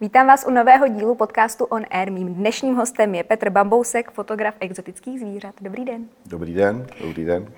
Vítám 0.00 0.26
vás 0.26 0.44
u 0.46 0.50
nového 0.50 0.88
dílu 0.88 1.14
podcastu 1.14 1.64
On 1.64 1.84
Air. 1.90 2.12
Mým 2.12 2.34
dnešním 2.34 2.74
hostem 2.74 3.14
je 3.14 3.24
Petr 3.24 3.50
Bambousek, 3.50 4.10
fotograf 4.10 4.54
exotických 4.60 5.20
zvířat. 5.20 5.54
Dobrý 5.60 5.84
den. 5.84 6.08
Dobrý 6.26 6.54
den, 6.54 6.86
dobrý 7.00 7.24
den. 7.24 7.42
Uh, 7.42 7.48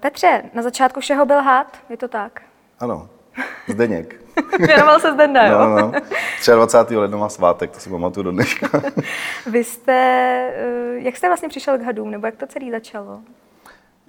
Petře, 0.00 0.42
na 0.54 0.62
začátku 0.62 1.00
všeho 1.00 1.26
byl 1.26 1.40
had, 1.40 1.78
je 1.90 1.96
to 1.96 2.08
tak? 2.08 2.42
Ano, 2.80 3.08
Zdeněk. 3.68 4.20
Věnoval 4.58 5.00
se 5.00 5.12
Zdenda, 5.12 5.46
jo? 5.46 5.58
No, 5.58 5.78
no. 5.78 5.92
23. 6.54 6.96
ledna 6.96 7.18
má 7.18 7.28
svátek, 7.28 7.70
to 7.70 7.80
si 7.80 7.90
pamatuju 7.90 8.24
do 8.24 8.32
dneška. 8.32 8.82
Vy 9.46 9.64
jste, 9.64 10.50
uh, 10.96 11.04
jak 11.04 11.16
jste 11.16 11.26
vlastně 11.26 11.48
přišel 11.48 11.78
k 11.78 11.82
hadům, 11.82 12.10
nebo 12.10 12.26
jak 12.26 12.36
to 12.36 12.46
celé 12.46 12.70
začalo? 12.70 13.20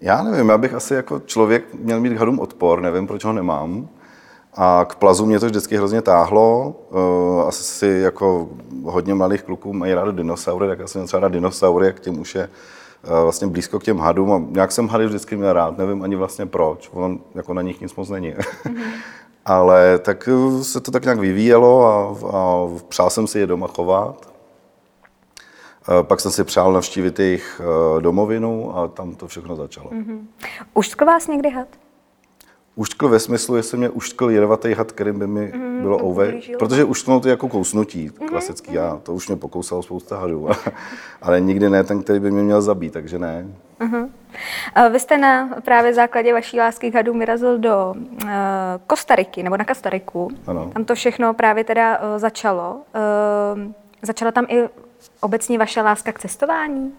Já 0.06 0.24
nevím, 0.24 0.50
já 0.50 0.58
bych 0.58 0.74
asi 0.74 0.94
jako 0.94 1.20
člověk 1.20 1.74
měl 1.74 2.00
mít 2.00 2.14
k 2.14 2.18
hadům 2.18 2.40
odpor, 2.40 2.82
nevím, 2.82 3.08
proč 3.08 3.26
ho 3.26 3.34
nemám. 3.34 3.88
A 4.54 4.86
k 4.90 4.96
plazu 4.96 5.26
mě 5.26 5.40
to 5.40 5.46
vždycky 5.46 5.78
hrozně 5.78 6.02
táhlo. 6.02 6.76
Uh, 6.90 7.48
asi 7.48 7.88
jako 7.88 8.50
hodně 8.84 9.14
mladých 9.14 9.44
kluků 9.44 9.74
mají 9.74 9.94
rádo 9.94 10.12
dinosaury, 10.12 10.68
tak 10.68 10.80
já 10.80 10.88
jsem 10.88 11.08
třeba 11.08 11.20
rád 11.20 11.32
dinosaury, 11.32 11.86
jak 11.86 12.00
tím 12.00 12.20
už 12.20 12.36
je 12.36 12.50
uh, 13.04 13.12
vlastně 13.24 13.48
blízko 13.48 13.80
k 13.80 13.84
těm 13.84 14.00
hadům. 14.00 14.32
A 14.32 14.42
nějak 14.50 14.72
jsem 14.72 14.88
hady 14.88 15.06
vždycky 15.06 15.36
měl 15.36 15.54
rád, 15.54 15.78
nevím 15.78 16.04
ani 16.04 16.16
vlastně 16.16 16.46
proč. 16.46 16.90
On 16.94 17.20
jako 17.36 17.54
na 17.54 17.62
nich 17.62 17.82
nic 17.82 17.96
moc 17.96 18.10
není. 18.10 18.34
Mm-hmm. 18.34 18.82
Ale 19.46 20.00
tak 20.00 20.30
uh, 20.32 20.62
se 20.62 20.80
to 20.80 20.92
tak 20.92 21.04
nějak 21.04 21.20
vyvíjelo 21.20 21.86
a, 21.86 22.16
a 22.38 22.68
přál 22.88 23.10
jsem 23.10 23.28
si 23.28 23.40
je 23.40 23.48
doma 23.48 23.68
chovat. 23.68 24.35
Uh, 25.90 26.04
Pak 26.04 26.20
jsem 26.20 26.32
si 26.32 26.44
přál 26.44 26.74
navštívit 26.74 27.20
jejich 27.20 27.62
uh, 27.96 28.02
domovinu 28.02 28.78
a 28.78 28.88
tam 28.88 29.16
to 29.16 29.28
všechno 29.28 29.56
začalo. 29.56 29.90
Mm-hmm. 29.90 30.20
Uštkl 30.74 31.06
vás 31.06 31.28
někdy 31.28 31.50
had? 31.50 31.68
Uštkl 32.76 33.10
ve 33.10 33.20
smyslu, 33.20 33.56
jestli 33.56 33.78
mě 33.78 33.90
uštkl 33.90 34.30
jedovatý 34.30 34.74
had, 34.74 34.92
kterým 34.92 35.20
by 35.20 35.28
mi 35.28 35.52
mm, 35.56 35.82
bylo 35.82 36.06
ouve, 36.06 36.28
ublížil. 36.28 36.60
protože 36.60 36.84
uštknout 36.84 37.26
je 37.26 37.30
jako 37.30 37.48
kousnutí, 37.48 38.10
klasický, 38.10 38.74
já, 38.74 39.00
to 39.04 39.14
už 39.14 39.28
mě 39.28 39.38
pokousalo 39.38 39.84
spousta 39.84 40.18
hadů, 40.18 40.50
ale 41.22 41.42
nikdy 41.42 41.70
ne 41.70 41.84
ten, 41.84 42.04
který 42.04 42.20
by 42.20 42.32
mě 42.32 42.44
měl 42.44 42.62
zabít, 42.62 42.94
takže 42.94 43.20
ne. 43.20 43.48
Uh-huh. 43.80 44.10
Vy 44.92 45.00
jste 45.00 45.18
na 45.18 45.50
právě 45.66 45.94
základě 45.94 46.34
vaší 46.34 46.60
lásky 46.60 46.92
k 46.92 46.96
hadům 46.96 47.20
vyrazil 47.20 47.58
do 47.58 47.94
uh, 48.24 48.30
Kostariky, 48.88 49.44
nebo 49.44 49.58
na 49.58 49.66
Kostariku. 49.66 50.32
Ano. 50.48 50.70
Tam 50.74 50.86
to 50.86 50.96
všechno 50.96 51.34
právě 51.34 51.64
teda 51.64 52.00
uh, 52.00 52.18
začalo. 52.18 52.82
Uh, 53.56 53.72
začala 54.02 54.32
tam 54.32 54.46
i 54.50 54.70
obecně 55.20 55.58
vaše 55.58 55.82
láska 55.82 56.12
k 56.12 56.20
cestování? 56.20 56.94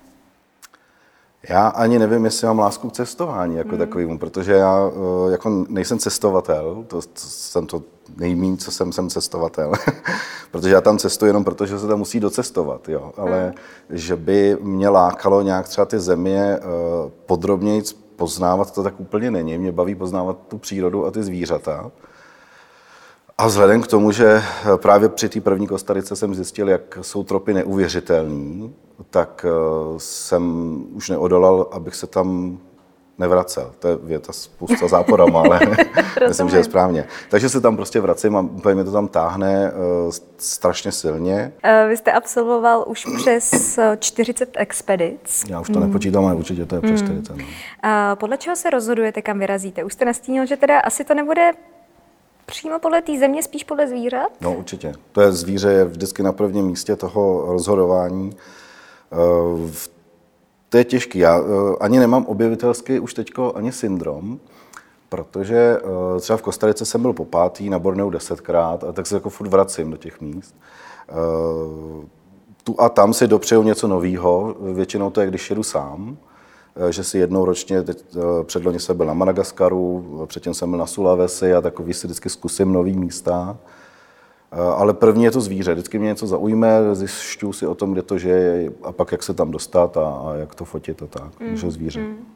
Já 1.49 1.69
ani 1.69 1.99
nevím, 1.99 2.25
jestli 2.25 2.47
mám 2.47 2.59
lásku 2.59 2.91
k 2.91 2.93
cestování 2.93 3.57
jako 3.57 3.69
hmm. 3.69 3.79
takovým, 3.79 4.19
protože 4.19 4.53
já 4.53 4.91
eh, 4.91 5.33
jako 5.33 5.65
nejsem 5.69 5.99
cestovatel, 5.99 6.85
to, 6.87 7.03
to 7.03 7.09
jsem 7.17 7.67
to 7.67 7.83
nejmín, 8.17 8.59
co 8.59 8.71
jsem, 8.71 8.93
jsem 8.93 9.11
cestovatel, 9.11 9.73
protože 10.51 10.75
já 10.75 10.81
tam 10.81 10.99
cestuji 10.99 11.29
jenom 11.29 11.45
proto, 11.45 11.67
že 11.67 11.79
se 11.79 11.87
tam 11.87 11.99
musí 11.99 12.21
docestovat, 12.21 12.89
jo. 12.89 13.13
ale 13.17 13.45
hmm. 13.45 13.55
že 13.99 14.17
by 14.17 14.59
mě 14.61 14.89
lákalo 14.89 15.43
nějak 15.43 15.69
třeba 15.69 15.85
ty 15.85 15.99
země 15.99 16.59
uh, 16.59 17.11
podrobněji 17.27 17.83
poznávat, 18.17 18.75
to 18.75 18.83
tak 18.83 19.01
úplně 19.01 19.31
není. 19.31 19.59
Mě 19.59 19.73
baví 19.73 19.95
poznávat 19.95 20.39
tu 20.49 20.59
přírodu 20.59 21.07
a 21.07 21.11
ty 21.11 21.23
zvířata. 21.23 21.91
A 23.39 23.47
vzhledem 23.47 23.83
k 23.83 23.87
tomu, 23.87 24.13
že 24.13 24.43
právě 24.77 25.09
při 25.09 25.29
té 25.29 25.41
první 25.41 25.67
Kostarice 25.67 26.17
jsem 26.17 26.35
zjistil, 26.35 26.69
jak 26.69 26.99
jsou 27.01 27.25
tropy 27.25 27.55
neuvěřitelný, 27.55 28.75
tak 29.11 29.47
eh, 29.49 29.51
jsem 29.99 30.85
už 30.93 31.09
neodolal, 31.09 31.69
abych 31.73 31.95
se 31.95 32.07
tam 32.07 32.59
nevracel. 33.19 33.73
To 33.79 33.89
je 33.89 33.97
věta 33.97 34.33
spousta 34.33 34.89
záporama, 34.89 35.41
ale 35.41 35.61
myslím, 36.29 36.49
že 36.49 36.57
je 36.57 36.65
správně. 36.65 37.05
Takže 37.29 37.49
se 37.49 37.61
tam 37.61 37.77
prostě 37.77 38.01
vracím 38.01 38.37
a 38.37 38.41
úplně 38.41 38.75
mě 38.75 38.85
to 38.85 38.93
tam 38.93 39.09
táhne 39.09 39.73
uh, 39.73 40.13
strašně 40.39 40.93
silně. 40.93 41.53
Uh, 41.65 41.89
vy 41.89 41.97
jste 41.97 42.13
absolvoval 42.13 42.85
už 42.87 43.07
přes 43.17 43.79
40 43.99 44.51
expedic. 44.57 45.45
Já 45.49 45.61
už 45.61 45.67
to 45.67 45.79
hmm. 45.79 45.87
nepočítám, 45.87 46.25
ale 46.25 46.35
určitě 46.35 46.67
to 46.67 46.75
je 46.75 46.81
přes 46.81 47.03
40. 47.03 47.33
Hmm. 47.33 47.41
Uh, 47.41 47.49
podle 48.15 48.37
čeho 48.39 48.57
se 48.57 48.71
rozhodujete, 48.71 49.23
kam 49.23 49.39
vyrazíte? 49.39 49.85
Už 49.85 49.93
jste 49.93 50.05
nastínil, 50.05 50.47
že 50.47 50.57
teda 50.57 50.81
asi 50.81 51.05
to 51.05 51.15
nebude 51.15 51.53
přímo 52.47 52.79
podle 52.79 53.03
té 53.03 53.19
země, 53.19 53.43
spíš 53.43 53.65
podle 53.65 53.89
zvířat? 53.89 54.29
No 54.41 54.55
určitě. 54.55 54.95
To 55.13 55.21
je 55.21 55.33
zvíře 55.33 55.73
je 55.73 55.85
vždycky 55.85 56.23
na 56.23 56.33
prvním 56.33 56.67
místě 56.67 56.97
toho 56.97 57.45
rozhodování. 57.47 58.37
Uh, 59.13 59.71
to 60.69 60.79
je 60.79 60.85
těžký. 60.85 61.19
Já 61.19 61.41
uh, 61.41 61.77
ani 61.81 61.99
nemám 61.99 62.27
objevitelský 62.27 63.01
už 63.01 63.15
teďko 63.15 63.53
ani 63.57 63.73
syndrom, 63.73 64.39
protože 65.09 65.79
uh, 65.81 66.21
třeba 66.21 66.37
v 66.37 66.43
Kostarice 66.43 66.85
jsem 66.85 67.03
byl 67.03 67.13
po 67.13 67.25
pátý, 67.25 67.71
na 67.71 67.79
Borneu 67.79 68.11
desetkrát, 68.11 68.85
a 68.85 68.93
tak 68.93 69.07
se 69.07 69.15
jako 69.15 69.31
furt 69.31 69.49
vracím 69.49 69.91
do 69.91 69.97
těch 69.97 70.21
míst. 70.21 70.55
Tu 72.65 72.81
a 72.81 72.89
tam 72.89 73.15
si 73.15 73.27
dopřeju 73.27 73.63
něco 73.63 73.89
nového, 73.89 74.57
většinou 74.61 75.11
to 75.11 75.21
je, 75.21 75.27
když 75.27 75.51
jedu 75.51 75.63
sám, 75.63 76.17
že 76.91 77.05
si 77.05 77.19
jednou 77.19 77.45
ročně, 77.45 77.83
teď 77.83 78.05
předloni 78.43 78.81
jsem 78.81 78.97
byl 78.97 79.07
na 79.07 79.15
Madagaskaru, 79.15 80.05
předtím 80.27 80.55
jsem 80.55 80.71
byl 80.71 80.79
na 80.79 80.87
Sulawesi 80.87 81.55
a 81.55 81.61
takový 81.61 81.95
si 81.95 82.07
vždycky 82.07 82.29
zkusím 82.29 82.73
nový 82.73 82.97
místa. 82.97 83.57
Ale 84.77 84.95
první 84.95 85.25
je 85.25 85.31
to 85.31 85.41
zvíře. 85.41 85.73
Vždycky 85.73 85.99
mě 85.99 86.09
něco 86.09 86.27
zaujme, 86.27 86.71
zjišťuju 86.93 87.53
si 87.53 87.67
o 87.67 87.75
tom, 87.75 87.93
kde 87.93 88.03
to 88.03 88.19
žije 88.19 88.73
a 88.83 88.93
pak 88.93 89.13
jak 89.13 89.23
se 89.23 89.35
tam 89.35 89.51
dostat 89.51 89.97
a, 89.97 90.01
a 90.01 90.35
jak 90.35 90.55
to 90.55 90.65
fotit 90.65 91.03
a 91.03 91.07
tak. 91.07 91.41
Mm, 91.41 91.57
že 91.57 91.71
zvíře. 91.71 92.01
Mm. 92.01 92.27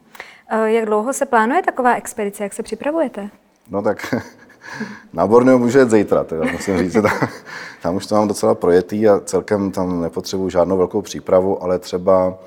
Jak 0.64 0.86
dlouho 0.86 1.12
se 1.12 1.26
plánuje 1.26 1.62
taková 1.62 1.94
expedice? 1.94 2.42
Jak 2.42 2.52
se 2.52 2.62
připravujete? 2.62 3.30
No 3.70 3.82
tak 3.82 4.14
na 5.12 5.26
Borneo 5.26 5.58
můžu 5.58 5.78
jet 5.78 5.90
zítra, 5.90 6.24
teda 6.24 6.52
musím 6.52 6.78
říct. 6.78 6.92
Tam, 7.02 7.28
tam 7.82 7.96
už 7.96 8.06
to 8.06 8.14
mám 8.14 8.28
docela 8.28 8.54
projetý 8.54 9.08
a 9.08 9.20
celkem 9.20 9.70
tam 9.70 10.00
nepotřebuji 10.00 10.50
žádnou 10.50 10.76
velkou 10.76 11.02
přípravu, 11.02 11.62
ale 11.62 11.78
třeba 11.78 12.38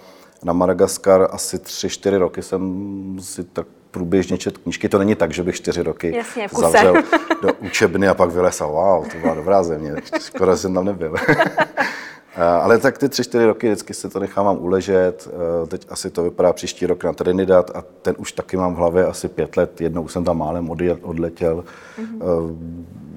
na 0.43 0.53
Madagaskar 0.53 1.27
asi 1.31 1.59
tři, 1.59 1.89
čtyři 1.89 2.17
roky 2.17 2.41
jsem 2.41 3.17
si 3.19 3.43
tak 3.43 3.67
průběžně 3.91 4.37
čet 4.37 4.57
knížky. 4.57 4.89
To 4.89 4.99
není 4.99 5.15
tak, 5.15 5.33
že 5.33 5.43
bych 5.43 5.55
čtyři 5.55 5.83
roky 5.83 6.15
Jasně, 6.15 6.47
zavřel 6.59 6.95
do 7.41 7.53
učebny 7.53 8.07
a 8.07 8.13
pak 8.13 8.29
vylesal. 8.29 8.71
Wow, 8.71 9.07
to 9.11 9.17
byla 9.17 9.33
dobrá 9.33 9.63
země. 9.63 9.95
Skoro 10.19 10.57
jsem 10.57 10.73
tam 10.73 10.85
nebyl. 10.85 11.15
Ale 12.61 12.77
tak 12.77 12.97
ty 12.97 13.09
tři, 13.09 13.23
čtyři 13.23 13.45
roky 13.45 13.67
vždycky 13.67 13.93
se 13.93 14.09
to 14.09 14.19
nechávám 14.19 14.57
uležet. 14.57 15.29
Teď 15.67 15.85
asi 15.89 16.09
to 16.09 16.23
vypadá 16.23 16.53
příští 16.53 16.85
rok 16.85 17.03
na 17.03 17.13
Trinidad 17.13 17.71
a 17.75 17.83
ten 18.01 18.15
už 18.17 18.31
taky 18.31 18.57
mám 18.57 18.73
v 18.73 18.77
hlavě 18.77 19.05
asi 19.05 19.27
pět 19.27 19.57
let. 19.57 19.81
Jednou 19.81 20.07
jsem 20.07 20.23
tam 20.23 20.37
málem 20.37 20.69
odletěl. 21.01 21.63
Mm-hmm. 21.97 22.55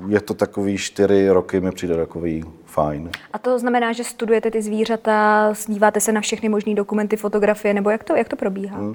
Je 0.09 0.21
to 0.21 0.34
takový 0.34 0.79
čtyři 0.79 1.31
roky, 1.31 1.61
mi 1.61 1.71
přijde 1.71 1.97
takový 1.97 2.45
fajn. 2.65 3.11
A 3.33 3.39
to 3.39 3.59
znamená, 3.59 3.93
že 3.93 4.05
studujete 4.05 4.51
ty 4.51 4.62
zvířata, 4.62 5.53
díváte 5.67 6.01
se 6.01 6.12
na 6.12 6.21
všechny 6.21 6.49
možné 6.49 6.75
dokumenty, 6.75 7.17
fotografie, 7.17 7.75
nebo 7.75 7.91
jak 7.91 8.05
to, 8.05 8.17
jak 8.17 8.29
to 8.29 8.37
probíhá? 8.37 8.79
Hmm. 8.79 8.95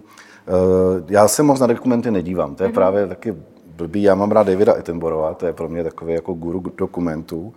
Já 1.10 1.28
se 1.28 1.44
moc 1.44 1.60
na 1.60 1.68
dokumenty 1.68 2.12
nedívám, 2.12 2.56
to 2.56 2.64
je 2.64 2.70
mm-hmm. 2.70 2.74
právě 2.74 3.08
taky 3.08 3.36
blbý. 3.66 4.04
Já 4.04 4.16
mám 4.16 4.32
rád 4.32 4.48
Davida 4.48 4.74
Attenborova, 4.74 5.34
to 5.34 5.46
je 5.46 5.54
pro 5.54 5.70
mě 5.70 5.84
takový 5.84 6.14
jako 6.14 6.34
guru 6.34 6.64
dokumentů. 6.78 7.54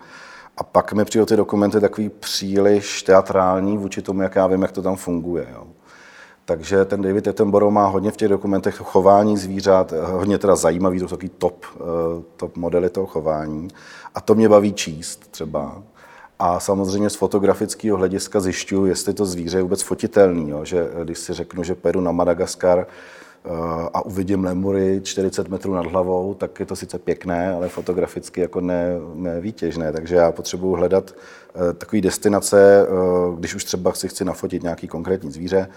A 0.57 0.65
pak 0.65 0.93
mi 0.93 1.05
přijdou 1.05 1.27
ty 1.27 1.37
dokumenty 1.37 1.81
takový 1.81 2.09
příliš 2.09 3.03
teatrální 3.03 3.79
vůči 3.79 4.03
tomu, 4.03 4.23
jak 4.23 4.37
já 4.37 4.47
vím, 4.47 4.63
jak 4.63 4.73
to 4.73 4.83
tam 4.83 4.97
funguje. 4.97 5.47
Jo. 5.53 5.67
Takže 6.45 6.85
ten 6.85 7.03
David 7.03 7.29
Attenborough 7.29 7.73
má 7.73 7.87
hodně 7.87 8.11
v 8.11 8.17
těch 8.17 8.29
dokumentech 8.29 8.75
chování 8.75 9.37
zvířat, 9.37 9.93
hodně 10.03 10.39
teda 10.39 10.57
zajímavý, 10.57 10.99
to 10.99 11.09
jsou 11.09 11.17
takový 11.17 11.31
top, 11.39 11.67
top 12.37 12.57
modely 12.57 12.91
toho 12.91 13.07
chování. 13.07 13.69
A 14.15 14.21
to 14.21 14.35
mě 14.35 14.49
baví 14.49 14.73
číst 14.73 15.31
třeba. 15.31 15.83
A 16.39 16.61
samozřejmě 16.61 17.11
z 17.11 17.15
fotografického 17.15 17.97
hlediska 17.97 18.41
zjišťuju, 18.41 18.87
jestli 18.87 19.15
to 19.15 19.27
zvíře 19.27 19.59
je 19.59 19.63
vůbec 19.63 19.83
fotitelný. 19.83 20.51
Jo? 20.51 20.65
Že 20.65 20.89
když 21.05 21.19
si 21.19 21.33
řeknu, 21.33 21.63
že 21.63 21.75
pojedu 21.75 22.01
na 22.01 22.13
Madagaskar 22.13 22.87
eh, 22.87 23.49
a 23.95 24.05
uvidím 24.05 24.45
lemury 24.45 25.01
40 25.05 25.49
metrů 25.49 25.75
nad 25.75 25.87
hlavou, 25.87 26.35
tak 26.35 26.61
je 26.61 26.67
to 26.67 26.77
sice 26.77 26.99
pěkné, 26.99 27.55
ale 27.55 27.69
fotograficky 27.69 28.41
jako 28.41 28.61
ne, 28.61 28.87
ne 29.15 29.41
výtěžné. 29.41 29.93
Takže 29.93 30.15
já 30.15 30.33
potřebuji 30.33 30.75
hledat 30.75 31.15
eh, 31.55 31.73
takové 31.73 32.03
destinace, 32.03 32.87
eh, 32.89 32.91
když 33.39 33.55
už 33.55 33.65
třeba 33.65 33.93
si 33.93 34.09
chci 34.09 34.25
nafotit 34.25 34.63
nějaký 34.63 34.89
konkrétní 34.89 35.33
zvíře, 35.33 35.69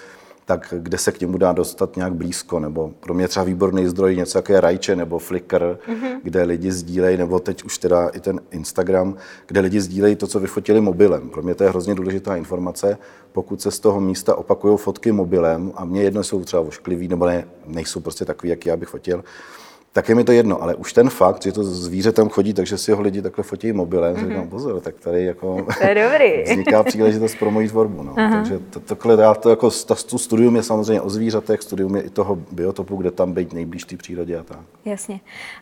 tak 0.47 0.73
kde 0.77 0.97
se 0.97 1.11
k 1.11 1.19
němu 1.19 1.37
dá 1.37 1.53
dostat 1.53 1.95
nějak 1.95 2.13
blízko, 2.13 2.59
nebo 2.59 2.91
pro 2.99 3.13
mě 3.13 3.27
třeba 3.27 3.43
výborný 3.43 3.87
zdroj 3.87 4.15
něco 4.15 4.37
jako 4.37 4.51
je 4.51 4.61
Rajče 4.61 4.95
nebo 4.95 5.19
Flickr, 5.19 5.79
mm-hmm. 5.89 6.19
kde 6.23 6.43
lidi 6.43 6.71
sdílejí, 6.71 7.17
nebo 7.17 7.39
teď 7.39 7.63
už 7.63 7.77
teda 7.77 8.07
i 8.07 8.19
ten 8.19 8.41
Instagram, 8.51 9.15
kde 9.47 9.59
lidi 9.59 9.81
sdílejí 9.81 10.15
to, 10.15 10.27
co 10.27 10.39
vyfotili 10.39 10.81
mobilem. 10.81 11.29
Pro 11.29 11.41
mě 11.41 11.55
to 11.55 11.63
je 11.63 11.69
hrozně 11.69 11.95
důležitá 11.95 12.35
informace, 12.35 12.97
pokud 13.31 13.61
se 13.61 13.71
z 13.71 13.79
toho 13.79 14.01
místa 14.01 14.35
opakují 14.35 14.77
fotky 14.77 15.11
mobilem 15.11 15.71
a 15.75 15.85
mě 15.85 16.03
jedno 16.03 16.23
jsou 16.23 16.43
třeba 16.43 16.61
ošklivý, 16.61 17.07
nebo 17.07 17.25
ne, 17.25 17.47
nejsou 17.65 17.99
prostě 17.99 18.25
takový, 18.25 18.49
jaký 18.49 18.69
já 18.69 18.77
bych 18.77 18.89
fotil, 18.89 19.23
tak 19.97 20.09
je 20.09 20.15
mi 20.15 20.23
to 20.23 20.31
jedno, 20.31 20.61
ale 20.61 20.75
už 20.75 20.93
ten 20.93 21.09
fakt, 21.09 21.43
že 21.43 21.51
to 21.51 21.63
zvíře 21.63 22.11
tam 22.11 22.29
chodí, 22.29 22.53
takže 22.53 22.77
si 22.77 22.91
ho 22.91 23.01
lidi 23.01 23.21
takhle 23.21 23.43
fotí 23.43 23.73
mobilem, 23.73 24.15
mm-hmm. 24.15 24.27
říkám, 24.27 24.49
pozor, 24.49 24.79
tak 24.79 24.95
tady 24.99 25.25
jako 25.25 25.65
To 25.81 25.87
je 25.87 26.09
dobrý. 26.09 26.43
vzniká 26.51 26.83
příležitost 26.83 27.35
pro 27.35 27.51
moji 27.51 27.69
tvorbu. 27.69 28.03
No. 28.03 28.13
Takže 28.15 28.59
to, 28.59 28.79
takhle 28.79 29.21
já 29.21 29.33
to 29.33 29.49
jako, 29.49 29.71
ta, 29.71 29.95
tu 29.95 30.17
studium 30.17 30.55
je 30.55 30.63
samozřejmě 30.63 31.01
o 31.01 31.09
zvířatech, 31.09 31.61
studium 31.61 31.95
je 31.95 32.01
i 32.01 32.09
toho 32.09 32.35
biotopu, 32.51 32.95
kde 32.95 33.11
tam 33.11 33.33
být 33.33 33.53
nejblíž 33.53 33.83
té 33.83 33.97
přírodě 33.97 34.39
a 34.39 34.43
tak. 34.43 34.59
Jasně. 34.85 35.19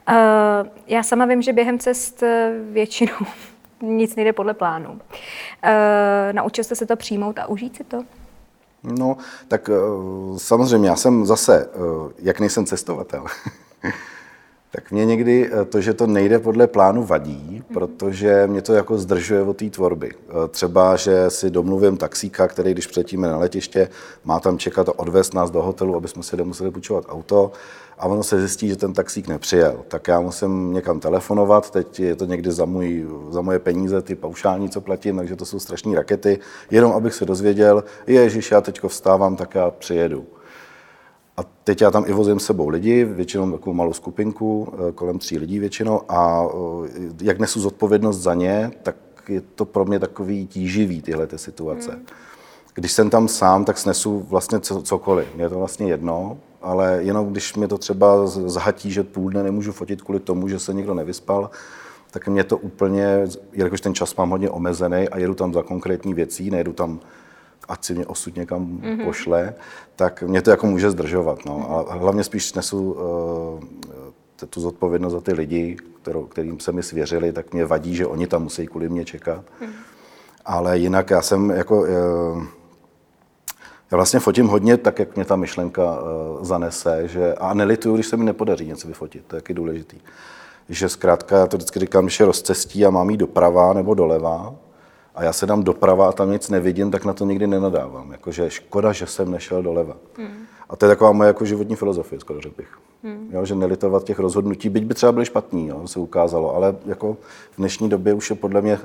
Uh, 0.09 0.67
já 0.87 1.03
sama 1.03 1.25
vím, 1.25 1.41
že 1.41 1.53
během 1.53 1.79
cest 1.79 2.23
eh, 2.23 2.53
většinou 2.71 3.17
nic 3.81 4.15
nejde 4.15 4.33
podle 4.33 4.53
plánu. 4.53 4.89
Uh, 4.89 4.99
naučil 6.31 6.63
jste 6.63 6.75
se 6.75 6.85
to 6.85 6.95
přijmout 6.95 7.39
a 7.39 7.47
užít 7.47 7.75
si 7.75 7.83
to? 7.83 8.03
No, 8.83 9.17
tak 9.47 9.69
eh, 9.69 9.73
samozřejmě, 10.37 10.89
já 10.89 10.95
jsem 10.95 11.25
zase, 11.25 11.69
eh, 11.73 12.13
jak 12.19 12.39
nejsem 12.39 12.65
cestovatel, 12.65 13.25
tak 14.75 14.91
mě 14.91 15.05
někdy 15.05 15.49
eh, 15.51 15.65
to, 15.65 15.81
že 15.81 15.93
to 15.93 16.07
nejde 16.07 16.39
podle 16.39 16.67
plánu, 16.67 17.03
vadí, 17.03 17.63
protože 17.73 18.47
mě 18.47 18.61
to 18.61 18.73
jako 18.73 18.97
zdržuje 18.97 19.41
od 19.41 19.57
té 19.57 19.69
tvorby. 19.69 20.11
Třeba, 20.49 20.95
že 20.95 21.29
si 21.29 21.49
domluvím 21.49 21.97
taxíka, 21.97 22.47
který 22.47 22.71
když 22.71 22.87
přiletíme 22.87 23.27
na 23.27 23.37
letiště, 23.37 23.89
má 24.23 24.39
tam 24.39 24.57
čekat 24.57 24.89
a 24.89 24.99
odvést 24.99 25.33
nás 25.33 25.51
do 25.51 25.61
hotelu, 25.61 25.95
aby 25.95 26.07
jsme 26.07 26.23
si 26.23 26.37
nemuseli 26.37 26.71
půjčovat 26.71 27.05
auto 27.07 27.51
a 27.99 28.05
ono 28.05 28.23
se 28.23 28.39
zjistí, 28.39 28.67
že 28.67 28.75
ten 28.75 28.93
taxík 28.93 29.27
nepřijel. 29.27 29.83
Tak 29.87 30.07
já 30.07 30.19
musím 30.19 30.73
někam 30.73 30.99
telefonovat, 30.99 31.71
teď 31.71 31.99
je 31.99 32.15
to 32.15 32.25
někdy 32.25 32.51
za, 32.51 32.65
můj, 32.65 33.07
za 33.29 33.41
moje 33.41 33.59
peníze, 33.59 34.01
ty 34.01 34.15
paušální, 34.15 34.69
co 34.69 34.81
platím, 34.81 35.17
takže 35.17 35.35
to 35.35 35.45
jsou 35.45 35.59
strašní 35.59 35.95
rakety, 35.95 36.39
jenom 36.71 36.91
abych 36.91 37.13
se 37.13 37.25
dozvěděl, 37.25 37.83
ježiš, 38.07 38.51
já 38.51 38.61
teď 38.61 38.81
vstávám, 38.87 39.35
tak 39.35 39.55
já 39.55 39.71
přijedu. 39.71 40.25
A 41.37 41.43
teď 41.63 41.81
já 41.81 41.91
tam 41.91 42.03
i 42.07 42.13
vozím 42.13 42.39
sebou 42.39 42.69
lidi, 42.69 43.03
většinou 43.03 43.51
takovou 43.51 43.73
malou 43.73 43.93
skupinku, 43.93 44.73
eh, 44.73 44.91
kolem 44.91 45.19
tří 45.19 45.37
lidí 45.37 45.59
většinou, 45.59 46.01
a 46.09 46.45
eh, 46.45 46.89
jak 47.21 47.39
nesu 47.39 47.59
zodpovědnost 47.59 48.17
za 48.17 48.33
ně, 48.33 48.71
tak 48.83 48.95
je 49.29 49.41
to 49.41 49.65
pro 49.65 49.85
mě 49.85 49.99
takový 49.99 50.47
tíživý 50.47 51.01
tyhle 51.01 51.27
ty 51.27 51.37
situace. 51.37 51.91
Hmm. 51.91 52.05
Když 52.73 52.91
jsem 52.91 53.09
tam 53.09 53.27
sám, 53.27 53.65
tak 53.65 53.77
snesu 53.77 54.25
vlastně 54.29 54.59
cokoliv. 54.59 55.27
Mě 55.35 55.43
je 55.43 55.49
to 55.49 55.57
vlastně 55.57 55.87
jedno, 55.87 56.37
ale 56.61 56.99
jenom 57.01 57.31
když 57.31 57.55
mě 57.55 57.67
to 57.67 57.77
třeba 57.77 58.27
zhatí, 58.27 58.91
že 58.91 59.03
půl 59.03 59.29
dne 59.29 59.43
nemůžu 59.43 59.71
fotit 59.71 60.01
kvůli 60.01 60.19
tomu, 60.19 60.47
že 60.47 60.59
se 60.59 60.73
někdo 60.73 60.93
nevyspal, 60.93 61.49
tak 62.11 62.27
mě 62.27 62.43
to 62.43 62.57
úplně, 62.57 63.27
jelikož 63.53 63.81
ten 63.81 63.93
čas 63.93 64.15
mám 64.15 64.29
hodně 64.29 64.49
omezený 64.49 65.09
a 65.09 65.17
jedu 65.17 65.33
tam 65.33 65.53
za 65.53 65.63
konkrétní 65.63 66.13
věcí, 66.13 66.51
nejedu 66.51 66.73
tam 66.73 66.99
ať 67.67 67.85
si 67.85 67.93
mě 67.93 68.05
osud 68.05 68.35
někam 68.35 68.67
mm-hmm. 68.67 69.05
pošle, 69.05 69.53
tak 69.95 70.23
mě 70.23 70.41
to 70.41 70.49
jako 70.49 70.67
může 70.67 70.91
zdržovat. 70.91 71.45
No. 71.45 71.85
A 71.89 71.93
hlavně 71.93 72.23
spíš 72.23 72.53
nesu 72.53 72.91
uh, 72.91 73.59
tu 74.49 74.61
zodpovědnost 74.61 75.13
za 75.13 75.21
ty 75.21 75.33
lidi, 75.33 75.77
kterou, 76.01 76.25
kterým 76.25 76.59
se 76.59 76.71
mi 76.71 76.83
svěřili, 76.83 77.31
tak 77.31 77.53
mě 77.53 77.65
vadí, 77.65 77.95
že 77.95 78.07
oni 78.07 78.27
tam 78.27 78.43
musí 78.43 78.67
kvůli 78.67 78.89
mě 78.89 79.05
čekat. 79.05 79.43
Mm. 79.61 79.67
Ale 80.45 80.77
jinak 80.77 81.09
já 81.09 81.21
jsem 81.21 81.49
jako... 81.49 81.81
Uh, 81.81 82.43
já 83.91 83.95
vlastně 83.95 84.19
fotím 84.19 84.47
hodně 84.47 84.77
tak, 84.77 84.99
jak 84.99 85.15
mě 85.15 85.25
ta 85.25 85.35
myšlenka 85.35 85.83
uh, 85.83 86.43
zanese, 86.43 87.07
že, 87.07 87.33
a 87.33 87.53
nelituju, 87.53 87.95
když 87.95 88.07
se 88.07 88.17
mi 88.17 88.23
nepodaří 88.23 88.67
něco 88.67 88.87
vyfotit, 88.87 89.25
to 89.27 89.35
je 89.35 89.41
taky 89.41 89.53
důležitý. 89.53 89.97
Že 90.69 90.89
zkrátka, 90.89 91.37
já 91.37 91.47
to 91.47 91.57
vždycky 91.57 91.79
říkám, 91.79 92.05
když 92.05 92.19
je 92.19 92.25
rozcestí 92.25 92.85
a 92.85 92.89
mám 92.89 93.09
jít 93.09 93.17
doprava 93.17 93.73
nebo 93.73 93.93
doleva, 93.93 94.55
a 95.15 95.23
já 95.23 95.33
se 95.33 95.45
dám 95.45 95.63
doprava 95.63 96.09
a 96.09 96.11
tam 96.11 96.31
nic 96.31 96.49
nevidím, 96.49 96.91
tak 96.91 97.05
na 97.05 97.13
to 97.13 97.25
nikdy 97.25 97.47
nenadávám. 97.47 98.11
Jakože 98.11 98.49
škoda, 98.49 98.91
že 98.91 99.07
jsem 99.07 99.31
nešel 99.31 99.63
doleva. 99.63 99.97
Hmm. 100.17 100.45
A 100.69 100.75
to 100.75 100.85
je 100.85 100.89
taková 100.89 101.11
moje 101.11 101.27
jako 101.27 101.45
životní 101.45 101.75
filozofie, 101.75 102.19
skoro 102.19 102.41
řekl 102.41 102.55
bych. 102.57 102.77
Hmm. 103.03 103.29
Jo, 103.31 103.45
že 103.45 103.55
nelitovat 103.55 104.03
těch 104.03 104.19
rozhodnutí, 104.19 104.69
byť 104.69 104.83
by 104.83 104.93
třeba 104.93 105.11
byly 105.11 105.25
špatný, 105.25 105.67
jo, 105.67 105.87
se 105.87 105.99
ukázalo, 105.99 106.55
ale 106.55 106.75
jako 106.85 107.17
v 107.51 107.57
dnešní 107.57 107.89
době 107.89 108.13
už 108.13 108.29
je 108.29 108.35
podle 108.35 108.61
mě 108.61 108.79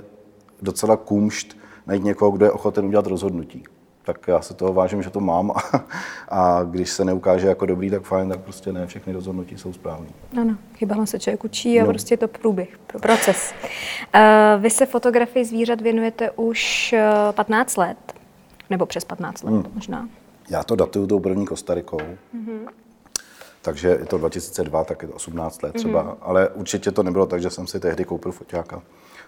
docela 0.62 0.96
kůmšt 0.96 1.56
najít 1.86 2.04
někoho, 2.04 2.30
kdo 2.30 2.44
je 2.44 2.52
ochoten 2.52 2.84
udělat 2.84 3.06
rozhodnutí 3.06 3.64
tak 4.05 4.29
já 4.29 4.41
se 4.41 4.55
toho 4.55 4.73
vážím, 4.73 5.02
že 5.02 5.11
to 5.11 5.20
mám 5.20 5.50
a, 5.50 5.85
a 6.29 6.62
když 6.62 6.91
se 6.91 7.05
neukáže 7.05 7.47
jako 7.47 7.67
dobrý, 7.67 7.91
tak 7.91 8.02
fajn, 8.02 8.29
tak 8.29 8.41
prostě 8.41 8.73
ne 8.73 8.87
všechny 8.87 9.12
rozhodnutí 9.12 9.58
jsou 9.58 9.73
správné. 9.73 10.06
Ano, 10.41 10.56
chyba 10.75 11.06
se 11.06 11.19
člověk 11.19 11.44
učí 11.44 11.81
a 11.81 11.82
no. 11.82 11.88
prostě 11.88 12.12
je 12.12 12.19
to 12.19 12.29
průběh, 12.29 12.79
proces. 13.00 13.55
Uh, 14.14 14.62
vy 14.62 14.70
se 14.70 14.87
fotografii 14.87 15.44
zvířat 15.44 15.81
věnujete 15.81 16.31
už 16.31 16.94
15 17.32 17.76
let, 17.76 18.14
nebo 18.70 18.87
přes 18.87 19.05
15 19.05 19.43
let 19.43 19.50
hmm. 19.50 19.64
možná. 19.75 20.08
Já 20.50 20.62
to 20.62 20.76
datuju 20.76 21.06
tou 21.06 21.20
první 21.20 21.47
Kostarikou. 21.47 21.99
Mm-hmm. 21.99 22.69
Takže 23.62 23.88
je 23.88 24.06
to 24.06 24.19
2002, 24.19 24.85
tak 24.85 25.02
je 25.02 25.08
to 25.08 25.14
18 25.14 25.62
let 25.62 25.75
třeba, 25.75 26.05
mm-hmm. 26.05 26.17
ale 26.20 26.49
určitě 26.49 26.91
to 26.91 27.02
nebylo 27.02 27.26
tak, 27.26 27.43
že 27.43 27.50
jsem 27.50 27.67
si 27.67 27.81
tehdy 27.81 28.05
koupil 28.05 28.32
foťáka. 28.32 28.82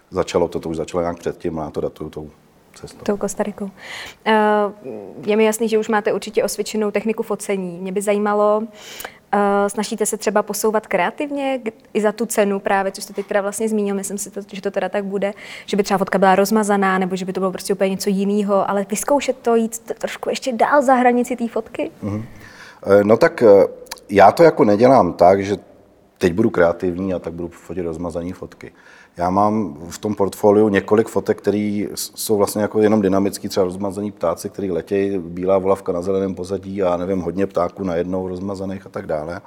Začalo 0.09 0.47
to, 0.47 0.59
to 0.59 0.69
už 0.69 0.77
začalo 0.77 1.01
nějak 1.01 1.19
předtím 1.19 1.59
a 1.59 1.63
já 1.63 1.69
to 1.69 1.81
datuju 1.81 2.09
tou 2.09 2.29
cestou. 2.73 3.03
Tou 3.03 3.17
Kostarikou. 3.17 3.65
Uh, 3.65 3.71
je 5.25 5.35
mi 5.35 5.45
jasný, 5.45 5.69
že 5.69 5.77
už 5.77 5.89
máte 5.89 6.13
určitě 6.13 6.43
osvědčenou 6.43 6.91
techniku 6.91 7.23
focení. 7.23 7.79
Mě 7.79 7.91
by 7.91 8.01
zajímalo, 8.01 8.57
uh, 8.57 9.39
snažíte 9.67 10.05
se 10.05 10.17
třeba 10.17 10.43
posouvat 10.43 10.87
kreativně 10.87 11.59
i 11.93 12.01
za 12.01 12.11
tu 12.11 12.25
cenu 12.25 12.59
právě, 12.59 12.91
co 12.91 13.01
jste 13.01 13.13
teď 13.13 13.25
teda 13.25 13.41
vlastně 13.41 13.69
zmínil, 13.69 13.95
myslím 13.95 14.17
si, 14.17 14.31
to, 14.31 14.41
že 14.51 14.61
to 14.61 14.71
teda 14.71 14.89
tak 14.89 15.05
bude, 15.05 15.33
že 15.65 15.77
by 15.77 15.83
třeba 15.83 15.97
fotka 15.97 16.17
byla 16.17 16.35
rozmazaná, 16.35 16.97
nebo 16.97 17.15
že 17.15 17.25
by 17.25 17.33
to 17.33 17.39
bylo 17.39 17.51
prostě 17.51 17.73
úplně 17.73 17.89
něco 17.89 18.09
jiného, 18.09 18.69
ale 18.69 18.85
vyzkoušet 18.89 19.37
to, 19.37 19.55
jít 19.55 19.91
trošku 19.97 20.29
ještě 20.29 20.53
dál 20.53 20.81
za 20.81 20.93
hranici 20.93 21.35
té 21.35 21.47
fotky? 21.47 21.91
Mm-hmm. 22.03 22.23
No 23.03 23.17
tak 23.17 23.43
já 24.09 24.31
to 24.31 24.43
jako 24.43 24.63
nedělám 24.63 25.13
tak, 25.13 25.45
že 25.45 25.57
teď 26.17 26.33
budu 26.33 26.49
kreativní 26.49 27.13
a 27.13 27.19
tak 27.19 27.33
budu 27.33 27.49
fotit 27.49 27.85
rozmazané 27.85 28.33
fotky. 28.33 28.71
Já 29.17 29.29
mám 29.29 29.77
v 29.89 29.97
tom 29.97 30.15
portfoliu 30.15 30.69
několik 30.69 31.07
fotek, 31.07 31.37
které 31.37 31.85
jsou 31.95 32.37
vlastně 32.37 32.61
jako 32.61 32.79
jenom 32.79 33.01
dynamický, 33.01 33.49
třeba 33.49 33.63
rozmazaný 33.63 34.11
ptáci, 34.11 34.49
který 34.49 34.71
letějí, 34.71 35.17
bílá 35.17 35.57
volavka 35.57 35.91
na 35.91 36.01
zeleném 36.01 36.35
pozadí 36.35 36.83
a 36.83 36.97
nevím, 36.97 37.19
hodně 37.19 37.47
ptáků 37.47 37.83
najednou 37.83 38.27
rozmazaných 38.27 38.85
a 38.85 38.89
tak 38.89 39.05
dále. 39.05 39.41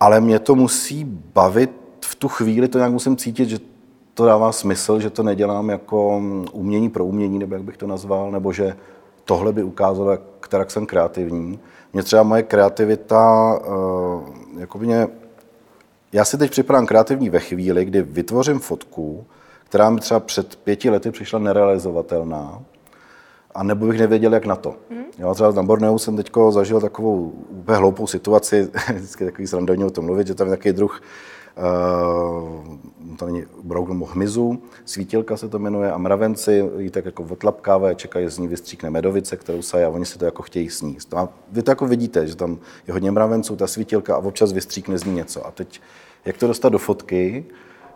Ale 0.00 0.20
mě 0.20 0.38
to 0.38 0.54
musí 0.54 1.04
bavit 1.34 1.70
v 2.04 2.14
tu 2.14 2.28
chvíli, 2.28 2.68
to 2.68 2.78
nějak 2.78 2.92
musím 2.92 3.16
cítit, 3.16 3.48
že 3.48 3.58
to 4.14 4.26
dává 4.26 4.52
smysl, 4.52 5.00
že 5.00 5.10
to 5.10 5.22
nedělám 5.22 5.70
jako 5.70 6.22
umění 6.52 6.90
pro 6.90 7.04
umění, 7.04 7.38
nebo 7.38 7.54
jak 7.54 7.64
bych 7.64 7.76
to 7.76 7.86
nazval, 7.86 8.30
nebo 8.30 8.52
že 8.52 8.76
tohle 9.24 9.52
by 9.52 9.62
ukázalo, 9.62 10.10
jak, 10.10 10.70
jsem 10.70 10.86
kreativní. 10.86 11.58
Mě 11.92 12.02
třeba 12.02 12.22
moje 12.22 12.42
kreativita, 12.42 13.60
jako 14.58 14.78
mě 14.78 15.08
já 16.12 16.24
si 16.24 16.38
teď 16.38 16.50
připadám 16.50 16.86
kreativní 16.86 17.30
ve 17.30 17.40
chvíli, 17.40 17.84
kdy 17.84 18.02
vytvořím 18.02 18.58
fotku, 18.58 19.26
která 19.64 19.90
mi 19.90 20.00
třeba 20.00 20.20
před 20.20 20.56
pěti 20.56 20.90
lety 20.90 21.10
přišla 21.10 21.38
nerealizovatelná, 21.38 22.62
a 23.54 23.62
nebo 23.62 23.86
bych 23.86 23.98
nevěděl, 23.98 24.34
jak 24.34 24.46
na 24.46 24.56
to. 24.56 24.74
Hmm. 24.90 25.04
Jo, 25.18 25.34
třeba 25.34 25.52
na 25.52 25.62
Borneu 25.62 25.98
jsem 25.98 26.16
teď 26.16 26.30
zažil 26.50 26.80
takovou 26.80 27.32
úplně 27.48 27.78
hloupou 27.78 28.06
situaci, 28.06 28.70
vždycky 28.94 29.24
takový 29.24 29.46
srandovně 29.46 29.84
o 29.84 29.90
tom 29.90 30.04
mluvit, 30.04 30.26
že 30.26 30.34
tam 30.34 30.46
je 30.46 30.56
takový 30.56 30.72
druh 30.72 31.00
uh, 31.56 32.78
to 33.18 33.26
není 33.26 33.44
brouk 33.62 33.88
nebo 33.88 34.06
hmyzu, 34.06 34.62
svítilka 34.84 35.36
se 35.36 35.48
to 35.48 35.58
jmenuje, 35.58 35.92
a 35.92 35.98
mravenci 35.98 36.64
jí 36.78 36.90
tak 36.90 37.04
jako 37.04 37.22
otlapkávají, 37.22 37.96
čekají, 37.96 38.28
z 38.28 38.38
ní 38.38 38.48
vystříkne 38.48 38.90
medovice, 38.90 39.36
kterou 39.36 39.62
sají 39.62 39.84
a 39.84 39.88
oni 39.88 40.06
si 40.06 40.18
to 40.18 40.24
jako 40.24 40.42
chtějí 40.42 40.70
sníst. 40.70 41.14
A 41.14 41.28
vy 41.52 41.62
to 41.62 41.70
jako 41.70 41.86
vidíte, 41.86 42.26
že 42.26 42.36
tam 42.36 42.58
je 42.86 42.92
hodně 42.92 43.10
mravenců, 43.10 43.56
ta 43.56 43.66
svítilka 43.66 44.14
a 44.14 44.18
občas 44.18 44.52
vystříkne 44.52 44.98
z 44.98 45.04
ní 45.04 45.14
něco. 45.14 45.46
A 45.46 45.50
teď, 45.50 45.80
jak 46.24 46.36
to 46.36 46.46
dostat 46.46 46.68
do 46.68 46.78
fotky, 46.78 47.44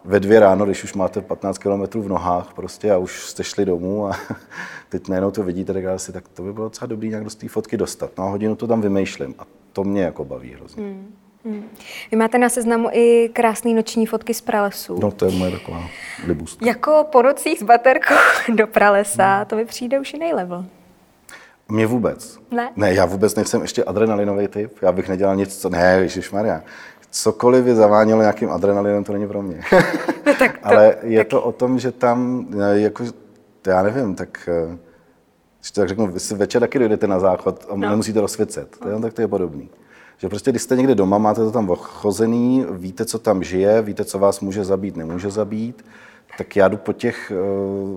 ve 0.04 0.20
dvě 0.20 0.40
ráno, 0.40 0.64
když 0.64 0.84
už 0.84 0.94
máte 0.94 1.20
15 1.20 1.58
km 1.58 2.00
v 2.00 2.08
nohách 2.08 2.54
prostě 2.54 2.92
a 2.92 2.98
už 2.98 3.26
jste 3.26 3.44
šli 3.44 3.64
domů 3.64 4.06
a 4.06 4.16
teď 4.88 5.08
najednou 5.08 5.30
to 5.30 5.42
vidíte, 5.42 5.72
tak 5.72 5.84
si, 5.96 6.12
tak 6.12 6.28
to 6.28 6.42
by 6.42 6.52
bylo 6.52 6.66
docela 6.66 6.86
dobrý 6.86 7.08
nějak 7.08 7.24
do 7.24 7.30
té 7.30 7.48
fotky 7.48 7.76
dostat. 7.76 8.10
No 8.18 8.24
a 8.24 8.28
hodinu 8.28 8.56
to 8.56 8.66
tam 8.66 8.80
vymýšlím 8.80 9.34
a 9.38 9.42
to 9.72 9.84
mě 9.84 10.02
jako 10.02 10.24
baví 10.24 10.54
hrozně. 10.54 10.82
Hmm. 10.82 11.14
Hmm. 11.44 11.68
Vy 12.10 12.16
máte 12.16 12.38
na 12.38 12.48
seznamu 12.48 12.88
i 12.92 13.30
krásné 13.32 13.74
noční 13.74 14.06
fotky 14.06 14.34
z 14.34 14.40
pralesů. 14.40 14.98
No, 15.00 15.10
to 15.10 15.24
je 15.24 15.32
moje 15.32 15.50
taková 15.50 15.88
libůstka. 16.26 16.66
Jako 16.66 17.06
po 17.12 17.22
nocích 17.22 17.58
s 17.58 17.62
baterkou 17.62 18.14
do 18.54 18.66
pralesa, 18.66 19.36
hmm. 19.36 19.46
to 19.46 19.56
mi 19.56 19.64
přijde 19.64 20.00
už 20.00 20.12
jiný 20.12 20.32
level. 20.32 20.64
Mně 21.68 21.86
vůbec. 21.86 22.38
Ne? 22.50 22.70
Ne, 22.76 22.94
já 22.94 23.04
vůbec 23.04 23.34
nejsem 23.34 23.62
ještě 23.62 23.84
adrenalinový 23.84 24.48
typ. 24.48 24.82
Já 24.82 24.92
bych 24.92 25.08
nedělal 25.08 25.36
nic, 25.36 25.60
co... 25.60 25.68
Ne, 25.68 26.08
Maria. 26.32 26.62
Cokoliv 27.14 27.64
by 27.64 27.74
zavánělo 27.74 28.20
nějakým 28.20 28.50
adrenalinem, 28.50 29.04
to 29.04 29.12
není 29.12 29.28
pro 29.28 29.42
mě. 29.42 29.60
no, 30.26 30.34
tak 30.38 30.58
to, 30.58 30.66
Ale 30.66 30.96
je 31.02 31.20
tak... 31.20 31.28
to 31.28 31.42
o 31.42 31.52
tom, 31.52 31.78
že 31.78 31.92
tam, 31.92 32.46
jako, 32.72 33.04
já 33.66 33.82
nevím, 33.82 34.14
tak 34.14 34.48
když 35.62 35.70
to 35.70 35.80
tak 35.80 35.88
řeknu, 35.88 36.06
vy 36.06 36.20
si 36.20 36.34
večer 36.34 36.60
taky 36.60 36.78
dojdete 36.78 37.06
na 37.06 37.20
záchod 37.20 37.66
a 37.70 37.76
no. 37.76 37.90
nemusíte 37.90 38.20
rozsvěcet. 38.20 38.76
No. 38.90 39.00
Tak 39.00 39.12
to 39.12 39.20
je 39.20 39.28
podobný. 39.28 39.70
Že 40.18 40.28
prostě, 40.28 40.50
když 40.50 40.62
jste 40.62 40.76
někde 40.76 40.94
doma, 40.94 41.18
máte 41.18 41.40
to 41.40 41.50
tam 41.50 41.70
ochozený, 41.70 42.66
víte, 42.70 43.04
co 43.04 43.18
tam 43.18 43.42
žije, 43.42 43.82
víte, 43.82 44.04
co 44.04 44.18
vás 44.18 44.40
může 44.40 44.64
zabít, 44.64 44.96
nemůže 44.96 45.30
zabít, 45.30 45.84
tak 46.38 46.56
já 46.56 46.68
jdu 46.68 46.76
po 46.76 46.92
těch 46.92 47.32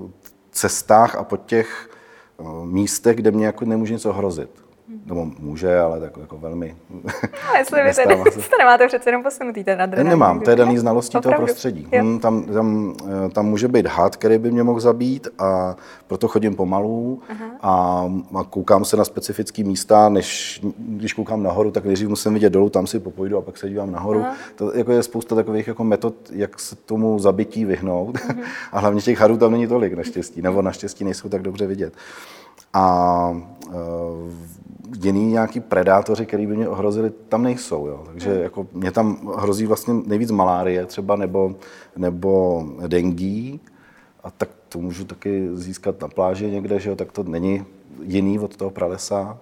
uh, 0.04 0.10
cestách 0.52 1.16
a 1.16 1.24
po 1.24 1.38
těch 1.38 1.90
uh, 2.38 2.66
místech, 2.66 3.16
kde 3.16 3.32
mě 3.32 3.46
jako 3.46 3.66
nemůže 3.66 3.94
nic 3.94 4.06
ohrozit. 4.06 4.65
Nebo 5.06 5.26
může, 5.40 5.80
ale 5.80 6.00
tak 6.00 6.18
jako 6.18 6.38
velmi. 6.38 6.76
No, 6.90 7.58
jestli 7.58 7.84
vy 7.84 7.94
se. 7.94 8.04
to 8.50 8.58
nemáte 8.60 8.88
přece 8.88 9.10
jenom 9.10 9.24
posunutý 9.24 9.64
ten 9.64 9.82
adrenalin. 9.82 10.10
Nemám, 10.10 10.40
to 10.40 10.50
je 10.50 10.56
daný 10.56 10.78
znalostí 10.78 11.20
toho 11.20 11.36
prostředí. 11.36 11.88
Jo. 11.92 12.04
Hm, 12.04 12.20
tam, 12.20 12.44
tam, 12.44 12.96
eh, 13.26 13.30
tam 13.30 13.46
může 13.46 13.68
být 13.68 13.88
had, 13.88 14.16
který 14.16 14.38
by 14.38 14.52
mě 14.52 14.64
mohl 14.64 14.80
zabít 14.80 15.28
a 15.40 15.76
proto 16.08 16.28
chodím 16.28 16.56
pomalu 16.56 17.22
a, 17.62 18.06
a 18.36 18.44
koukám 18.44 18.86
se 18.86 18.98
na 18.98 19.06
specifické 19.06 19.64
místa, 19.64 20.10
než 20.10 20.62
když 20.78 21.14
koukám 21.14 21.44
nahoru, 21.44 21.72
tak 21.72 21.86
nejdřív 21.86 22.10
musím 22.10 22.34
vidět 22.34 22.50
dolů, 22.50 22.70
tam 22.70 22.88
si 22.88 23.00
popojdu 23.00 23.38
a 23.38 23.42
pak 23.42 23.58
se 23.58 23.70
dívám 23.70 23.92
nahoru. 23.92 24.26
To 24.56 24.74
jako 24.74 24.92
je 24.92 25.04
spousta 25.04 25.36
takových 25.36 25.68
jako 25.68 25.84
metod, 25.84 26.16
jak 26.32 26.60
se 26.60 26.76
tomu 26.76 27.20
zabití 27.20 27.66
vyhnout 27.66 28.18
a 28.72 28.80
hlavně 28.80 29.02
těch 29.02 29.20
hadů 29.20 29.38
tam 29.38 29.52
není 29.52 29.68
tolik 29.68 29.94
naštěstí, 29.94 30.42
nebo 30.42 30.62
naštěstí 30.62 31.04
nejsou 31.04 31.30
tak 31.30 31.42
dobře 31.42 31.68
vidět. 31.68 31.94
A 32.74 33.42
jiný 35.04 35.26
nějaký 35.32 35.60
predátoři, 35.60 36.26
který 36.26 36.48
by 36.48 36.56
mě 36.56 36.70
ohrozili, 36.70 37.12
tam 37.30 37.44
nejsou. 37.44 37.88
Jo. 37.88 38.04
Takže 38.06 38.30
jako 38.30 38.68
mě 38.74 38.92
tam 38.92 39.34
hrozí 39.38 39.66
vlastně 39.66 39.94
nejvíc 39.94 40.32
malárie 40.32 40.86
třeba 40.86 41.16
nebo, 41.16 41.56
nebo 41.98 42.64
dengí. 42.88 43.60
A 44.24 44.32
tak 44.32 44.50
to 44.70 44.80
můžu 44.80 45.06
taky 45.06 45.50
získat 45.54 46.02
na 46.02 46.08
pláži 46.08 46.52
někde, 46.52 46.80
že 46.80 46.90
jo, 46.90 46.96
tak 46.96 47.12
to 47.12 47.24
není 47.24 47.66
jiný 48.02 48.40
od 48.40 48.56
toho 48.56 48.72
pralesa. 48.72 49.38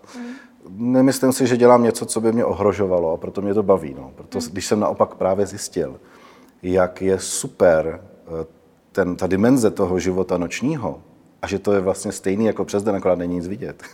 Nemyslím 0.69 1.33
si, 1.33 1.47
že 1.47 1.57
dělám 1.57 1.83
něco, 1.83 2.05
co 2.05 2.21
by 2.21 2.31
mě 2.31 2.45
ohrožovalo 2.45 3.13
a 3.13 3.17
proto 3.17 3.41
mě 3.41 3.53
to 3.53 3.63
baví. 3.63 3.95
No. 3.97 4.11
Proto, 4.15 4.39
když 4.51 4.65
jsem 4.65 4.79
naopak 4.79 5.15
právě 5.15 5.45
zjistil, 5.45 5.99
jak 6.63 7.01
je 7.01 7.19
super 7.19 8.01
eh, 8.27 8.45
ten, 8.91 9.15
ta 9.15 9.27
dimenze 9.27 9.71
toho 9.71 9.99
života 9.99 10.37
nočního 10.37 11.01
a 11.43 11.47
že 11.47 11.59
to 11.59 11.73
je 11.73 11.79
vlastně 11.79 12.11
stejný 12.11 12.45
jako 12.45 12.65
přes 12.65 12.83
den, 12.83 12.95
akorát 12.95 13.17
není 13.17 13.35
nic 13.35 13.47
vidět. 13.47 13.83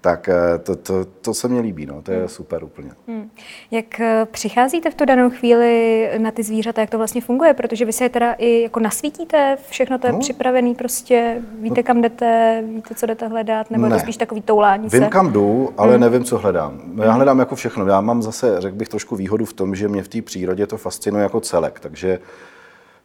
tak 0.00 0.28
eh, 0.28 0.58
to, 0.58 0.76
to, 0.76 1.04
to 1.04 1.34
se 1.34 1.48
mně 1.48 1.60
líbí, 1.60 1.86
no. 1.86 2.02
to 2.02 2.12
je 2.12 2.28
super 2.28 2.64
úplně. 2.64 2.90
Hmm. 3.08 3.30
Jak 3.70 4.00
eh, 4.00 4.26
přicházíte 4.30 4.90
v 4.90 4.94
tu 4.94 5.04
danou 5.04 5.30
chvíli 5.30 6.10
na 6.18 6.30
ty 6.30 6.42
zvířata, 6.42 6.80
jak 6.80 6.90
to 6.90 6.98
vlastně 6.98 7.20
funguje? 7.20 7.54
Protože 7.54 7.84
vy 7.84 7.92
se 7.92 8.04
je 8.04 8.08
teda 8.08 8.32
i 8.32 8.62
jako 8.62 8.80
nasvítíte, 8.80 9.56
všechno 9.68 9.98
to 9.98 10.06
je 10.06 10.12
No. 10.12 10.18
připravený, 10.18 10.74
prostě 10.74 11.42
víte, 11.60 11.82
kam 11.82 12.00
jdete, 12.02 12.62
víte, 12.74 12.94
co 12.94 13.06
jdete 13.06 13.28
hledat, 13.28 13.70
nebo 13.70 13.84
je 13.84 13.90
to 13.90 13.96
Ne. 13.96 14.02
spíš 14.02 14.16
takový 14.16 14.42
toulání 14.42 14.88
Vím, 14.88 15.02
se? 15.02 15.08
kam 15.08 15.32
jdu, 15.32 15.70
ale 15.76 15.98
nevím, 15.98 16.24
co 16.24 16.38
hledám. 16.38 16.80
No, 16.94 17.04
Já 17.04 17.12
hledám 17.12 17.38
jako 17.38 17.54
všechno. 17.54 17.86
Já 17.86 18.00
mám 18.00 18.22
zase, 18.22 18.60
řekl 18.60 18.76
bych, 18.76 18.88
trošku 18.88 19.16
výhodu 19.16 19.44
v 19.44 19.52
tom, 19.52 19.74
že 19.74 19.88
mě 19.88 20.02
v 20.02 20.08
té 20.08 20.22
přírodě 20.22 20.66
to 20.66 20.76
fascinuje 20.76 21.22
jako 21.22 21.40
celek. 21.40 21.80
Takže 21.80 22.18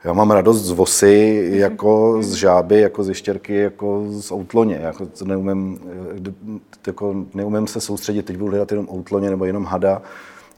já 0.06 0.14
mám 0.14 0.32
radost 0.32 0.62
z 0.62 0.72
vosy, 0.72 1.48
jako 1.52 2.18
z 2.22 2.34
žáby, 2.34 2.82
jako 2.82 3.04
z 3.04 3.10
ještěrky, 3.10 3.56
jako 3.56 4.06
z 4.10 4.32
outloně. 4.32 4.76
Jako 4.76 5.08
neumím, 5.26 5.80
eh, 6.28 6.60
jako 6.88 7.16
neumím 7.34 7.68
se 7.68 7.82
soustředit, 7.82 8.24
teď 8.24 8.38
budu 8.38 8.50
hledat 8.50 8.72
jenom 8.72 8.88
outloně 8.90 9.30
nebo 9.30 9.46
jenom 9.46 9.66
hada. 9.66 10.02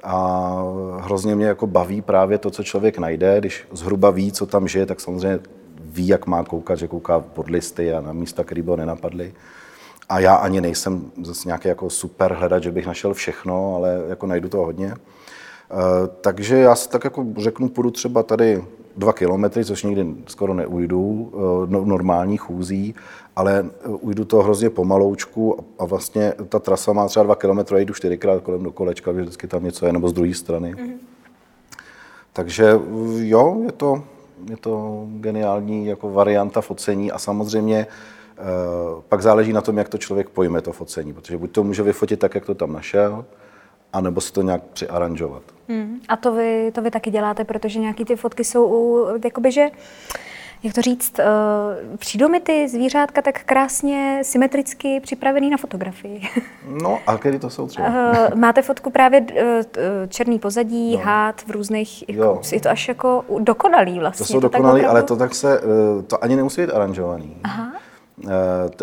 A 0.03 0.63
hrozně 0.99 1.35
mě 1.35 1.45
jako 1.45 1.67
baví 1.67 2.01
právě 2.01 2.37
to, 2.37 2.51
co 2.51 2.63
člověk 2.63 2.97
najde. 2.97 3.39
Když 3.39 3.65
zhruba 3.71 4.09
ví, 4.09 4.31
co 4.31 4.45
tam 4.45 4.67
žije, 4.67 4.85
tak 4.85 4.99
samozřejmě 4.99 5.39
ví, 5.81 6.07
jak 6.07 6.27
má 6.27 6.43
koukat, 6.43 6.79
že 6.79 6.87
kouká 6.87 7.19
pod 7.19 7.49
listy 7.49 7.93
a 7.93 8.01
na 8.01 8.13
místa, 8.13 8.43
které 8.43 8.61
by 8.61 8.69
ho 8.69 8.75
nenapadly. 8.75 9.33
A 10.09 10.19
já 10.19 10.35
ani 10.35 10.61
nejsem 10.61 11.11
zase 11.23 11.49
nějaký 11.49 11.67
jako 11.67 11.89
super 11.89 12.33
hledat, 12.33 12.63
že 12.63 12.71
bych 12.71 12.87
našel 12.87 13.13
všechno, 13.13 13.75
ale 13.75 14.03
jako 14.09 14.27
najdu 14.27 14.49
to 14.49 14.57
hodně. 14.57 14.93
Eh, 14.93 16.07
takže 16.21 16.57
já 16.57 16.75
si 16.75 16.89
tak 16.89 17.03
jako 17.03 17.25
řeknu, 17.37 17.69
půjdu 17.69 17.91
třeba 17.91 18.23
tady 18.23 18.63
dva 18.97 19.13
kilometry, 19.13 19.65
což 19.65 19.83
nikdy 19.83 20.07
skoro 20.27 20.53
neujdu, 20.53 21.31
eh, 21.33 21.37
no, 21.69 21.85
normální 21.85 22.37
chůzí, 22.37 22.95
ale 23.35 23.65
eh, 23.65 23.87
ujdu 23.87 24.25
to 24.25 24.37
hrozně 24.37 24.69
pomaloučku 24.69 25.59
a, 25.59 25.63
a 25.83 25.85
vlastně 25.85 26.33
ta 26.49 26.59
trasa 26.59 26.93
má 26.93 27.07
třeba 27.07 27.23
dva 27.23 27.35
kilometry, 27.35 27.77
já 27.77 27.85
jdu 27.85 27.93
čtyřikrát 27.93 28.43
kolem 28.43 28.63
do 28.63 28.71
kolečka, 28.71 29.13
že 29.13 29.21
vždycky 29.21 29.47
tam 29.47 29.63
něco 29.63 29.85
je, 29.85 29.93
nebo 29.93 30.09
z 30.09 30.13
druhé 30.13 30.33
strany. 30.33 30.75
Takže 32.33 32.75
uh, 32.75 33.21
jo, 33.21 33.61
je 33.65 33.71
to, 33.71 34.03
je 34.49 34.57
to 34.57 35.05
geniální 35.07 35.85
jako 35.85 36.11
varianta 36.11 36.61
focení 36.61 37.11
a 37.11 37.19
samozřejmě 37.19 37.87
eh, 38.37 38.43
pak 39.09 39.21
záleží 39.21 39.53
na 39.53 39.61
tom, 39.61 39.77
jak 39.77 39.89
to 39.89 39.97
člověk 39.97 40.29
pojme 40.29 40.61
to 40.61 40.71
focení, 40.71 41.13
protože 41.13 41.37
buď 41.37 41.51
to 41.51 41.63
může 41.63 41.83
vyfotit 41.83 42.19
tak, 42.19 42.35
jak 42.35 42.45
to 42.45 42.55
tam 42.55 42.73
našel, 42.73 43.25
anebo 43.97 44.21
si 44.21 44.33
to 44.33 44.41
nějak 44.41 44.61
přiaranžovat. 44.63 45.41
Hmm. 45.69 45.99
A 46.09 46.15
to 46.17 46.31
vy, 46.31 46.71
to 46.75 46.81
vy 46.81 46.91
taky 46.91 47.11
děláte, 47.11 47.43
protože 47.43 47.79
nějaký 47.79 48.05
ty 48.05 48.15
fotky 48.15 48.43
jsou, 48.43 48.65
u, 48.65 49.07
jakoby, 49.25 49.51
že, 49.51 49.65
jak 50.63 50.73
to 50.73 50.81
říct, 50.81 51.19
uh, 51.19 51.97
přijdou 51.97 52.29
mi 52.29 52.39
ty 52.39 52.67
zvířátka 52.69 53.21
tak 53.21 53.43
krásně 53.43 54.19
symetricky 54.23 54.99
připravený 54.99 55.49
na 55.49 55.57
fotografii. 55.57 56.21
No 56.83 56.99
a 57.07 57.17
který 57.17 57.39
to 57.39 57.49
jsou 57.49 57.67
třeba? 57.67 57.87
Uh, 57.87 58.35
máte 58.39 58.61
fotku 58.61 58.89
právě 58.89 59.21
uh, 59.21 59.27
černý 60.09 60.39
pozadí, 60.39 60.97
no. 60.97 61.03
hád 61.03 61.41
v 61.41 61.51
různých, 61.51 62.09
jako, 62.09 62.23
Jo. 62.23 62.41
je 62.51 62.59
to 62.61 62.69
až 62.69 62.87
jako 62.87 63.25
dokonalý 63.39 63.99
vlastně. 63.99 64.25
To 64.25 64.33
jsou 64.33 64.39
dokonalý, 64.39 64.81
ale 64.81 64.89
opravdu- 64.89 65.07
to 65.07 65.15
tak 65.15 65.35
se, 65.35 65.61
to 66.07 66.23
ani 66.23 66.35
nemusí 66.35 66.61
být 66.61 66.71
aranžovaný. 66.71 67.37
Aha. 67.43 67.71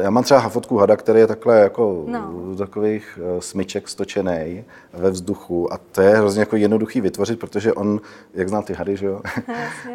Já 0.02 0.10
mám 0.10 0.24
třeba 0.24 0.48
fotku 0.48 0.76
hada, 0.78 0.96
který 0.96 1.20
je 1.20 1.26
takhle 1.26 1.60
jako 1.60 2.04
No. 2.06 2.30
z 2.54 2.58
takových 2.58 3.18
eh, 3.22 3.40
smyček 3.40 3.88
stočený 3.88 4.64
ve 4.92 5.10
vzduchu 5.10 5.72
a 5.72 5.78
to 5.92 6.00
je 6.02 6.16
hrozně 6.16 6.40
jako 6.40 6.56
jednoduchý 6.56 7.00
vytvořit, 7.00 7.38
protože 7.38 7.72
on, 7.72 8.00
jak 8.34 8.48
znám 8.48 8.62
ty 8.62 8.72
hady, 8.74 8.96
že 8.96 9.06
jo, 9.06 9.20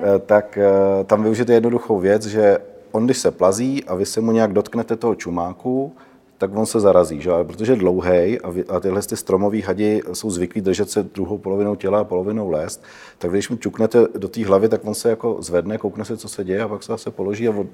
Eh, 0.02 0.20
tak 0.26 0.58
eh, 0.58 1.04
tam 1.04 1.24
využijete 1.24 1.54
jednoduchou 1.54 2.00
věc, 2.00 2.26
že 2.26 2.58
on, 2.92 3.06
když 3.06 3.18
se 3.18 3.32
plazí 3.32 3.84
a 3.84 3.96
vy 3.96 4.06
se 4.06 4.22
mu 4.22 4.32
nějak 4.32 4.54
dotknete 4.54 4.96
toho 4.96 5.16
čumáku, 5.16 5.94
tak 6.40 6.56
on 6.56 6.66
se 6.66 6.80
zarazí, 6.80 7.22
že? 7.22 7.32
Protože 7.44 7.72
je 7.72 7.76
dlouhej 7.76 8.40
a, 8.44 8.50
vy, 8.50 8.64
a 8.66 8.80
tyhle 8.80 9.02
ty 9.02 9.18
stromový 9.18 9.62
hadi 9.62 10.02
jsou 10.14 10.30
zvyklí 10.32 10.62
držet 10.62 10.90
se 10.90 11.04
druhou 11.04 11.38
polovinou 11.38 11.76
těla 11.76 12.00
a 12.00 12.04
polovinou 12.04 12.50
lézt, 12.50 12.84
tak 13.18 13.32
když 13.32 13.50
mu 13.50 13.58
čuknete 13.58 14.08
do 14.18 14.28
té 14.28 14.46
hlavy, 14.46 14.70
tak 14.70 14.82
on 14.86 14.94
se 14.94 15.10
jako 15.10 15.38
zvedne, 15.40 15.78
koukne 15.78 16.06
se, 16.06 16.18
co 16.18 16.30
se 16.30 16.44
děje 16.44 16.62
a 16.62 16.68
pak 16.68 16.84
se 16.84 16.92
zase 16.92 17.12
položí 17.12 17.48
a 17.48 17.52
od, 17.52 17.68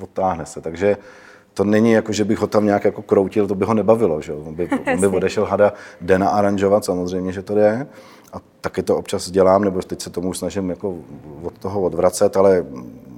odtáhne 0.00 0.46
se. 0.46 0.60
Takže 0.60 0.96
to 1.54 1.64
není 1.64 1.92
jako, 1.92 2.12
že 2.12 2.24
bych 2.24 2.38
ho 2.38 2.46
tam 2.46 2.66
nějak 2.66 2.84
jako 2.84 3.02
kroutil, 3.02 3.46
to 3.46 3.54
by 3.54 3.64
ho 3.64 3.74
nebavilo, 3.74 4.20
že? 4.20 4.32
On 4.32 4.54
by, 4.54 4.68
on 4.94 5.00
by 5.00 5.06
odešel 5.06 5.44
hada 5.44 5.72
den 6.00 6.24
aranžovat, 6.24 6.84
samozřejmě, 6.84 7.32
že 7.32 7.42
to 7.42 7.54
jde. 7.54 7.86
A 8.32 8.40
taky 8.60 8.82
to 8.82 8.96
občas 8.96 9.30
dělám, 9.30 9.64
nebo 9.64 9.82
teď 9.82 10.02
se 10.02 10.10
tomu 10.10 10.34
snažím 10.34 10.70
jako 10.70 10.96
od 11.42 11.58
toho 11.58 11.80
odvracet, 11.80 12.36
ale 12.36 12.66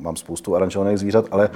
mám 0.01 0.17
spoustu 0.17 0.57
aranžovaných 0.57 0.99
zvířat, 0.99 1.25
ale 1.31 1.51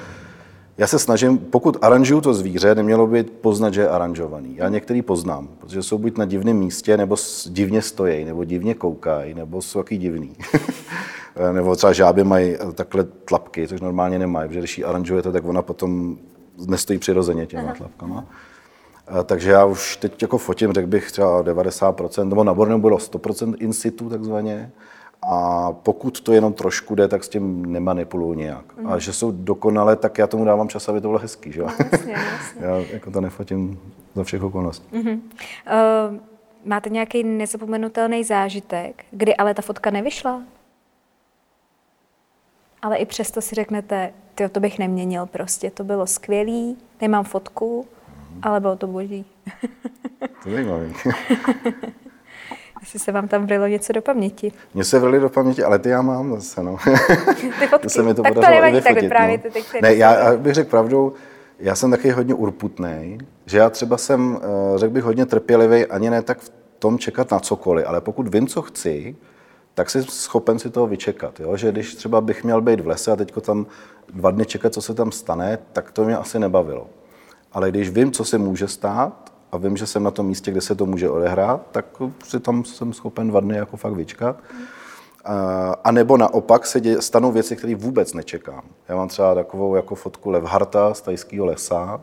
já 0.78 0.86
se 0.86 0.98
snažím, 0.98 1.38
pokud 1.38 1.76
aranžuju 1.82 2.20
to 2.20 2.34
zvíře, 2.34 2.74
nemělo 2.74 3.06
by 3.06 3.22
poznat, 3.22 3.74
že 3.74 3.80
je 3.80 3.88
aranžovaný. 3.88 4.56
Já 4.56 4.68
některý 4.68 5.02
poznám, 5.02 5.48
protože 5.58 5.82
jsou 5.82 5.98
buď 5.98 6.18
na 6.18 6.24
divném 6.24 6.56
místě, 6.56 6.96
nebo 6.96 7.16
divně 7.46 7.82
stojí, 7.82 8.24
nebo 8.24 8.44
divně 8.44 8.74
koukají, 8.74 9.34
nebo 9.34 9.62
jsou 9.62 9.78
taky 9.78 9.96
divný. 9.96 10.36
nebo 11.52 11.76
třeba 11.76 11.92
žáby 11.92 12.24
mají 12.24 12.54
eh, 12.54 12.72
takhle 12.72 13.04
tlapky, 13.04 13.68
což 13.68 13.80
normálně 13.80 14.18
nemají, 14.18 14.48
protože 14.48 14.58
když 14.60 14.78
ji 14.78 14.84
aranžujete, 14.84 15.32
tak 15.32 15.44
ona 15.44 15.62
potom 15.62 16.16
nestojí 16.66 16.98
přirozeně 16.98 17.46
těma 17.46 17.72
tlapkama. 17.72 18.24
Eh, 19.20 19.24
Takže 19.24 19.50
já 19.50 19.64
už 19.64 19.96
teď 19.96 20.22
jako 20.22 20.38
fotím, 20.38 20.72
řekl 20.72 20.88
bych 20.88 21.12
třeba 21.12 21.42
90%, 21.42 22.28
nebo 22.28 22.44
na 22.44 22.54
Borneu 22.54 22.78
bylo 22.78 22.96
100% 22.96 23.54
in 23.58 23.72
situ 23.72 24.08
takzvaně. 24.08 24.72
A 25.22 25.72
pokud 25.72 26.20
to 26.20 26.32
jenom 26.32 26.52
trošku 26.52 26.94
jde, 26.94 27.08
tak 27.08 27.24
s 27.24 27.28
tím 27.28 27.72
nemanipuluju 27.72 28.34
nějak. 28.34 28.64
A 28.86 28.98
že 28.98 29.12
jsou 29.12 29.30
dokonale, 29.30 29.96
tak 29.96 30.18
já 30.18 30.26
tomu 30.26 30.44
dávám 30.44 30.68
čas, 30.68 30.88
aby 30.88 31.00
to 31.00 31.08
bylo 31.08 31.18
hezký. 31.18 31.52
Že? 31.52 31.60
jo? 31.60 31.68
Jasně, 31.92 32.12
jasně. 32.12 32.60
Já 32.66 32.76
jako 32.76 33.10
to 33.10 33.20
nefotím 33.20 33.80
za 34.14 34.24
všech 34.24 34.42
okolností. 34.42 34.96
Uh, 34.96 35.04
máte 36.64 36.90
nějaký 36.90 37.24
nezapomenutelný 37.24 38.24
zážitek, 38.24 39.04
kdy 39.10 39.36
ale 39.36 39.54
ta 39.54 39.62
fotka 39.62 39.90
nevyšla? 39.90 40.42
Ale 42.82 42.96
i 42.96 43.06
přesto 43.06 43.40
si 43.40 43.54
řeknete, 43.54 44.12
tyjo, 44.34 44.48
to 44.48 44.60
bych 44.60 44.78
neměnil 44.78 45.26
prostě, 45.26 45.70
to 45.70 45.84
bylo 45.84 46.06
skvělý, 46.06 46.78
nemám 47.00 47.24
fotku, 47.24 47.86
ale 48.42 48.60
bylo 48.60 48.76
to 48.76 48.86
boží. 48.86 49.24
To 50.42 50.48
je 50.48 50.54
zajímavé. 50.54 50.90
Jestli 52.80 52.98
se 52.98 53.12
vám 53.12 53.28
tam 53.28 53.46
vrilo 53.46 53.66
něco 53.66 53.92
do 53.92 54.02
paměti. 54.02 54.52
Mně 54.74 54.84
se 54.84 54.98
vrly 54.98 55.20
do 55.20 55.28
paměti, 55.28 55.62
ale 55.62 55.78
ty 55.78 55.88
já 55.88 56.02
mám 56.02 56.34
zase, 56.34 56.62
no. 56.62 56.76
Ty 57.60 57.66
fotky, 57.66 57.82
To 57.82 57.88
se 57.88 58.02
mi 58.02 58.14
to 58.14 58.22
tak 58.22 58.34
to 58.34 58.40
nevadí, 58.40 58.80
tak 58.80 59.00
vyprávějte 59.00 59.48
no. 59.48 59.52
teď. 59.52 59.82
Ne, 59.82 59.94
já 59.94 60.36
bych 60.36 60.54
řekl 60.54 60.70
pravdu, 60.70 61.14
já 61.58 61.74
jsem 61.74 61.90
taky 61.90 62.10
hodně 62.10 62.34
urputný, 62.34 63.18
že 63.46 63.58
já 63.58 63.70
třeba 63.70 63.96
jsem, 63.96 64.40
eh, 64.42 64.78
řekl 64.78 64.92
bych, 64.92 65.04
hodně 65.04 65.26
trpělivý, 65.26 65.86
ani 65.86 66.10
ne 66.10 66.22
tak 66.22 66.38
v 66.38 66.50
tom 66.78 66.98
čekat 66.98 67.30
na 67.30 67.40
cokoliv, 67.40 67.86
ale 67.88 68.00
pokud 68.00 68.34
vím, 68.34 68.46
co 68.46 68.62
chci, 68.62 69.16
tak 69.74 69.90
jsem 69.90 70.04
schopen 70.04 70.58
si 70.58 70.70
toho 70.70 70.86
vyčekat. 70.86 71.40
Jo? 71.40 71.56
Že 71.56 71.72
když 71.72 71.94
třeba 71.94 72.20
bych 72.20 72.44
měl 72.44 72.60
být 72.60 72.80
v 72.80 72.86
lese 72.86 73.12
a 73.12 73.16
teď 73.16 73.32
tam 73.40 73.66
dva 74.12 74.30
dny 74.30 74.46
čekat, 74.46 74.74
co 74.74 74.82
se 74.82 74.94
tam 74.94 75.12
stane, 75.12 75.58
tak 75.72 75.90
to 75.90 76.04
mě 76.04 76.16
asi 76.16 76.38
nebavilo. 76.38 76.86
Ale 77.52 77.70
když 77.70 77.90
vím, 77.90 78.12
co 78.12 78.24
se 78.24 78.38
může 78.38 78.68
stát 78.68 79.25
a 79.52 79.56
vím, 79.56 79.76
že 79.76 79.86
jsem 79.86 80.02
na 80.02 80.10
tom 80.10 80.26
místě, 80.26 80.50
kde 80.50 80.60
se 80.60 80.74
to 80.74 80.86
může 80.86 81.10
odehrát, 81.10 81.60
tak 81.72 81.86
si 82.24 82.40
tam 82.40 82.64
jsem 82.64 82.92
schopen 82.92 83.28
dva 83.28 83.40
dny 83.40 83.56
jako 83.56 83.76
fakt 83.76 83.92
vyčkat. 83.92 84.36
A, 85.24 85.74
a 85.84 85.90
nebo 85.90 86.16
naopak 86.16 86.66
se 86.66 86.80
děje, 86.80 87.02
stanou 87.02 87.32
věci, 87.32 87.56
které 87.56 87.74
vůbec 87.74 88.14
nečekám. 88.14 88.62
Já 88.88 88.96
mám 88.96 89.08
třeba 89.08 89.34
takovou 89.34 89.74
jako 89.74 89.94
fotku 89.94 90.30
Levharta 90.30 90.94
z 90.94 91.00
tajského 91.00 91.46
lesa, 91.46 92.00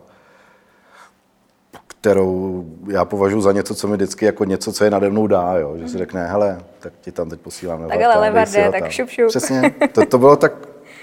kterou 1.87 2.65
já 2.87 3.05
považuji 3.05 3.41
za 3.41 3.51
něco, 3.51 3.75
co 3.75 3.87
mi 3.87 3.95
vždycky 3.95 4.25
jako 4.25 4.45
něco, 4.45 4.73
co 4.73 4.83
je 4.83 4.89
nade 4.89 5.09
mnou 5.09 5.27
dá, 5.27 5.57
jo? 5.57 5.77
že 5.77 5.87
si 5.87 5.97
řekne, 5.97 6.27
hele, 6.27 6.59
tak 6.79 6.93
ti 7.01 7.11
tam 7.11 7.29
teď 7.29 7.39
posílám. 7.39 7.79
Mhm. 7.79 7.89
Tak 7.89 8.01
ale 8.01 8.19
levarde, 8.19 8.71
tak 8.71 8.91
šup, 8.91 9.09
šup. 9.09 9.27
Přesně, 9.27 9.75
to, 9.91 10.05
to, 10.05 10.17
bylo 10.17 10.35
tak, 10.35 10.53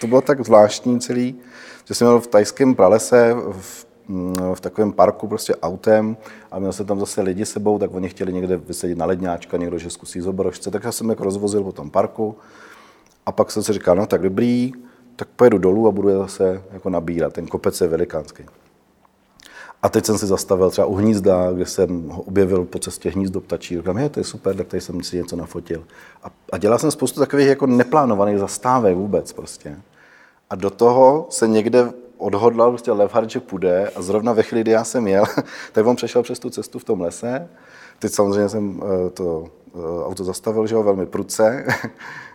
to 0.01 0.07
bylo 0.07 0.21
tak 0.21 0.45
zvláštní 0.45 1.01
celý, 1.01 1.41
že 1.85 1.95
jsem 1.95 2.07
měl 2.07 2.21
v 2.21 2.27
tajském 2.27 2.75
pralese, 2.75 3.35
v, 3.51 3.87
v 4.55 4.61
takovém 4.61 4.93
parku 4.93 5.29
prostě 5.29 5.57
autem 5.57 6.17
a 6.51 6.59
měl 6.59 6.73
jsem 6.73 6.87
tam 6.87 7.01
zase 7.01 7.23
lidi 7.23 7.47
sebou, 7.47 7.79
tak 7.79 7.95
oni 7.95 8.09
chtěli 8.09 8.33
někde 8.33 8.57
vysedět 8.57 8.99
na 8.99 9.07
ledňáčka, 9.07 9.57
někdo, 9.57 9.79
že 9.79 9.91
zkusí 9.91 10.21
zobrožce, 10.21 10.71
tak 10.71 10.85
já 10.85 10.93
jsem 10.93 11.09
jako 11.09 11.25
rozvozil 11.25 11.63
po 11.63 11.73
tom 11.73 11.91
parku 11.91 12.37
a 13.27 13.33
pak 13.33 13.51
jsem 13.51 13.63
si 13.63 13.73
říkal, 13.73 13.97
no 13.97 14.07
tak 14.07 14.23
dobrý, 14.23 14.73
tak 15.17 15.29
pojedu 15.37 15.59
dolů 15.59 15.89
a 15.89 15.91
budu 15.91 16.09
je 16.09 16.17
zase 16.17 16.63
jako 16.73 16.91
nabírat. 16.91 17.33
Ten 17.33 17.47
kopec 17.47 17.81
je 17.81 17.89
velikánský. 17.89 18.45
A 19.83 19.89
teď 19.89 20.07
jsem 20.07 20.19
si 20.19 20.27
zastavil 20.27 20.71
třeba 20.71 20.87
u 20.87 20.95
hnízda, 20.95 21.53
kde 21.53 21.67
jsem 21.67 22.09
ho 22.09 22.23
objevil 22.23 22.65
po 22.65 22.79
cestě 22.79 23.11
hnízdo 23.11 23.41
ptačí. 23.41 23.77
Říkám, 23.77 23.99
je, 23.99 24.09
to 24.09 24.21
je 24.21 24.25
super, 24.25 24.57
tak 24.57 24.67
tady 24.67 24.81
jsem 24.81 25.03
si 25.03 25.17
něco 25.17 25.37
nafotil. 25.37 25.85
A, 26.23 26.31
a 26.53 26.59
dělal 26.59 26.79
jsem 26.79 26.91
spoustu 26.91 27.21
takových 27.21 27.47
jako 27.47 27.67
neplánovaných 27.67 28.39
zastávek 28.39 28.97
vůbec 28.97 29.33
prostě. 29.33 29.77
A 30.51 30.55
do 30.55 30.71
toho 30.71 31.27
se 31.31 31.49
někde 31.49 31.93
odhodlal 32.21 32.71
prostě 32.71 32.93
Levhard, 32.93 33.31
že 33.31 33.41
půjde 33.41 33.91
a 33.95 34.03
zrovna 34.03 34.33
ve 34.33 34.43
chvíli, 34.43 34.63
kdy 34.63 34.71
já 34.71 34.85
jsem 34.85 35.07
jel, 35.07 35.25
tak 35.73 35.87
on 35.87 35.97
přešel 35.97 36.23
přes 36.23 36.39
tu 36.39 36.51
cestu 36.51 36.79
v 36.79 36.85
tom 36.85 37.01
lese. 37.01 37.49
Teď 37.99 38.13
samozřejmě 38.13 38.49
jsem 38.49 38.83
eh, 38.83 39.11
to 39.11 39.45
eh, 39.75 40.05
auto 40.05 40.25
zastavil, 40.25 40.67
že 40.67 40.75
jo, 40.75 40.83
velmi 40.83 41.07
pruce. 41.07 41.67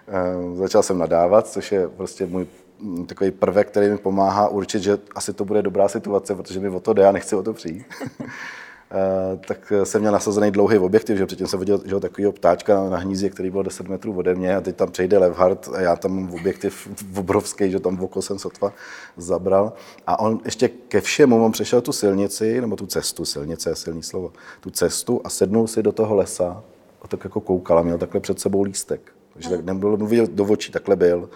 Eh, 0.07 0.55
začal 0.55 0.83
jsem 0.83 0.97
nadávat, 0.97 1.47
což 1.47 1.71
je 1.71 1.87
prostě 1.87 2.25
můj 2.25 2.47
mm, 2.79 3.05
takový 3.05 3.31
prvek, 3.31 3.67
který 3.67 3.89
mi 3.89 3.97
pomáhá 3.97 4.47
určit, 4.47 4.83
že 4.83 4.97
asi 5.15 5.33
to 5.33 5.45
bude 5.45 5.61
dobrá 5.61 5.87
situace, 5.87 6.35
protože 6.35 6.59
mi 6.59 6.69
o 6.69 6.79
to 6.79 6.93
jde 6.93 7.07
a 7.07 7.11
nechci 7.11 7.35
o 7.35 7.43
to 7.43 7.53
přijít. 7.53 7.85
Eh, 8.95 9.39
tak 9.47 9.73
jsem 9.83 10.01
měl 10.01 10.11
nasazený 10.11 10.51
dlouhý 10.51 10.77
objektiv, 10.77 11.17
že 11.17 11.25
předtím 11.25 11.47
jsem 11.47 11.59
viděl 11.59 11.81
že 11.85 11.99
takového 11.99 12.31
ptáčka 12.31 12.89
na 12.89 12.97
hnízdě, 12.97 13.29
který 13.29 13.49
byl 13.49 13.63
10 13.63 13.87
metrů 13.87 14.17
ode 14.17 14.35
mě 14.35 14.55
a 14.55 14.61
teď 14.61 14.75
tam 14.75 14.91
přejde 14.91 15.17
Levhard 15.17 15.69
a 15.73 15.81
já 15.81 15.95
tam 15.95 16.15
mám 16.15 16.33
objektiv 16.33 16.87
obrovský, 17.17 17.71
že 17.71 17.79
tam 17.79 17.97
v 17.97 18.03
oko 18.03 18.21
jsem 18.21 18.39
sotva 18.39 18.73
zabral. 19.17 19.73
A 20.07 20.19
on 20.19 20.39
ještě 20.45 20.67
ke 20.67 21.01
všemu, 21.01 21.45
on 21.45 21.51
přešel 21.51 21.81
tu 21.81 21.91
silnici, 21.91 22.61
nebo 22.61 22.75
tu 22.75 22.85
cestu, 22.85 23.25
silnice 23.25 23.69
je 23.69 23.75
silný 23.75 24.03
slovo, 24.03 24.33
tu 24.59 24.69
cestu 24.69 25.21
a 25.23 25.29
sednul 25.29 25.67
si 25.67 25.83
do 25.83 25.91
toho 25.91 26.15
lesa 26.15 26.63
a 27.01 27.07
tak 27.07 27.23
jako 27.23 27.41
koukal 27.41 27.79
a 27.79 27.81
měl 27.81 27.97
takhle 27.97 28.21
před 28.21 28.39
sebou 28.39 28.63
lístek. 28.63 29.11
Takže 29.33 29.49
tak 29.49 29.65
nebyl, 29.65 29.97
mluvil 29.97 30.27
do 30.27 30.45
očí, 30.45 30.71
takhle 30.71 30.95
byl. 30.95 31.29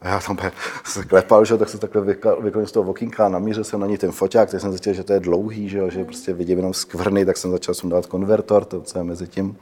A 0.00 0.08
já 0.08 0.20
tam 0.20 0.38
se 0.84 1.04
klepal, 1.08 1.44
že, 1.44 1.56
tak 1.56 1.68
se 1.68 1.78
takhle 1.78 2.02
vyklonil 2.40 2.66
z 2.66 2.72
toho 2.72 2.90
okýnka 2.90 3.26
a 3.26 3.28
namířil 3.28 3.64
jsem 3.64 3.80
na 3.80 3.86
ní 3.86 3.98
ten 3.98 4.12
foťák, 4.12 4.50
tak 4.50 4.60
jsem 4.60 4.70
zjistil, 4.70 4.94
že 4.94 5.04
to 5.04 5.12
je 5.12 5.20
dlouhý, 5.20 5.68
že, 5.68 5.90
že 5.90 6.04
prostě 6.04 6.32
vidím 6.32 6.58
jenom 6.58 6.74
skvrny, 6.74 7.24
tak 7.24 7.36
jsem 7.36 7.50
začal 7.50 7.74
jsem 7.74 7.90
dát 7.90 8.06
konvertor, 8.06 8.64
to 8.64 8.80
co 8.80 8.98
je 8.98 9.04
mezi 9.04 9.28
tím 9.28 9.56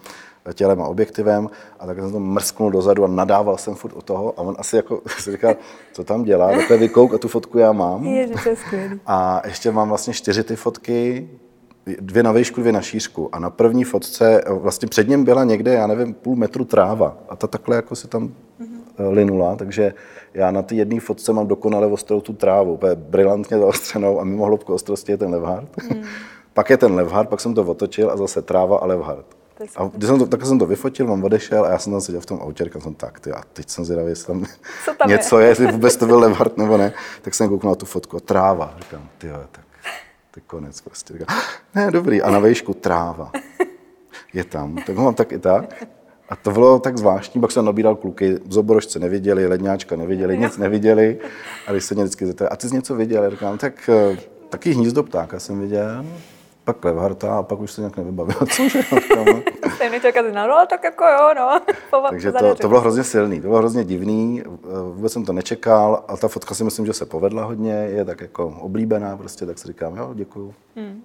tělem 0.55 0.83
a 0.83 0.89
objektivem 0.89 1.51
a 1.81 1.87
tak 1.87 1.99
jsem 1.99 2.13
to 2.13 2.21
mrsknul 2.21 2.71
dozadu 2.71 3.05
a 3.05 3.09
nadával 3.09 3.59
jsem 3.59 3.75
furt 3.75 3.93
o 3.93 4.03
toho 4.03 4.35
a 4.37 4.43
on 4.43 4.55
asi 4.59 4.77
jako 4.77 5.03
si 5.19 5.33
říkal, 5.33 5.57
co 5.93 6.05
tam 6.05 6.25
dělá, 6.25 6.53
takhle 6.53 6.77
vykouk 6.77 7.15
a 7.15 7.19
tu 7.19 7.29
fotku 7.29 7.59
já 7.59 7.73
mám. 7.73 8.05
Je, 8.05 8.29
to 8.29 8.49
je 8.49 8.57
skvělý. 8.57 9.01
A 9.07 9.43
ještě 9.45 9.71
mám 9.71 9.89
vlastně 9.89 10.15
čtyři 10.15 10.45
ty 10.45 10.57
fotky, 10.57 11.29
dvě 12.01 12.23
na 12.23 12.33
výšku, 12.33 12.61
dvě 12.61 12.73
na 12.73 12.81
šířku. 12.81 13.29
A 13.33 13.39
na 13.39 13.51
první 13.51 13.85
fotce, 13.85 14.43
vlastně 14.49 14.89
před 14.89 15.09
něm 15.09 15.25
byla 15.25 15.45
někde, 15.45 15.75
já 15.75 15.87
nevím, 15.87 16.15
půl 16.15 16.37
metru 16.37 16.65
tráva. 16.65 17.17
A 17.29 17.37
ta 17.37 17.47
takhle 17.47 17.77
jako 17.77 17.97
se 17.97 18.09
tam 18.09 18.29
mm-hmm. 18.29 19.13
linula, 19.13 19.57
takže 19.57 19.95
já 20.35 20.51
na 20.51 20.63
té 20.63 20.75
jedné 20.75 21.01
fotce 21.01 21.33
mám 21.33 21.47
dokonale 21.47 21.87
ostrou 21.87 22.21
tu 22.21 22.33
trávu, 22.33 22.73
úplně 22.73 22.95
brilantně 22.95 23.59
zaostřenou 23.59 24.21
a 24.21 24.25
mimo 24.25 24.45
hloubku 24.45 24.75
ostrosti 24.75 25.13
je 25.13 25.19
ten 25.19 25.31
levhard. 25.31 25.69
Mm. 25.83 26.03
pak 26.55 26.71
je 26.71 26.77
ten 26.77 26.95
levhard, 26.95 27.29
pak 27.29 27.41
jsem 27.41 27.55
to 27.55 27.63
otočil 27.63 28.11
a 28.11 28.17
zase 28.17 28.43
tráva 28.43 28.79
a 28.79 28.87
levhard. 28.87 29.27
A 29.77 29.91
když 29.95 30.09
jsem 30.09 30.19
to, 30.19 30.27
tak 30.27 30.47
jsem 30.47 30.59
to 30.59 30.67
vyfotil, 30.67 31.07
mám 31.07 31.25
odešel 31.25 31.65
a 31.65 31.71
já 31.71 31.79
jsem 31.79 31.93
tam 31.93 32.01
seděl 32.01 32.21
v 32.21 32.27
tom 32.27 32.39
autě, 32.43 32.65
říkal 32.65 32.83
jsem 32.83 32.95
tak, 32.95 33.21
ty, 33.21 33.33
a 33.33 33.43
teď 33.53 33.69
jsem 33.69 33.85
zvědavý, 33.85 34.09
jestli 34.09 34.27
tam, 34.27 34.45
tam 34.99 35.09
něco 35.09 35.39
je? 35.39 35.45
je, 35.45 35.51
jestli 35.51 35.73
vůbec 35.73 35.97
to 35.97 36.07
byl 36.07 36.19
levhard 36.19 36.57
nebo 36.57 36.77
ne. 36.77 36.93
Tak 37.23 37.35
jsem 37.35 37.49
kouknul 37.49 37.71
na 37.71 37.75
tu 37.75 37.87
fotku 37.87 38.17
a 38.17 38.21
tráva. 38.21 38.75
Říkám, 38.79 39.09
ty 39.19 39.29
tak 39.29 39.65
to 40.31 40.41
je 40.41 40.43
konec 40.47 40.81
prostě. 40.81 41.13
Říkám, 41.13 41.39
ne, 41.75 41.91
dobrý. 41.91 42.23
A 42.23 42.31
na 42.31 42.39
vejšku 42.39 42.75
tráva. 42.75 43.33
Je 44.33 44.45
tam. 44.45 44.77
Tak 44.87 44.97
ho 44.97 45.05
mám 45.05 45.15
tak 45.15 45.33
i 45.33 45.39
tak. 45.39 45.85
A 46.29 46.37
to 46.37 46.51
bylo 46.51 46.79
tak 46.79 46.99
zvláštní, 46.99 47.41
pak 47.41 47.53
jsem 47.53 47.65
nabíral 47.65 47.97
kluky, 47.97 48.39
zoborožce 48.49 48.99
neviděli, 48.99 49.47
ledňáčka 49.47 49.97
neviděli, 49.97 50.39
nic 50.39 50.57
neviděli. 50.57 51.19
A 51.67 51.73
když 51.73 51.85
se 51.85 51.95
mě 51.95 52.05
vždycky 52.05 52.27
zeptali, 52.27 52.49
a 52.49 52.57
ty 52.57 52.69
jsi 52.69 52.75
něco 52.75 52.95
viděl? 52.95 53.25
Já 53.25 53.31
říkám, 53.31 53.59
tak 53.59 53.91
eh, 53.93 54.19
taky 54.49 54.71
hnízdo 54.71 55.03
ptáka 55.03 55.41
jsem 55.41 55.61
viděl, 55.61 56.05
pak 56.65 56.85
Levharta 56.85 57.39
a 57.39 57.43
pak 57.43 57.61
už 57.61 57.73
se 57.73 57.81
nějak 57.81 57.97
nevybavil. 57.97 58.37
Cože? 58.57 58.81
Stejně 59.75 60.01
čekat, 60.01 60.25
no, 60.35 60.67
tak 60.71 60.85
jako 60.85 61.05
jo, 61.05 61.35
no. 61.37 61.61
Takže 62.11 62.33
to, 62.33 62.55
to, 62.55 62.69
bylo 62.69 62.81
hrozně 62.81 63.05
silný, 63.05 63.41
to 63.41 63.49
bylo 63.49 63.59
hrozně 63.59 63.85
divný, 63.85 64.43
eh, 64.47 64.49
vůbec 64.95 65.13
jsem 65.13 65.25
to 65.25 65.33
nečekal 65.33 66.05
a 66.09 66.17
ta 66.17 66.29
fotka 66.29 66.55
si 66.55 66.65
myslím, 66.65 66.87
že 66.87 66.93
se 66.93 67.07
povedla 67.07 67.45
hodně, 67.45 67.73
je 67.73 68.05
tak 68.05 68.21
jako 68.21 68.57
oblíbená 68.61 69.17
prostě, 69.17 69.47
tak 69.47 69.59
si 69.59 69.69
říkám, 69.69 69.97
jo, 69.97 70.11
děkuju. 70.15 70.55
Hmm. 70.77 71.03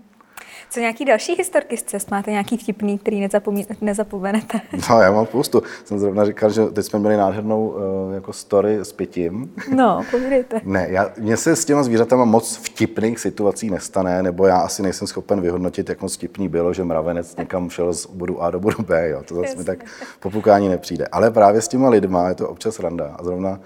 Co 0.74 0.80
nějaký 0.80 1.06
další 1.06 1.36
historky 1.36 1.78
z 1.78 1.84
cest? 1.84 2.12
Máte 2.12 2.32
nějaký 2.32 2.58
vtipný, 2.58 2.98
který 2.98 3.20
nezapomí, 3.20 3.66
nezapomenete? 3.82 4.62
No, 4.90 5.02
já 5.02 5.12
mám 5.12 5.26
spoustu. 5.26 5.64
Jsem 5.86 6.00
zrovna 6.00 6.26
říkal, 6.26 6.50
že 6.50 6.66
teď 6.66 6.86
jsme 6.86 7.00
měli 7.00 7.18
nádhernou 7.18 7.68
uh, 7.68 8.14
jako 8.14 8.34
story 8.34 8.80
s 8.82 8.94
pitím. 8.94 9.54
No, 9.76 10.04
povídejte. 10.12 10.62
ne, 10.64 10.88
já, 10.90 11.12
mně 11.20 11.38
se 11.38 11.56
s 11.56 11.66
těma 11.66 11.84
zvířatama 11.84 12.26
moc 12.26 12.56
vtipných 12.56 13.20
situací 13.20 13.70
nestane, 13.70 14.24
nebo 14.24 14.46
já 14.48 14.58
asi 14.58 14.84
nejsem 14.84 15.08
schopen 15.08 15.42
vyhodnotit, 15.42 15.90
jak 15.90 16.02
moc 16.02 16.16
vtipný 16.16 16.50
bylo, 16.50 16.74
že 16.74 16.84
mravenec 16.84 17.36
někam 17.36 17.70
šel 17.70 17.94
z 17.94 18.06
bodu 18.06 18.42
A 18.42 18.52
do 18.52 18.60
bodu 18.60 18.84
B. 18.84 19.10
Jo. 19.10 19.24
To 19.24 19.36
zase 19.36 19.56
mi 19.56 19.64
tak 19.64 19.86
popukání 20.20 20.70
nepřijde. 20.70 21.08
Ale 21.08 21.32
právě 21.32 21.62
s 21.62 21.68
těma 21.68 21.90
lidma 21.90 22.30
je 22.30 22.36
to 22.36 22.50
občas 22.50 22.80
randa. 22.80 23.16
A 23.20 23.24
zrovna 23.24 23.60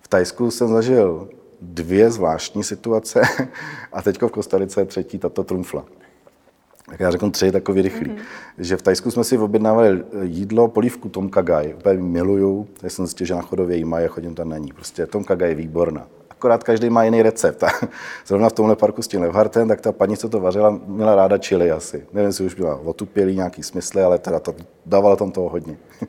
v 0.00 0.08
Tajsku 0.08 0.50
jsem 0.50 0.68
zažil 0.68 1.28
dvě 1.60 2.10
zvláštní 2.10 2.64
situace 2.64 3.22
a 3.92 4.02
teďko 4.02 4.28
v 4.28 4.32
Kostarice 4.32 4.80
je 4.80 4.84
třetí 4.84 5.18
tato 5.18 5.44
trumfla 5.44 5.84
tak 6.92 7.00
já 7.00 7.10
řeknu 7.10 7.30
tři 7.30 7.52
takový 7.52 7.82
rychlý. 7.82 8.10
Mm-hmm. 8.10 8.18
Že 8.58 8.76
v 8.76 8.82
Tajsku 8.82 9.10
jsme 9.10 9.24
si 9.24 9.38
objednávali 9.38 10.04
jídlo, 10.22 10.68
polívku 10.68 11.08
Tom 11.08 11.28
Kagai, 11.28 11.74
úplně 11.74 11.94
miluju, 11.94 12.68
tak 12.80 12.90
jsem 12.90 13.06
zjistil, 13.06 13.26
že 13.26 13.34
na 13.34 13.42
chodově 13.42 13.76
jí 13.76 13.84
mají 13.84 14.06
a 14.06 14.08
chodím 14.08 14.34
tam 14.34 14.48
na 14.48 14.58
ní. 14.58 14.72
Prostě 14.72 15.06
Tom 15.06 15.24
Kagai 15.24 15.48
je 15.48 15.54
výborná. 15.54 16.06
Akorát 16.30 16.64
každý 16.64 16.90
má 16.90 17.04
jiný 17.04 17.22
recept. 17.22 17.64
zrovna 18.26 18.48
v 18.48 18.52
tomhle 18.52 18.76
parku 18.76 19.02
s 19.02 19.08
tím 19.08 19.20
Levhartem, 19.20 19.68
tak 19.68 19.80
ta 19.80 19.92
paní, 19.92 20.16
co 20.16 20.28
to 20.28 20.40
vařila, 20.40 20.80
měla 20.86 21.14
ráda 21.14 21.38
čili 21.38 21.70
asi. 21.70 22.06
Nevím, 22.12 22.26
jestli 22.26 22.46
už 22.46 22.54
byla 22.54 22.80
otupělý 22.84 23.36
nějaký 23.36 23.62
smysly, 23.62 24.02
ale 24.02 24.18
teda 24.18 24.40
to, 24.40 24.54
dávala 24.86 25.16
tam 25.16 25.30
toho 25.30 25.48
hodně. 25.48 25.76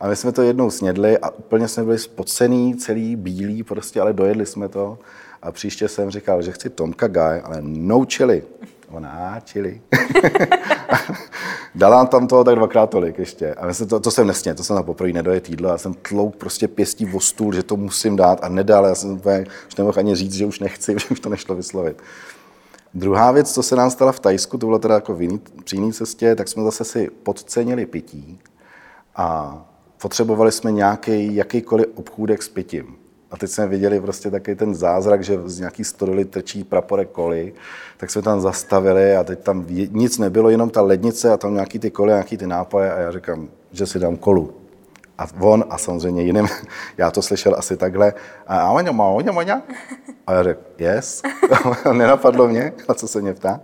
A 0.00 0.08
my 0.08 0.16
jsme 0.16 0.32
to 0.32 0.42
jednou 0.42 0.70
snědli 0.70 1.18
a 1.18 1.30
úplně 1.30 1.68
jsme 1.68 1.84
byli 1.84 1.98
spocený, 1.98 2.76
celý 2.76 3.16
bílý, 3.16 3.62
prostě, 3.62 4.00
ale 4.00 4.12
dojedli 4.12 4.46
jsme 4.46 4.68
to. 4.68 4.98
A 5.42 5.52
příště 5.52 5.88
jsem 5.88 6.10
říkal, 6.10 6.42
že 6.42 6.52
chci 6.52 6.70
Tom 6.70 6.92
Kagai, 6.92 7.40
ale 7.40 7.56
no 7.60 8.04
chili. 8.04 8.42
Ona, 8.92 9.40
čili. 9.44 9.80
Dala 11.74 12.06
tam 12.06 12.26
toho 12.26 12.44
tak 12.44 12.54
dvakrát 12.54 12.90
tolik 12.90 13.18
ještě. 13.18 13.54
A 13.54 13.66
myslím, 13.66 13.88
to, 13.88 14.00
to 14.00 14.10
jsem 14.10 14.26
nesně, 14.26 14.54
to 14.54 14.64
jsem 14.64 14.76
na 14.76 14.82
poprvé 14.82 15.12
nedojet 15.12 15.50
jídlo. 15.50 15.68
Já 15.68 15.78
jsem 15.78 15.94
tlouk 15.94 16.36
prostě 16.36 16.68
pěstí 16.68 17.06
o 17.14 17.20
stůl, 17.20 17.52
že 17.52 17.62
to 17.62 17.76
musím 17.76 18.16
dát 18.16 18.44
a 18.44 18.48
nedal. 18.48 18.86
Já 18.86 18.94
jsem 18.94 19.10
úplně, 19.10 19.46
už 19.68 19.76
nemohl 19.76 19.98
ani 19.98 20.14
říct, 20.14 20.32
že 20.32 20.46
už 20.46 20.60
nechci, 20.60 20.92
že 20.98 21.06
už 21.10 21.20
to 21.20 21.28
nešlo 21.28 21.54
vyslovit. 21.54 22.02
Druhá 22.94 23.32
věc, 23.32 23.52
co 23.52 23.62
se 23.62 23.76
nám 23.76 23.90
stala 23.90 24.12
v 24.12 24.20
Tajsku, 24.20 24.58
to 24.58 24.66
bylo 24.66 24.78
teda 24.78 24.94
jako 24.94 25.14
v 25.14 25.22
jiný, 25.22 25.40
při 25.64 25.76
jiný 25.76 25.92
cestě, 25.92 26.36
tak 26.36 26.48
jsme 26.48 26.62
zase 26.62 26.84
si 26.84 27.10
podcenili 27.22 27.86
pití 27.86 28.40
a 29.16 29.58
potřebovali 30.02 30.52
jsme 30.52 30.72
nějaký 30.72 31.34
jakýkoliv 31.34 31.86
obchůdek 31.94 32.42
s 32.42 32.48
pitím. 32.48 33.01
A 33.32 33.36
teď 33.36 33.50
jsme 33.50 33.66
viděli 33.66 34.00
prostě 34.00 34.30
taky 34.30 34.54
ten 34.54 34.74
zázrak, 34.74 35.24
že 35.24 35.40
z 35.44 35.58
nějaký 35.58 35.84
stodoly 35.84 36.24
trčí 36.24 36.64
praporek 36.64 37.08
koly, 37.10 37.52
tak 37.96 38.10
jsme 38.10 38.22
tam 38.22 38.40
zastavili 38.40 39.16
a 39.16 39.24
teď 39.24 39.38
tam 39.38 39.66
nic 39.90 40.18
nebylo, 40.18 40.50
jenom 40.50 40.70
ta 40.70 40.82
lednice 40.82 41.32
a 41.32 41.36
tam 41.36 41.54
nějaký 41.54 41.78
ty 41.78 41.90
koly, 41.90 42.10
nějaký 42.10 42.36
ty 42.36 42.46
nápoje 42.46 42.92
a 42.92 42.98
já 42.98 43.12
říkám, 43.12 43.48
že 43.72 43.86
si 43.86 43.98
dám 43.98 44.16
kolu. 44.16 44.61
A 45.22 45.26
on 45.40 45.64
a 45.70 45.78
samozřejmě 45.78 46.22
jiným, 46.22 46.48
já 46.98 47.10
to 47.10 47.22
slyšel 47.22 47.54
asi 47.58 47.76
takhle, 47.76 48.14
a 48.46 48.70
oňa, 48.70 48.92
má, 48.92 49.06
oňa. 49.06 49.62
A 50.26 50.32
já 50.32 50.42
řekl, 50.42 50.60
yes. 50.78 51.22
Nenapadlo 51.92 52.48
mě, 52.48 52.72
a 52.88 52.94
co 52.94 53.08
se 53.08 53.20
mě 53.20 53.34
ptá. 53.34 53.60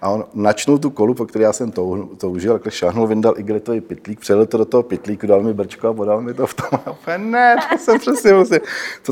A 0.00 0.10
on 0.10 0.24
načnul 0.34 0.78
tu 0.78 0.90
kolu, 0.90 1.14
po 1.14 1.26
které 1.26 1.44
já 1.44 1.52
jsem 1.52 1.72
toužil, 2.18 2.52
takhle 2.52 2.72
šáhnul, 2.72 3.06
vyndal 3.06 3.34
igelitový 3.38 3.80
pitlík, 3.80 4.20
přelil 4.20 4.46
to 4.46 4.58
do 4.58 4.64
toho 4.64 4.82
pitlíku, 4.82 5.26
dal 5.26 5.42
mi 5.42 5.54
brčko 5.54 5.88
a 5.88 5.94
podal 5.94 6.20
mi 6.20 6.34
to 6.34 6.46
v 6.46 6.54
tom. 6.54 6.80
A 7.06 7.16
ne, 7.16 7.56
to 7.72 7.78
jsem 7.78 7.98
přesně 7.98 8.34
musel. 8.34 8.58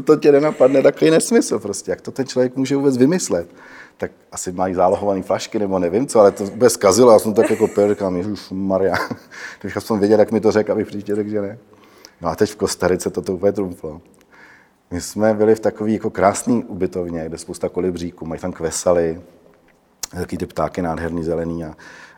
To 0.05 0.17
tě 0.17 0.33
nenapadne, 0.33 0.83
takový 0.83 1.11
nesmysl 1.11 1.59
prostě. 1.59 1.91
Jak 1.91 2.01
to 2.01 2.11
ten 2.11 2.27
člověk 2.27 2.57
může 2.57 2.77
vůbec 2.77 2.97
vymyslet? 2.97 3.49
tak 3.97 4.11
asi 4.33 4.53
mají 4.53 4.75
zálohované 4.75 5.23
flašky 5.23 5.59
nebo 5.59 5.79
nevím 5.79 6.07
co, 6.07 6.21
ale 6.21 6.33
to 6.33 6.45
vůbec 6.45 6.73
zkazilo. 6.73 7.13
Já 7.13 7.19
jsem 7.19 7.35
tak 7.35 7.51
jako 7.51 7.69
pil, 7.69 7.89
říkám, 7.89 8.37
Maria. 8.51 8.95
Tak 9.63 9.83
jsem 9.83 9.99
věděl, 9.99 10.19
jak 10.19 10.33
mi 10.33 10.41
to 10.41 10.53
řekl, 10.53 10.73
abych 10.73 10.87
příště 10.87 11.15
řekl, 11.15 11.31
že 11.31 11.41
ne. 11.41 11.59
No 12.25 12.31
a 12.31 12.37
teď 12.37 12.51
v 12.51 12.57
Kostarice 12.57 13.11
to 13.11 13.23
to 13.23 13.35
úplně 13.35 13.53
trumflo. 13.53 14.01
My 14.91 15.01
jsme 15.01 15.35
byli 15.35 15.55
v 15.55 15.61
takové 15.61 15.91
jako 15.91 16.11
krásné 16.11 16.55
ubytovně, 16.55 17.25
kde 17.27 17.39
spousta 17.39 17.69
kolibříků, 17.69 18.27
mají 18.27 18.41
tam 18.41 18.53
kvesaly, 18.53 19.21
Taky 20.11 20.37
ty 20.37 20.47
ptáky 20.47 20.83
nádherný 20.83 21.25
zelený. 21.25 21.65
A, 21.65 21.75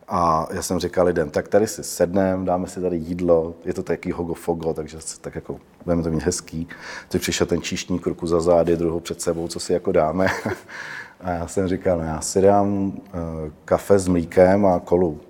a 0.09 0.47
já 0.53 0.63
jsem 0.63 0.79
říkal 0.79 1.07
lidem, 1.07 1.31
tak 1.31 1.49
tady 1.49 1.67
si 1.67 1.85
sedneme, 1.85 2.45
dáme 2.45 2.69
si 2.69 2.81
tady 2.81 2.97
jídlo, 2.97 3.55
je 3.65 3.75
to 3.75 3.83
taky 3.83 4.13
hogo-fogo, 4.13 4.75
takže 4.75 4.99
tak 5.21 5.35
jako 5.35 5.61
budeme 5.85 6.03
to 6.03 6.11
mít 6.11 6.23
hezký. 6.23 6.69
Teď 7.09 7.23
přišel 7.23 7.47
ten 7.47 7.63
číšník 7.63 8.07
ruku 8.07 8.27
za 8.27 8.41
zády, 8.41 8.77
druhou 8.77 9.01
před 9.01 9.21
sebou, 9.21 9.49
co 9.49 9.61
si 9.61 9.73
jako 9.73 9.93
dáme. 9.93 10.27
A 11.21 11.31
já 11.31 11.47
jsem 11.47 11.69
říkal, 11.69 11.99
no 11.99 12.05
já 12.05 12.21
si 12.21 12.41
dám 12.41 12.69
uh, 12.69 12.93
kafe 13.65 13.99
s 13.99 14.09
mlíkem 14.09 14.67
a 14.67 14.81
kolu. 14.81 15.21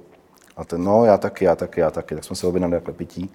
A 0.57 0.65
ten, 0.65 0.85
no 0.85 1.05
já 1.05 1.19
taky, 1.19 1.45
já 1.45 1.57
taky, 1.57 1.81
já 1.81 1.91
taky. 1.91 2.15
Tak 2.15 2.25
jsme 2.25 2.37
se 2.37 2.47
objednali 2.47 2.73
takhle 2.73 2.95
pití. 2.95 3.31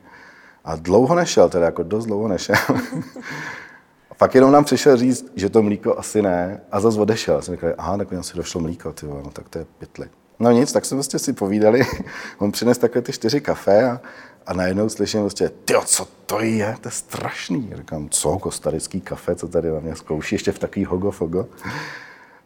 A 0.65 0.76
dlouho 0.76 1.15
nešel, 1.15 1.50
teda 1.50 1.65
jako 1.65 1.84
dost 1.84 2.06
dlouho 2.06 2.28
nešel. 2.28 2.56
a 4.12 4.13
pak 4.17 4.36
jenom 4.36 4.52
nám 4.52 4.63
přišel 4.63 4.97
říct, 4.97 5.32
že 5.36 5.50
to 5.50 5.62
mlíko 5.62 5.97
asi 5.97 6.21
ne. 6.21 6.62
A 6.71 6.80
zase 6.80 7.00
odešel. 7.00 7.36
Já 7.36 7.41
jsem 7.41 7.56
říkal, 7.56 7.74
aha, 7.78 7.97
tak 7.97 8.12
mi 8.12 8.17
asi 8.17 8.38
došlo 8.38 8.62
mlíko, 8.62 8.93
ty 8.93 9.06
no 9.06 9.32
tak 9.34 9.50
to 9.50 9.60
je 9.60 9.65
pytli. 9.78 10.10
No 10.39 10.52
nic, 10.52 10.71
tak 10.71 10.86
jsme 10.86 10.95
prostě 10.95 11.19
si 11.19 11.34
povídali. 11.34 11.82
On 12.38 12.52
přines 12.52 12.78
takové 12.78 13.02
ty 13.02 13.12
čtyři 13.12 13.41
kafe 13.41 13.89
a, 13.89 14.02
a 14.47 14.54
najednou 14.54 14.89
slyším 14.89 15.19
prostě, 15.19 15.50
ty 15.65 15.74
co 15.86 16.08
to 16.26 16.39
je, 16.39 16.76
to 16.82 16.88
je 16.88 16.91
strašný. 16.91 17.74
Říkám, 17.76 18.10
co, 18.10 18.39
kostarický 18.39 19.02
kafe, 19.02 19.36
co 19.36 19.47
tady 19.47 19.71
na 19.71 19.80
mě 19.80 19.95
zkouší, 19.95 20.36
ještě 20.36 20.52
v 20.52 20.60
takový 20.60 20.86
hogo-fogo. 20.86 21.45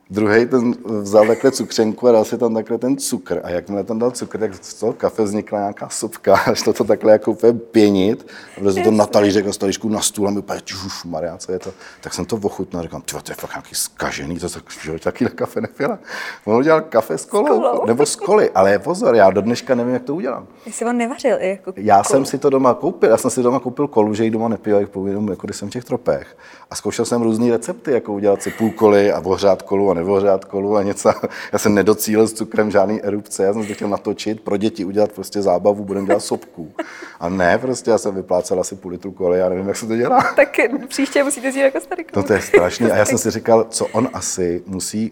Druhý 0.10 0.46
ten 0.46 0.74
vzal 0.86 1.28
takhle 1.28 1.52
cukřenku 1.52 2.08
a 2.08 2.12
dal 2.12 2.26
si 2.26 2.38
tam 2.38 2.54
takhle 2.54 2.78
ten 2.78 2.98
cukr. 2.98 3.40
A 3.44 3.50
jakmile 3.50 3.84
tam 3.84 4.00
dal 4.00 4.12
cukr, 4.12 4.38
tak 4.38 4.64
z 4.64 4.74
toho 4.74 4.94
kafe 4.94 5.24
vznikla 5.24 5.60
nějaká 5.60 5.90
sopka, 5.90 6.36
až 6.52 6.62
to, 6.62 6.74
to 6.74 6.84
takhle 6.84 7.12
jako 7.12 7.32
úplně 7.32 7.54
pěnit. 7.54 8.28
A 8.58 8.62
vlezl 8.62 8.84
to 8.84 8.92
na 8.92 9.06
talířek 9.06 9.48
a 9.48 9.54
z 9.54 9.58
talířku 9.58 9.90
na 9.90 10.02
stůl 10.02 10.28
a 10.28 10.32
mi 10.32 10.40
úplně, 10.40 10.62
Maria, 11.06 11.38
co 11.38 11.52
je 11.52 11.60
to? 11.60 11.74
Tak 12.02 12.14
jsem 12.14 12.26
to 12.26 12.36
ochutnal 12.36 12.80
a 12.80 12.84
říkám, 12.84 13.02
ty 13.02 13.12
to 13.24 13.32
je 13.32 13.36
fakt 13.36 13.52
nějaký 13.56 13.76
skažený, 13.76 14.40
to 14.40 14.50
tak, 14.50 14.64
že 14.84 15.00
taky 15.00 15.26
kafe 15.26 15.62
nepila. 15.62 16.00
On 16.46 16.56
udělal 16.56 16.82
kafe 16.82 17.18
s 17.18 17.26
kolou, 17.26 17.46
s 17.46 17.50
kolou. 17.50 17.86
nebo 17.86 18.06
s 18.06 18.16
koly, 18.16 18.52
ale 18.52 18.80
pozor, 18.80 19.16
já 19.16 19.30
do 19.30 19.42
dneška 19.42 19.76
nevím, 19.76 19.94
jak 19.94 20.04
to 20.04 20.16
udělám. 20.16 20.48
Jsi 20.68 20.86
on 20.86 20.98
nevařil 20.98 21.38
i 21.40 21.50
jako 21.50 21.74
Já 21.78 21.96
kolu. 21.96 22.04
jsem 22.06 22.26
si 22.26 22.38
to 22.38 22.50
doma 22.50 22.74
koupil, 22.74 23.10
já 23.10 23.18
jsem 23.18 23.32
si 23.32 23.44
doma 23.44 23.60
koupil 23.60 23.88
kolu, 23.88 24.14
že 24.14 24.24
ji 24.24 24.32
doma 24.32 24.48
nepil, 24.48 24.80
jak 24.80 24.90
povědom, 24.90 25.30
jako 25.30 25.48
když 25.48 25.58
jsem 25.58 25.70
v 25.70 25.72
těch 25.72 25.84
tropech. 25.84 26.38
A 26.72 26.76
zkoušel 26.76 27.06
jsem 27.06 27.22
různé 27.22 27.52
recepty, 27.52 27.92
jako 27.92 28.14
udělat 28.14 28.42
si 28.42 28.52
půl 28.52 28.72
koly 28.72 29.12
a 29.12 29.20
ohřát 29.20 29.62
kolu 29.62 29.92
a 29.92 29.95
neohřát 29.96 30.46
kolu 30.46 30.76
a 30.76 30.84
něco. 30.84 31.14
Já 31.54 31.60
jsem 31.60 31.74
nedocílil 31.76 32.28
s 32.28 32.34
cukrem 32.34 32.72
žádný 32.72 33.04
erupce, 33.04 33.44
já 33.44 33.54
jsem 33.54 33.66
to 33.66 33.74
chtěl 33.74 33.88
natočit, 33.88 34.42
pro 34.42 34.58
děti 34.58 34.86
udělat 34.86 35.12
prostě 35.12 35.42
zábavu, 35.42 35.86
budeme 35.86 36.08
dělat 36.08 36.20
sopku. 36.20 36.72
A 37.20 37.30
ne, 37.30 37.58
prostě 37.58 37.92
já 37.92 37.98
jsem 37.98 38.16
vyplácel 38.16 38.60
asi 38.60 38.76
půl 38.76 38.92
litru 38.92 39.12
koly, 39.12 39.40
já 39.40 39.50
nevím, 39.50 39.68
jak 39.68 39.78
se 39.78 39.88
to 39.88 39.96
dělá. 39.96 40.24
Tak 40.36 40.58
příště 40.88 41.24
musíte 41.24 41.52
si 41.52 41.60
jako 41.60 41.80
starý 41.80 42.04
No 42.16 42.24
to 42.24 42.34
je 42.34 42.42
strašný. 42.42 42.86
A 42.92 42.96
já 42.96 43.06
jsem 43.06 43.18
si 43.18 43.32
říkal, 43.32 43.66
co 43.70 43.86
on 43.88 44.10
asi 44.14 44.64
musí 44.66 45.12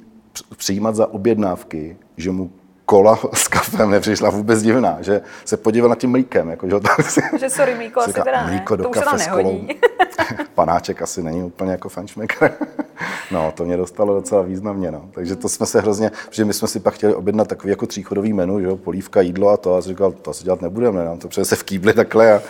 přijímat 0.58 0.96
za 0.96 1.13
objednávky, 1.13 1.98
že 2.17 2.32
mu 2.32 2.52
kola 2.86 3.19
s 3.34 3.48
kafem 3.48 3.89
nepřišla 3.89 4.30
vůbec 4.30 4.62
divná, 4.62 4.98
že 5.02 5.22
se 5.46 5.58
podíval 5.58 5.89
na 5.89 5.96
tím 5.96 6.10
mlíkem. 6.10 6.50
Jako, 6.50 6.67
že, 6.69 6.76
si, 7.10 7.22
že 7.39 7.50
sorry, 7.50 7.76
mlíko 7.76 8.00
asi 8.00 8.13
teda 8.13 8.46
ne. 8.46 8.52
Mlíko 8.52 8.76
do 8.76 8.84
to 8.84 8.89
kafe 8.89 9.19
s 9.19 9.28
kolou. 9.28 9.67
Panáček 10.56 11.02
asi 11.02 11.24
není 11.24 11.43
úplně 11.43 11.72
jako 11.72 11.89
fančmaker. 11.89 12.54
no, 13.32 13.54
to 13.56 13.65
mě 13.65 13.78
dostalo 13.78 14.13
docela 14.13 14.41
významně. 14.41 14.91
No. 14.91 15.10
Takže 15.12 15.36
to 15.36 15.50
jsme 15.50 15.65
se 15.65 15.82
hrozně, 15.82 16.12
že 16.32 16.46
my 16.46 16.54
jsme 16.54 16.67
si 16.67 16.80
pak 16.80 16.93
chtěli 16.93 17.15
objednat 17.15 17.48
takový 17.48 17.69
jako 17.69 17.86
tříchodový 17.86 18.34
menu, 18.34 18.60
že 18.60 18.65
jo, 18.65 18.78
polívka, 18.78 19.22
jídlo 19.22 19.50
a 19.50 19.58
to. 19.58 19.76
A 19.76 19.82
říkal, 19.82 20.12
to 20.12 20.32
asi 20.32 20.43
dělat 20.43 20.62
nebudeme, 20.62 21.06
nám 21.06 21.19
to 21.19 21.28
přece 21.28 21.46
se 21.46 21.56
vkýbli 21.56 21.93
takhle 21.93 22.34
a 22.34 22.41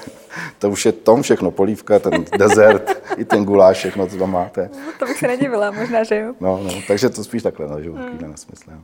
to 0.60 0.70
už 0.70 0.86
je 0.86 0.92
tom 0.92 1.22
všechno, 1.22 1.52
polívka, 1.52 2.00
ten 2.00 2.26
dezert, 2.38 3.02
i 3.18 3.26
ten 3.26 3.46
guláš, 3.46 3.78
všechno, 3.78 4.08
co 4.08 4.18
tam 4.18 4.32
máte. 4.32 4.70
No, 4.74 4.92
to 5.00 5.06
bych 5.06 5.20
se 5.20 5.28
nedivila, 5.28 5.72
možná, 5.72 6.04
že 6.04 6.20
jo. 6.20 6.34
No, 6.40 6.60
no, 6.64 6.72
takže 6.88 7.10
to 7.10 7.24
spíš 7.24 7.44
takhle, 7.44 7.68
no, 7.68 7.82
že 7.82 7.88
jo, 7.88 7.94
hmm. 7.94 8.32
nesmysl. 8.32 8.72
Jo. 8.72 8.78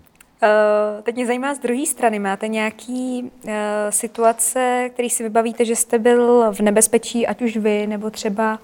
Uh, 0.43 1.01
teď 1.03 1.15
mě 1.15 1.25
zajímá 1.25 1.53
z 1.53 1.59
druhé 1.59 1.85
strany, 1.85 2.19
máte 2.19 2.47
nějaký 2.47 3.31
uh, 3.43 3.51
situace, 3.89 4.89
které 4.93 5.09
si 5.09 5.23
vybavíte, 5.23 5.65
že 5.65 5.75
jste 5.75 5.99
byl 5.99 6.53
v 6.53 6.59
nebezpečí, 6.59 7.27
ať 7.27 7.41
už 7.41 7.57
vy, 7.57 7.87
nebo 7.87 8.09
třeba 8.09 8.59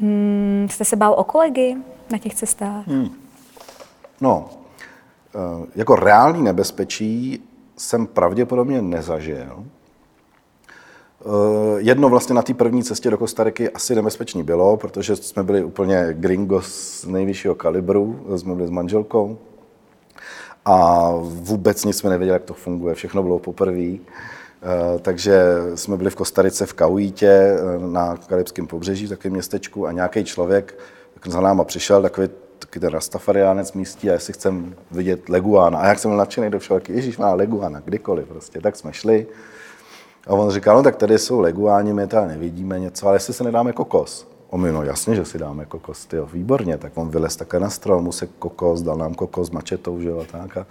um, 0.00 0.66
jste 0.70 0.84
se 0.84 0.96
bál 0.96 1.14
o 1.18 1.24
kolegy 1.24 1.76
na 2.10 2.18
těch 2.18 2.34
cestách? 2.34 2.86
Hmm. 2.86 3.08
No, 4.20 4.50
uh, 5.34 5.66
jako 5.74 5.96
reálný 5.96 6.42
nebezpečí 6.42 7.42
jsem 7.76 8.06
pravděpodobně 8.06 8.82
nezažil. 8.82 9.64
Jedno 11.76 12.08
vlastně 12.08 12.34
na 12.34 12.42
té 12.42 12.54
první 12.54 12.82
cestě 12.82 13.10
do 13.10 13.18
Kostariky 13.18 13.70
asi 13.70 13.94
nebezpečný 13.94 14.42
bylo, 14.42 14.76
protože 14.76 15.16
jsme 15.16 15.42
byli 15.42 15.64
úplně 15.64 16.06
gringos 16.10 17.04
nejvyššího 17.06 17.54
kalibru, 17.54 18.26
jsme 18.36 18.54
byli 18.54 18.66
s 18.66 18.70
manželkou, 18.70 19.38
a 20.64 21.10
vůbec 21.22 21.84
nic 21.84 21.96
jsme 21.96 22.10
nevěděli, 22.10 22.34
jak 22.34 22.44
to 22.44 22.54
funguje, 22.54 22.94
všechno 22.94 23.22
bylo 23.22 23.38
poprvé. 23.38 23.96
Eh, 24.64 24.98
takže 25.02 25.42
jsme 25.74 25.96
byli 25.96 26.10
v 26.10 26.14
Kostarice 26.14 26.66
v 26.66 26.72
Kauítě 26.72 27.28
eh, 27.28 27.58
na 27.78 28.16
karibském 28.16 28.66
pobřeží, 28.66 29.08
takovém 29.08 29.32
městečku 29.32 29.86
a 29.86 29.92
nějaký 29.92 30.24
člověk 30.24 30.78
za 31.26 31.40
náma 31.40 31.64
přišel, 31.64 32.02
takový, 32.02 32.28
takový 32.58 32.80
ten 32.80 32.90
rastafariánec 32.90 33.72
místí 33.72 34.10
a 34.10 34.12
jestli 34.12 34.32
chcem 34.32 34.74
vidět 34.90 35.28
leguána. 35.28 35.78
A 35.78 35.86
jak 35.86 35.98
jsem 35.98 36.10
byl 36.10 36.18
nadšený 36.18 36.50
do 36.50 36.58
všeho, 36.58 36.80
Ježíš 36.88 37.18
má 37.18 37.34
leguána, 37.34 37.80
kdykoliv 37.80 38.28
prostě. 38.28 38.60
Tak 38.60 38.76
jsme 38.76 38.92
šli 38.92 39.26
a 40.26 40.32
on 40.32 40.50
říkal, 40.50 40.76
no 40.76 40.82
tak 40.82 40.96
tady 40.96 41.18
jsou 41.18 41.40
leguáni, 41.40 41.92
my 41.92 42.06
tady 42.06 42.28
nevidíme 42.28 42.80
něco, 42.80 43.06
ale 43.06 43.16
jestli 43.16 43.34
se 43.34 43.44
nedáme 43.44 43.72
kokos. 43.72 44.33
On 44.50 44.60
mi, 44.60 44.72
no 44.72 44.82
jasně, 44.82 45.14
že 45.14 45.24
si 45.24 45.38
dáme 45.38 45.64
kokos, 45.64 46.06
tyjo, 46.06 46.26
výborně. 46.26 46.78
Tak 46.78 46.92
on 46.94 47.08
vylez 47.08 47.36
také 47.36 47.60
na 47.60 47.70
strom, 47.70 48.12
se 48.12 48.26
kokos, 48.26 48.82
dal 48.82 48.96
nám 48.96 49.14
kokos 49.14 49.50
mačetou, 49.50 50.00
že 50.00 50.08
jo, 50.08 50.20
a 50.20 50.24
tak. 50.38 50.56
A, 50.56 50.66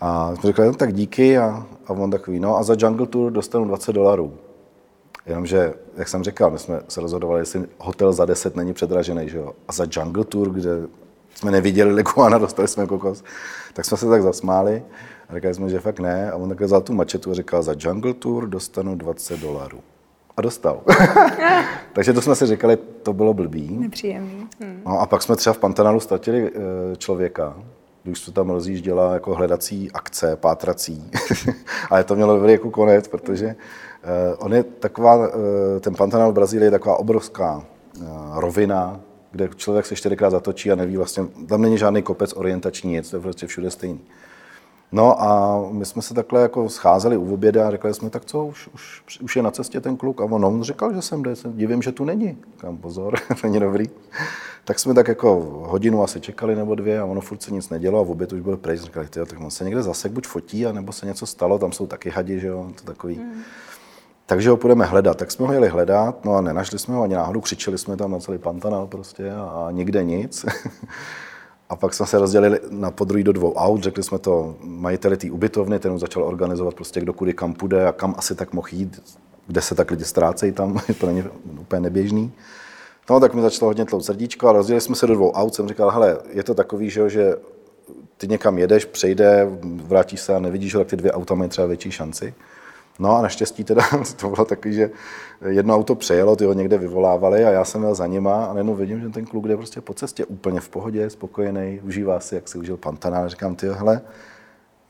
a 0.00 0.34
jsme 0.34 0.42
řekli, 0.42 0.66
no, 0.66 0.74
tak 0.74 0.92
díky. 0.92 1.38
A, 1.38 1.66
a 1.86 1.90
on 1.92 2.10
takový, 2.10 2.40
no 2.40 2.56
a 2.56 2.62
za 2.62 2.76
Jungle 2.78 3.06
Tour 3.06 3.32
dostanu 3.32 3.64
20 3.64 3.92
dolarů. 3.92 4.32
Jenomže, 5.26 5.74
jak 5.96 6.08
jsem 6.08 6.24
říkal, 6.24 6.50
my 6.50 6.58
jsme 6.58 6.80
se 6.88 7.00
rozhodovali, 7.00 7.40
jestli 7.40 7.64
hotel 7.78 8.12
za 8.12 8.24
10 8.24 8.56
není 8.56 8.72
předražený, 8.72 9.28
že 9.28 9.38
jo. 9.38 9.52
A 9.68 9.72
za 9.72 9.86
Jungle 9.90 10.24
Tour, 10.24 10.50
kde 10.50 10.70
jsme 11.34 11.50
neviděli 11.50 11.92
Leguana, 11.92 12.38
dostali 12.46 12.68
jsme 12.68 12.86
kokos, 12.86 13.24
tak 13.72 13.84
jsme 13.84 13.96
se 13.96 14.06
tak 14.06 14.22
zasmáli. 14.22 14.84
A 15.28 15.34
říkali 15.34 15.54
jsme, 15.54 15.70
že 15.70 15.80
fakt 15.80 16.00
ne. 16.00 16.30
A 16.30 16.36
on 16.36 16.48
takhle 16.48 16.66
vzal 16.66 16.80
tu 16.80 16.92
mačetu 16.92 17.30
a 17.30 17.34
říkal, 17.34 17.62
za 17.62 17.74
Jungle 17.78 18.14
Tour 18.14 18.48
dostanu 18.48 18.94
20 18.94 19.40
dolarů 19.40 19.80
a 20.36 20.42
dostal. 20.42 20.80
Takže 21.92 22.12
to 22.12 22.20
jsme 22.20 22.34
si 22.34 22.46
říkali, 22.46 22.78
to 23.02 23.12
bylo 23.12 23.34
blbý. 23.34 23.76
Nepříjemný. 23.80 24.48
Hmm. 24.60 24.82
No 24.86 25.00
a 25.00 25.06
pak 25.06 25.22
jsme 25.22 25.36
třeba 25.36 25.52
v 25.52 25.58
Pantanalu 25.58 26.00
ztratili 26.00 26.50
e, 26.50 26.96
člověka, 26.96 27.56
když 28.02 28.18
se 28.18 28.32
tam 28.32 28.50
rozjížděla 28.50 29.14
jako 29.14 29.34
hledací 29.34 29.90
akce, 29.92 30.36
pátrací. 30.36 31.10
Ale 31.90 32.04
to 32.04 32.16
mělo 32.16 32.36
dobrý 32.36 32.52
jako 32.52 32.70
konec, 32.70 33.08
protože 33.08 33.46
e, 33.46 33.56
on 34.38 34.54
je 34.54 34.62
taková, 34.62 35.28
e, 35.28 35.80
ten 35.80 35.94
Pantanal 35.94 36.30
v 36.30 36.34
Brazílii 36.34 36.66
je 36.66 36.70
taková 36.70 36.96
obrovská 36.96 37.64
rovina, 38.34 39.00
kde 39.30 39.48
člověk 39.56 39.86
se 39.86 39.96
čtyřikrát 39.96 40.30
zatočí 40.30 40.72
a 40.72 40.74
neví 40.74 40.96
vlastně, 40.96 41.24
tam 41.48 41.62
není 41.62 41.78
žádný 41.78 42.02
kopec 42.02 42.32
orientační, 42.36 42.92
nic, 42.92 43.10
to 43.10 43.16
je 43.16 43.20
prostě 43.20 43.46
všude 43.46 43.70
stejný. 43.70 44.00
No 44.92 45.22
a 45.22 45.60
my 45.70 45.84
jsme 45.84 46.02
se 46.02 46.14
takhle 46.14 46.42
jako 46.42 46.68
scházeli 46.68 47.16
u 47.16 47.34
oběda 47.34 47.68
a 47.68 47.70
řekli 47.70 47.94
jsme, 47.94 48.10
tak 48.10 48.24
co, 48.24 48.46
už, 48.46 48.68
už, 48.74 49.20
už 49.20 49.36
je 49.36 49.42
na 49.42 49.50
cestě 49.50 49.80
ten 49.80 49.96
kluk. 49.96 50.20
A 50.20 50.24
on, 50.24 50.44
on 50.44 50.62
říkal, 50.62 50.94
že 50.94 51.02
jsem 51.02 51.22
jde, 51.22 51.34
divím, 51.52 51.82
že 51.82 51.92
tu 51.92 52.04
není. 52.04 52.38
Kam 52.56 52.76
pozor, 52.76 53.14
není 53.42 53.60
dobrý. 53.60 53.84
Tak 54.64 54.78
jsme 54.78 54.94
tak 54.94 55.08
jako 55.08 55.40
hodinu 55.66 56.02
asi 56.02 56.20
čekali 56.20 56.56
nebo 56.56 56.74
dvě 56.74 57.00
a 57.00 57.04
ono 57.04 57.20
furt 57.20 57.42
se 57.42 57.52
nic 57.52 57.70
nedělo 57.70 58.00
a 58.00 58.02
v 58.02 58.10
oběd 58.10 58.32
už 58.32 58.40
byl 58.40 58.56
pryč. 58.56 58.80
Říkali, 58.80 59.08
ty, 59.08 59.20
tak 59.26 59.40
on 59.40 59.50
se 59.50 59.64
někde 59.64 59.82
zase 59.82 60.08
buď 60.08 60.26
fotí, 60.26 60.64
nebo 60.72 60.92
se 60.92 61.06
něco 61.06 61.26
stalo, 61.26 61.58
tam 61.58 61.72
jsou 61.72 61.86
taky 61.86 62.10
hadi, 62.10 62.40
že 62.40 62.46
jo, 62.46 62.70
to 62.74 62.84
takový. 62.84 63.18
Mm. 63.18 63.42
Takže 64.26 64.50
ho 64.50 64.56
půjdeme 64.56 64.84
hledat. 64.84 65.16
Tak 65.16 65.30
jsme 65.30 65.46
ho 65.46 65.52
jeli 65.52 65.68
hledat, 65.68 66.24
no 66.24 66.34
a 66.34 66.40
nenašli 66.40 66.78
jsme 66.78 66.94
ho 66.94 67.02
ani 67.02 67.14
náhodou, 67.14 67.40
křičeli 67.40 67.78
jsme 67.78 67.96
tam 67.96 68.10
na 68.10 68.18
celý 68.18 68.38
pantanal 68.38 68.86
prostě 68.86 69.32
a, 69.32 69.42
a 69.42 69.70
nikde 69.70 70.04
nic. 70.04 70.46
A 71.68 71.76
pak 71.76 71.94
jsme 71.94 72.06
se 72.06 72.18
rozdělili 72.18 72.60
na 72.70 72.90
podruhý 72.90 73.24
do 73.24 73.32
dvou 73.32 73.54
aut, 73.54 73.82
řekli 73.82 74.02
jsme 74.02 74.18
to 74.18 74.56
majiteli 74.60 75.16
té 75.16 75.30
ubytovny, 75.30 75.78
ten 75.78 75.98
začal 75.98 76.24
organizovat 76.24 76.74
prostě 76.74 77.00
kdo 77.00 77.12
kudy 77.12 77.32
kam 77.32 77.54
půjde 77.54 77.86
a 77.86 77.92
kam 77.92 78.14
asi 78.18 78.34
tak 78.34 78.52
mohl 78.52 78.68
jít, 78.72 79.02
kde 79.46 79.60
se 79.60 79.74
tak 79.74 79.90
lidi 79.90 80.04
ztrácejí 80.04 80.52
tam, 80.52 80.80
to 81.00 81.06
není 81.06 81.24
úplně 81.60 81.80
neběžný. 81.80 82.32
No 83.10 83.20
tak 83.20 83.34
mi 83.34 83.42
začalo 83.42 83.68
hodně 83.68 83.84
tlout 83.84 84.04
srdíčko 84.04 84.48
a 84.48 84.52
rozdělili 84.52 84.80
jsme 84.80 84.94
se 84.94 85.06
do 85.06 85.14
dvou 85.14 85.32
aut, 85.32 85.54
jsem 85.54 85.68
říkal, 85.68 85.90
hele, 85.90 86.18
je 86.30 86.42
to 86.42 86.54
takový, 86.54 86.90
že, 86.90 87.10
že 87.10 87.36
ty 88.16 88.28
někam 88.28 88.58
jedeš, 88.58 88.84
přejde, 88.84 89.48
vrátíš 89.62 90.20
se 90.20 90.34
a 90.34 90.38
nevidíš, 90.38 90.72
tak 90.72 90.86
ty 90.86 90.96
dvě 90.96 91.12
auta 91.12 91.34
mají 91.34 91.50
třeba 91.50 91.66
větší 91.66 91.90
šanci. 91.90 92.34
No 92.98 93.16
a 93.16 93.22
naštěstí 93.22 93.64
teda 93.64 93.82
to 94.16 94.28
bylo 94.28 94.44
takový, 94.44 94.74
že 94.74 94.90
jedno 95.48 95.74
auto 95.74 95.94
přejelo, 95.94 96.36
ty 96.36 96.44
ho 96.44 96.52
někde 96.52 96.78
vyvolávali 96.78 97.44
a 97.44 97.50
já 97.50 97.64
jsem 97.64 97.80
měl 97.80 97.94
za 97.94 98.06
nima 98.06 98.44
a 98.44 98.52
najednou 98.52 98.74
vidím, 98.74 99.00
že 99.00 99.08
ten 99.08 99.24
kluk 99.24 99.48
jde 99.48 99.56
prostě 99.56 99.80
po 99.80 99.94
cestě 99.94 100.24
úplně 100.24 100.60
v 100.60 100.68
pohodě, 100.68 101.10
spokojený, 101.10 101.80
užívá 101.82 102.20
si, 102.20 102.34
jak 102.34 102.48
si 102.48 102.58
užil 102.58 102.76
Pantana. 102.76 103.24
A 103.24 103.28
říkám, 103.28 103.56
ty 103.56 103.66
hele, 103.68 104.00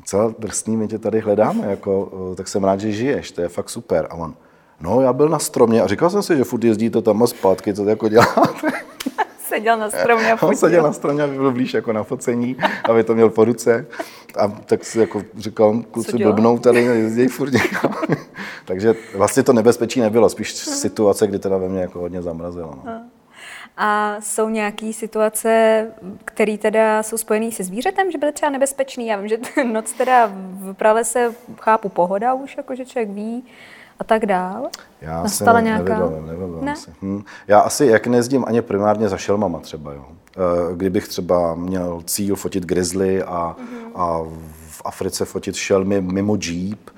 celá 0.05 0.35
drsný, 0.39 0.77
my 0.77 0.89
tě 0.89 0.99
tady 0.99 1.21
hledáme, 1.21 1.67
jako, 1.71 2.11
tak 2.37 2.49
jsem 2.49 2.65
rád, 2.65 2.81
že 2.81 2.93
žiješ, 2.93 3.33
to 3.33 3.41
je 3.41 3.49
fakt 3.49 3.71
super. 3.71 4.07
A 4.11 4.15
on, 4.15 4.35
no 4.81 5.01
já 5.01 5.13
byl 5.13 5.29
na 5.29 5.39
stromě 5.39 5.83
a 5.83 5.87
říkal 5.87 6.11
jsem 6.11 6.23
si, 6.23 6.37
že 6.37 6.45
furt 6.45 6.65
jezdíte 6.65 7.03
tam 7.03 7.23
a 7.23 7.27
zpátky, 7.27 7.75
co 7.75 7.85
to 7.85 7.91
jako 7.91 8.09
děláte. 8.09 8.84
Seděl 9.49 9.79
na 9.79 9.91
stromě 9.91 10.33
a 10.33 10.33
On 10.33 10.39
fotil. 10.39 10.57
seděl 10.57 10.83
na 10.83 10.93
stromě, 10.93 11.23
aby 11.23 11.37
byl 11.37 11.53
blíž 11.53 11.75
jako 11.75 11.93
na 11.93 12.03
focení, 12.03 12.57
aby 12.85 13.05
to 13.05 13.15
měl 13.15 13.31
po 13.31 13.45
ruce. 13.45 13.87
A 14.39 14.49
tak 14.49 14.85
si 14.85 15.01
jako 15.01 15.23
říkal, 15.37 15.83
kluci 15.91 16.19
blbnou 16.19 16.59
tady, 16.59 16.83
jezdí 16.83 17.29
furt 17.29 17.53
někam. 17.53 17.95
Takže 18.65 18.95
vlastně 19.15 19.43
to 19.43 19.53
nebezpečí 19.53 20.01
nebylo, 20.01 20.29
spíš 20.29 20.55
situace, 20.55 21.27
kdy 21.27 21.39
teda 21.39 21.57
ve 21.57 21.69
mně 21.69 21.81
jako 21.81 22.01
hodně 22.01 22.23
zamrazilo. 22.23 22.75
No. 22.85 23.03
A 23.77 24.17
jsou 24.21 24.49
nějaké 24.49 24.93
situace, 24.93 25.87
které 26.25 26.59
teda 26.59 27.03
jsou 27.03 27.17
spojené 27.17 27.53
se 27.53 27.65
zvířetem, 27.65 28.11
že 28.11 28.19
byly 28.19 28.33
třeba 28.33 28.51
nebezpečný? 28.51 29.07
Já 29.07 29.17
vím, 29.17 29.29
že 29.29 29.39
noc 29.73 29.93
teda 29.93 30.31
v 30.35 30.75
pralese 30.75 31.35
chápu 31.61 31.89
pohoda 31.89 32.35
už, 32.35 32.57
jako 32.57 32.75
že 32.75 32.85
člověk 32.85 33.11
ví 33.11 33.45
a 33.99 34.05
tak 34.05 34.27
dál. 34.27 34.69
Já 35.01 35.23
Nastala 35.23 35.59
se 35.59 35.65
nějaká? 35.65 35.99
nevybavím, 35.99 36.27
nevybavím 36.27 36.65
Ne? 36.65 36.77
si. 36.77 36.91
Hm. 37.03 37.23
Já 37.49 37.61
asi, 37.61 37.87
jak 37.87 38.07
nejezdím 38.07 38.45
ani 38.49 38.63
primárně 38.63 39.09
za 39.09 39.17
šelmama 39.17 39.59
třeba, 39.61 39.93
jo. 39.93 40.05
Eh, 40.37 40.75
Kdybych 40.77 41.09
třeba 41.09 41.55
měl 41.55 42.03
cíl 42.07 42.37
fotit 42.37 42.65
grizzly 42.67 43.23
a, 43.23 43.57
Mhm. 43.59 43.91
a 43.95 44.19
v 44.71 44.83
Africe 44.85 45.25
fotit 45.25 45.55
šelmy 45.55 46.01
mimo 46.01 46.37
jeep, 46.41 46.91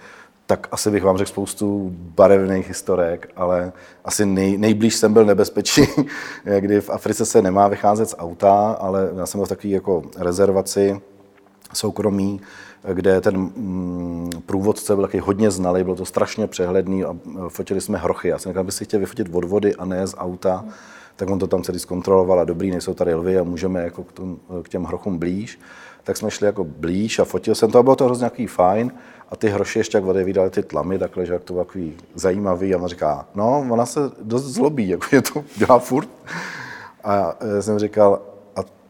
tak 0.47 0.69
asi 0.71 0.91
bych 0.91 1.05
vám 1.05 1.17
řekl 1.17 1.29
spoustu 1.31 1.91
barevných 1.95 2.69
historek, 2.69 3.29
ale 3.37 3.73
asi 4.05 4.27
nej, 4.27 4.59
nejblíž 4.59 4.95
jsem 4.97 5.13
byl 5.13 5.25
nebezpečí, 5.25 5.83
kdy 6.61 6.81
v 6.81 6.91
Africe 6.91 7.27
se 7.27 7.43
nemá 7.43 7.69
vycházet 7.69 8.11
z 8.11 8.15
auta, 8.19 8.77
ale 8.81 9.09
já 9.17 9.27
jsem 9.27 9.39
byl 9.39 9.47
v 9.47 9.49
takové 9.49 9.69
jako 9.69 10.03
rezervaci 10.19 11.01
soukromí, 11.73 12.41
kde 12.93 13.21
ten 13.21 13.37
mm, 13.37 14.31
průvodce 14.47 14.95
byl 14.95 15.05
taky 15.05 15.19
hodně 15.19 15.51
znalý, 15.51 15.85
bylo 15.85 15.97
to 15.97 16.05
strašně 16.05 16.47
přehledný 16.47 17.05
a 17.05 17.13
e, 17.13 17.49
fotili 17.49 17.81
jsme 17.81 17.99
hrochy. 17.99 18.29
Já 18.29 18.39
jsem 18.39 18.53
říkal, 18.53 18.65
byste 18.65 18.85
chtěl 18.85 19.01
vyfotit 19.01 19.29
od 19.33 19.45
vody 19.45 19.75
a 19.75 19.85
ne 19.85 20.07
z 20.07 20.15
auta, 20.19 20.65
tak 21.17 21.31
on 21.31 21.39
to 21.39 21.47
tam 21.47 21.63
celý 21.63 21.79
zkontroloval 21.79 22.41
a 22.41 22.45
dobrý, 22.45 22.71
nejsou 22.71 22.95
tady 22.95 23.15
lvy 23.15 23.39
a 23.39 23.43
můžeme 23.43 23.83
jako 23.83 24.05
k, 24.05 24.13
tom, 24.13 24.37
k 24.63 24.69
těm 24.69 24.85
hrochům 24.85 25.19
blíž. 25.19 25.61
Tak 26.05 26.17
jsme 26.17 26.31
šli 26.31 26.47
jako 26.47 26.65
blíž 26.65 27.19
a 27.19 27.25
fotil 27.25 27.55
jsem 27.55 27.71
to 27.71 27.79
a 27.79 27.83
bylo 27.83 27.97
to 27.97 28.05
hrozně 28.05 28.23
nějaký 28.23 28.47
fajn. 28.47 28.93
A 29.31 29.37
ty 29.37 29.49
hroši 29.49 29.79
ještě 29.79 29.99
jak 29.99 30.05
odevídali 30.05 30.51
ty 30.51 30.63
tlamy, 30.63 30.99
takhle, 30.99 31.27
že 31.27 31.33
jak 31.33 31.45
to 31.45 31.53
bylo 31.53 31.65
takový 31.65 31.97
zajímavý. 32.15 32.75
A 32.75 32.79
on 32.79 32.89
říká, 32.89 33.27
no, 33.35 33.67
ona 33.71 33.87
se 33.87 34.01
dost 34.23 34.45
zlobí, 34.45 34.89
jako 34.89 35.07
je 35.13 35.23
to 35.23 35.45
dělá 35.57 35.79
furt. 35.79 36.09
A 37.05 37.35
já 37.55 37.63
jsem 37.63 37.79
říkal, 37.79 38.21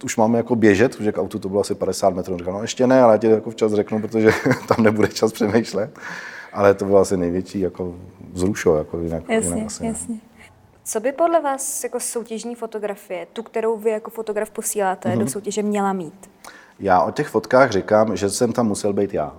už 0.05 0.17
máme 0.17 0.39
jako 0.39 0.57
běžet, 0.57 0.97
protože 0.97 1.13
k 1.13 1.19
autu 1.19 1.39
to 1.39 1.49
bylo 1.49 1.61
asi 1.61 1.75
50 1.75 2.15
metrů. 2.15 2.39
Říkal, 2.39 2.53
no 2.55 2.63
ještě 2.63 2.87
ne, 2.87 3.03
ale 3.03 3.15
já 3.15 3.19
ti 3.19 3.27
jako 3.27 3.51
včas 3.51 3.73
řeknu, 3.73 4.01
protože 4.01 4.31
tam 4.69 4.85
nebude 4.85 5.09
čas 5.09 5.33
přemýšlet. 5.33 5.99
Ale 6.53 6.75
to 6.75 6.85
bylo 6.85 6.99
asi 6.99 7.17
největší 7.17 7.61
jako 7.61 7.95
vzrušo, 8.33 8.77
jako 8.77 8.99
jinak, 9.01 9.23
Jasně, 9.29 9.51
jinak 9.55 9.67
asi 9.67 9.83
ne. 9.83 9.89
jasně. 9.89 10.17
Co 10.85 11.01
by 11.01 11.13
podle 11.13 11.41
vás 11.41 11.85
jako 11.85 12.01
soutěžní 12.01 12.55
fotografie, 12.55 13.27
tu, 13.33 13.43
kterou 13.43 13.77
vy 13.77 13.91
jako 13.91 14.11
fotograf 14.11 14.51
posíláte 14.51 15.09
Mhm. 15.09 15.19
do 15.19 15.29
soutěže, 15.29 15.63
měla 15.63 15.93
mít? 15.93 16.31
Já 16.81 17.03
o 17.03 17.11
těch 17.11 17.29
fotkách 17.29 17.71
říkám, 17.71 18.17
že 18.17 18.31
jsem 18.31 18.53
tam 18.53 18.67
musel 18.69 18.93
být 18.93 19.15
já. 19.15 19.37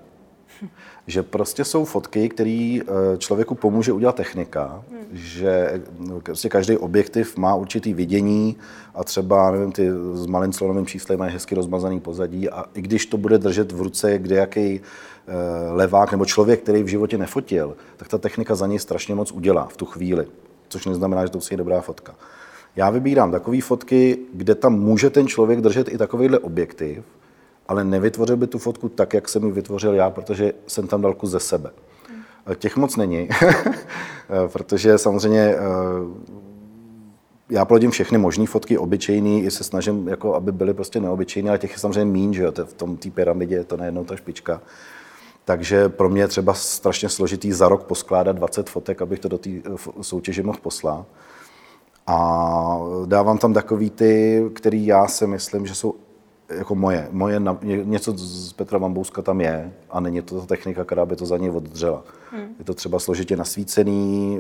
Že 1.08 1.24
prostě 1.24 1.66
jsou 1.66 1.86
fotky, 1.86 2.30
které 2.30 2.80
člověku 3.18 3.56
pomůže 3.56 3.94
udělat 3.94 4.16
technika, 4.16 4.84
že 5.12 5.82
no, 6.00 6.20
prostě 6.20 6.50
každý 6.50 6.78
objektiv 6.78 7.38
má 7.38 7.56
určitý 7.56 7.94
vidění 7.94 8.58
a 8.96 9.04
třeba, 9.04 9.52
nevím, 9.52 9.72
ty 9.72 9.90
s 10.14 10.26
malým 10.26 10.54
slonovým 10.54 10.86
číslem 10.86 11.20
mají 11.20 11.34
hezky 11.34 11.56
rozmazaný 11.56 12.00
pozadí 12.00 12.50
a 12.50 12.66
i 12.74 12.82
když 12.82 13.06
to 13.06 13.18
bude 13.18 13.38
držet 13.38 13.72
v 13.72 13.82
ruce 13.82 14.18
kdejaký 14.18 14.82
eh, 14.82 15.34
levák 15.72 16.12
nebo 16.12 16.26
člověk, 16.26 16.62
který 16.64 16.84
v 16.84 16.88
životě 16.88 17.18
nefotil, 17.18 17.78
tak 17.98 18.08
ta 18.08 18.18
technika 18.18 18.56
za 18.56 18.68
něj 18.68 18.80
strašně 18.80 19.16
moc 19.16 19.32
udělá 19.32 19.68
v 19.68 19.78
tu 19.78 19.86
chvíli, 19.86 20.28
což 20.70 20.86
neznamená, 20.86 21.26
že 21.26 21.32
to 21.32 21.40
být 21.40 21.58
dobrá 21.58 21.82
fotka. 21.82 22.16
Já 22.76 22.90
vybírám 22.90 23.32
takové 23.32 23.62
fotky, 23.62 24.18
kde 24.34 24.56
tam 24.56 24.80
může 24.80 25.10
ten 25.10 25.28
člověk 25.28 25.62
držet 25.62 25.90
i 25.90 25.98
takovýhle 25.98 26.40
objektiv, 26.40 27.04
ale 27.68 27.84
nevytvořil 27.84 28.38
by 28.38 28.48
tu 28.48 28.58
fotku 28.58 28.90
tak, 28.90 29.14
jak 29.14 29.30
jsem 29.30 29.46
ji 29.46 29.52
vytvořil 29.52 29.94
já, 29.94 30.10
protože 30.10 30.54
jsem 30.68 30.88
tam 30.88 31.02
dal 31.02 31.14
kus 31.14 31.30
ze 31.30 31.40
sebe. 31.40 31.72
Těch 32.56 32.78
moc 32.78 32.96
není, 32.96 33.30
protože 34.54 34.98
samozřejmě 34.98 35.40
eh, 35.40 35.58
já 37.50 37.66
plodím 37.66 37.92
všechny 37.92 38.18
možné 38.18 38.46
fotky, 38.46 38.78
obyčejný, 38.78 39.44
i 39.44 39.52
se 39.52 39.64
snažím, 39.64 40.08
jako, 40.08 40.36
aby 40.36 40.52
byly 40.52 40.74
prostě 40.74 41.00
neobyčejné, 41.00 41.50
ale 41.50 41.60
těch 41.60 41.72
je 41.72 41.78
samozřejmě 41.78 42.12
mín, 42.12 42.34
že 42.34 42.44
jo, 42.44 42.52
v 42.66 42.74
tom 42.74 42.98
té 42.98 43.10
pyramidě 43.10 43.56
je 43.56 43.64
to 43.64 43.78
najednou 43.78 44.04
ta 44.04 44.16
špička. 44.16 44.62
Takže 45.46 45.90
pro 45.90 46.10
mě 46.10 46.22
je 46.22 46.28
třeba 46.28 46.54
strašně 46.54 47.10
složitý 47.10 47.52
za 47.52 47.68
rok 47.68 47.84
poskládat 47.84 48.36
20 48.36 48.70
fotek, 48.70 49.02
abych 49.02 49.20
to 49.20 49.28
do 49.28 49.38
té 49.38 49.50
eh, 49.50 49.78
soutěže 50.02 50.44
mohl 50.44 50.60
poslat. 50.62 51.06
A 52.08 52.80
dávám 53.06 53.38
tam 53.38 53.54
takový 53.54 53.90
ty, 53.90 54.44
který 54.54 54.86
já 54.86 55.08
si 55.08 55.28
myslím, 55.28 55.66
že 55.66 55.76
jsou 55.76 55.96
jako 56.50 56.76
moje. 56.76 57.08
Moje 57.12 57.42
něco 57.64 58.14
z 58.18 58.54
Petra 58.54 58.78
Vambouska 58.78 59.22
tam 59.22 59.42
je 59.42 59.72
a 59.90 60.00
není 60.00 60.22
to 60.22 60.40
ta 60.40 60.46
technika, 60.46 60.86
která 60.86 61.06
by 61.06 61.16
to 61.16 61.26
za 61.26 61.38
něj 61.38 61.50
oddřela. 61.50 62.04
Hmm. 62.32 62.48
Je 62.60 62.66
to 62.66 62.74
třeba 62.74 63.00
složitě 63.00 63.36
nasvícený, 63.36 64.40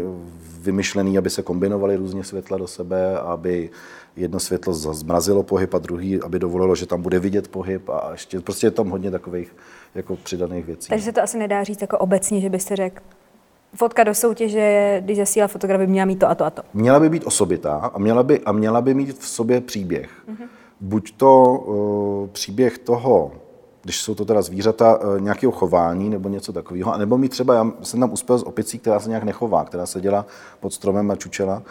vymyšlený, 0.60 1.18
aby 1.18 1.30
se 1.30 1.42
kombinovaly 1.42 1.96
různě 1.96 2.24
světla 2.24 2.58
do 2.58 2.68
sebe, 2.68 3.20
aby 3.20 3.70
jedno 4.16 4.40
světlo 4.40 4.74
zmrazilo 4.74 5.44
pohyb 5.44 5.74
a 5.74 5.78
druhý, 5.78 6.22
aby 6.22 6.40
dovolilo, 6.40 6.76
že 6.76 6.86
tam 6.86 7.02
bude 7.02 7.20
vidět 7.20 7.48
pohyb 7.48 7.90
a 7.90 8.10
ještě 8.12 8.40
prostě 8.40 8.68
je 8.68 8.72
tam 8.72 8.90
hodně 8.90 9.12
takových 9.12 9.56
jako 9.96 10.16
přidaných 10.16 10.66
věcí. 10.66 10.90
Takže 10.90 11.06
se 11.06 11.12
to 11.12 11.22
asi 11.22 11.38
nedá 11.38 11.64
říct 11.64 11.82
jako 11.82 11.98
obecně, 11.98 12.42
že 12.42 12.50
byste 12.50 12.76
řekl, 12.76 13.04
fotka 13.76 14.04
do 14.04 14.16
soutěže, 14.16 14.98
když 15.06 15.18
zasílá 15.18 15.48
fotograf, 15.48 15.80
by 15.80 15.88
měla 15.88 16.06
mít 16.06 16.20
to 16.20 16.30
a 16.30 16.36
to 16.36 16.46
a 16.46 16.50
to. 16.50 16.62
Měla 16.74 17.00
by 17.00 17.10
být 17.10 17.26
osobitá 17.26 17.76
a 17.76 18.00
měla 18.00 18.24
by, 18.24 18.40
a 18.40 18.52
měla 18.52 18.82
by 18.82 18.94
mít 18.94 19.20
v 19.20 19.28
sobě 19.28 19.62
příběh. 19.62 20.10
Mm-hmm. 20.30 20.48
Buď 20.82 21.14
to 21.18 21.44
uh, 21.44 22.28
příběh 22.28 22.78
toho, 22.78 23.32
když 23.84 24.02
jsou 24.02 24.16
to 24.16 24.26
teda 24.26 24.42
zvířata, 24.42 24.98
uh, 24.98 25.22
nějakého 25.22 25.52
chování 25.52 26.10
nebo 26.10 26.30
něco 26.30 26.54
takového, 26.54 26.94
anebo 26.94 27.18
mít 27.18 27.30
třeba, 27.30 27.54
já 27.54 27.72
jsem 27.82 28.00
tam 28.00 28.14
uspěl 28.14 28.38
s 28.38 28.44
opicí, 28.44 28.80
která 28.80 29.00
se 29.00 29.10
nějak 29.10 29.24
nechová, 29.24 29.64
která 29.64 29.86
seděla 29.86 30.26
pod 30.60 30.74
stromem 30.74 31.12
a 31.12 31.16
čučela, 31.16 31.64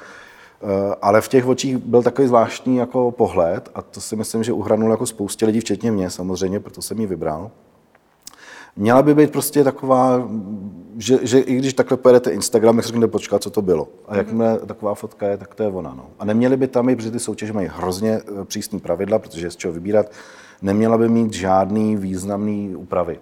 Uh, 0.63 0.95
ale 1.03 1.21
v 1.21 1.29
těch 1.29 1.47
očích 1.47 1.77
byl 1.77 2.03
takový 2.03 2.29
zvláštní 2.29 2.77
jako 2.77 3.11
pohled 3.11 3.71
a 3.75 3.83
to 3.83 4.01
si 4.01 4.17
myslím, 4.17 4.45
že 4.45 4.53
uhranul 4.53 4.91
jako 4.91 5.07
spoustě 5.07 5.47
lidí, 5.47 5.61
včetně 5.61 5.93
mě 5.93 6.11
samozřejmě, 6.11 6.61
proto 6.61 6.83
jsem 6.83 7.01
ji 7.01 7.07
vybral. 7.07 7.51
Měla 8.77 9.03
by 9.03 9.15
být 9.15 9.33
prostě 9.33 9.65
taková, 9.65 10.29
že, 10.97 11.19
že 11.23 11.41
i 11.41 11.57
když 11.57 11.75
takhle 11.75 11.97
pojedete 11.97 12.31
Instagram, 12.31 12.77
tak 12.77 12.85
si 12.85 12.89
řeknete, 12.89 13.11
počkat, 13.11 13.43
co 13.43 13.51
to 13.51 13.63
bylo. 13.63 13.89
A 14.09 14.17
jakmile 14.17 14.59
taková 14.59 14.95
fotka 14.95 15.27
je, 15.27 15.37
tak 15.37 15.55
to 15.55 15.63
je 15.63 15.69
ona. 15.69 15.95
No. 15.97 16.07
A 16.19 16.25
neměly 16.25 16.57
by 16.57 16.69
tam 16.69 16.89
i, 16.89 16.97
protože 16.97 17.11
ty 17.11 17.19
soutěže 17.19 17.53
mají 17.53 17.69
hrozně 17.73 18.11
eh, 18.11 18.45
přísný 18.45 18.81
pravidla, 18.81 19.19
protože 19.19 19.47
je 19.47 19.51
z 19.51 19.57
čeho 19.57 19.75
vybírat, 19.75 20.11
neměla 20.63 20.99
by 20.99 21.09
mít 21.09 21.33
žádný 21.33 21.97
významný 21.97 22.77
úpravy. 22.77 23.19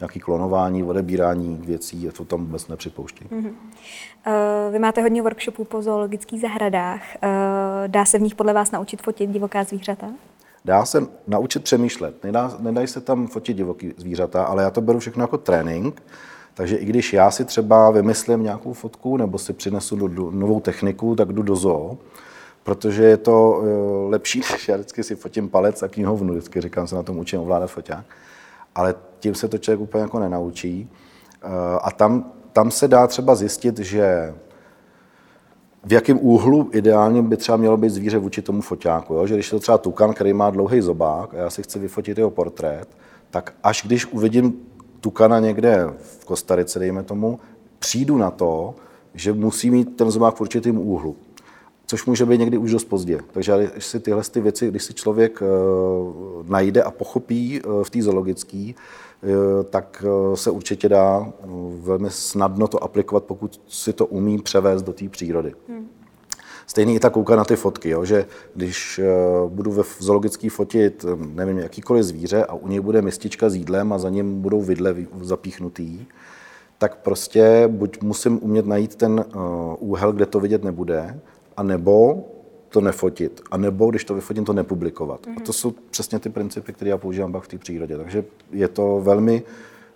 Nějaký 0.00 0.20
klonování, 0.20 0.84
odebírání 0.84 1.60
věcí, 1.64 2.08
a 2.08 2.12
to 2.12 2.24
tam 2.24 2.40
vůbec 2.40 2.68
nepřipouští. 2.68 3.24
Mm-hmm. 3.24 3.52
Uh, 4.26 4.72
vy 4.72 4.78
máte 4.78 5.02
hodně 5.02 5.22
workshopů 5.22 5.64
po 5.64 5.82
zoologických 5.82 6.40
zahradách. 6.40 7.02
Uh, 7.14 7.30
dá 7.86 8.04
se 8.04 8.18
v 8.18 8.22
nich 8.22 8.34
podle 8.34 8.52
vás 8.52 8.70
naučit 8.70 9.02
fotit 9.02 9.30
divoká 9.30 9.64
zvířata? 9.64 10.06
Dá 10.66 10.84
se 10.84 11.06
naučit 11.26 11.64
přemýšlet. 11.64 12.24
Nedá, 12.24 12.56
nedají 12.58 12.86
se 12.86 13.00
tam 13.00 13.26
fotit 13.26 13.56
divoký 13.56 13.94
zvířata, 13.96 14.44
ale 14.44 14.62
já 14.62 14.70
to 14.70 14.80
beru 14.80 14.98
všechno 14.98 15.22
jako 15.22 15.38
trénink. 15.38 16.02
Takže 16.54 16.76
i 16.76 16.84
když 16.84 17.12
já 17.12 17.30
si 17.30 17.44
třeba 17.44 17.90
vymyslím 17.90 18.42
nějakou 18.42 18.72
fotku 18.72 19.16
nebo 19.16 19.38
si 19.38 19.52
přinesu 19.52 19.96
do, 19.96 20.08
do, 20.08 20.30
novou 20.30 20.60
techniku, 20.60 21.16
tak 21.16 21.32
jdu 21.32 21.42
do 21.42 21.56
zoo, 21.56 21.98
protože 22.62 23.04
je 23.04 23.16
to 23.16 23.50
uh, 23.50 24.10
lepší, 24.10 24.40
než 24.52 24.68
já 24.68 24.76
vždycky 24.76 25.02
si 25.02 25.16
fotím 25.16 25.48
palec 25.48 25.82
a 25.82 25.88
knihovnu, 25.88 26.32
vždycky 26.32 26.60
říkám, 26.60 26.86
se 26.86 26.94
na 26.94 27.02
tom 27.02 27.18
učím 27.18 27.40
ovládat 27.40 27.66
foťák. 27.66 28.04
Ale 28.74 28.94
tím 29.20 29.34
se 29.34 29.48
to 29.48 29.58
člověk 29.58 29.80
úplně 29.80 30.02
jako 30.02 30.18
nenaučí. 30.18 30.90
Uh, 31.44 31.50
a 31.82 31.90
tam, 31.90 32.32
tam 32.52 32.70
se 32.70 32.88
dá 32.88 33.06
třeba 33.06 33.34
zjistit, 33.34 33.78
že 33.78 34.34
v 35.86 35.92
jakém 35.92 36.18
úhlu 36.22 36.70
ideálně 36.72 37.22
by 37.22 37.36
třeba 37.36 37.56
mělo 37.56 37.76
být 37.76 37.90
zvíře 37.90 38.18
vůči 38.18 38.42
tomu 38.42 38.60
foťáku. 38.60 39.14
Jo? 39.14 39.26
Že 39.26 39.34
když 39.34 39.46
je 39.46 39.50
to 39.50 39.60
třeba 39.60 39.78
tukan, 39.78 40.12
který 40.12 40.32
má 40.32 40.50
dlouhý 40.50 40.80
zobák 40.80 41.34
a 41.34 41.36
já 41.36 41.50
si 41.50 41.62
chci 41.62 41.78
vyfotit 41.78 42.18
jeho 42.18 42.30
portrét, 42.30 42.88
tak 43.30 43.54
až 43.62 43.82
když 43.86 44.06
uvidím 44.06 44.54
tukana 45.00 45.40
někde 45.40 45.86
v 45.98 46.24
Kostarice, 46.24 46.78
dejme 46.78 47.02
tomu, 47.02 47.38
přijdu 47.78 48.18
na 48.18 48.30
to, 48.30 48.74
že 49.14 49.32
musí 49.32 49.70
mít 49.70 49.96
ten 49.96 50.10
zobák 50.10 50.36
v 50.36 50.40
určitém 50.40 50.78
úhlu. 50.78 51.16
Což 51.86 52.06
může 52.06 52.26
být 52.26 52.38
někdy 52.38 52.58
už 52.58 52.72
dost 52.72 52.84
pozdě. 52.84 53.20
Takže 53.32 53.70
když 53.72 53.86
si 53.86 54.00
tyhle 54.00 54.22
ty 54.22 54.40
věci, 54.40 54.68
když 54.68 54.84
si 54.84 54.94
člověk 54.94 55.42
uh, 55.42 56.48
najde 56.48 56.82
a 56.82 56.90
pochopí 56.90 57.62
uh, 57.62 57.82
v 57.82 57.90
té 57.90 58.02
zoologické, 58.02 58.72
uh, 59.22 59.30
tak 59.70 60.04
se 60.34 60.50
určitě 60.50 60.88
dá 60.88 61.32
velmi 61.80 62.10
snadno 62.10 62.68
to 62.68 62.84
aplikovat, 62.84 63.24
pokud 63.24 63.60
si 63.68 63.92
to 63.92 64.06
umí 64.06 64.38
převést 64.42 64.82
do 64.82 64.92
té 64.92 65.08
přírody. 65.08 65.54
Hmm. 65.68 65.88
Stejný 66.66 66.94
i 66.94 67.00
ta 67.00 67.10
kouka 67.10 67.36
na 67.36 67.44
ty 67.44 67.56
fotky, 67.56 67.90
jo, 67.90 68.04
že 68.04 68.26
když 68.54 69.00
budu 69.48 69.72
ve 69.72 69.82
zoologický 69.98 70.48
fotit, 70.48 71.04
nevím, 71.34 71.58
jakýkoliv 71.58 72.04
zvíře 72.04 72.44
a 72.44 72.54
u 72.54 72.68
něj 72.68 72.80
bude 72.80 73.02
mistička 73.02 73.50
s 73.50 73.54
jídlem 73.54 73.92
a 73.92 73.98
za 73.98 74.10
ním 74.10 74.40
budou 74.40 74.62
vidle 74.62 74.94
zapíchnutý, 75.20 76.06
tak 76.78 76.96
prostě 76.96 77.64
buď 77.72 78.02
musím 78.02 78.38
umět 78.42 78.66
najít 78.66 78.94
ten 78.94 79.24
úhel, 79.78 80.12
kde 80.12 80.26
to 80.26 80.40
vidět 80.40 80.64
nebude, 80.64 81.20
a 81.56 81.62
nebo 81.62 82.24
to 82.68 82.80
nefotit. 82.80 83.40
A 83.50 83.56
nebo 83.56 83.90
když 83.90 84.04
to 84.04 84.14
vyfotím, 84.14 84.44
to 84.44 84.52
nepublikovat. 84.52 85.26
Mm-hmm. 85.26 85.36
A 85.36 85.40
to 85.40 85.52
jsou 85.52 85.74
přesně 85.90 86.18
ty 86.18 86.28
principy, 86.28 86.72
které 86.72 86.88
já 86.88 86.98
používám 86.98 87.32
pak 87.32 87.42
v 87.42 87.48
té 87.48 87.58
přírodě. 87.58 87.96
Takže 87.96 88.24
je 88.52 88.68
to 88.68 89.00
velmi 89.00 89.42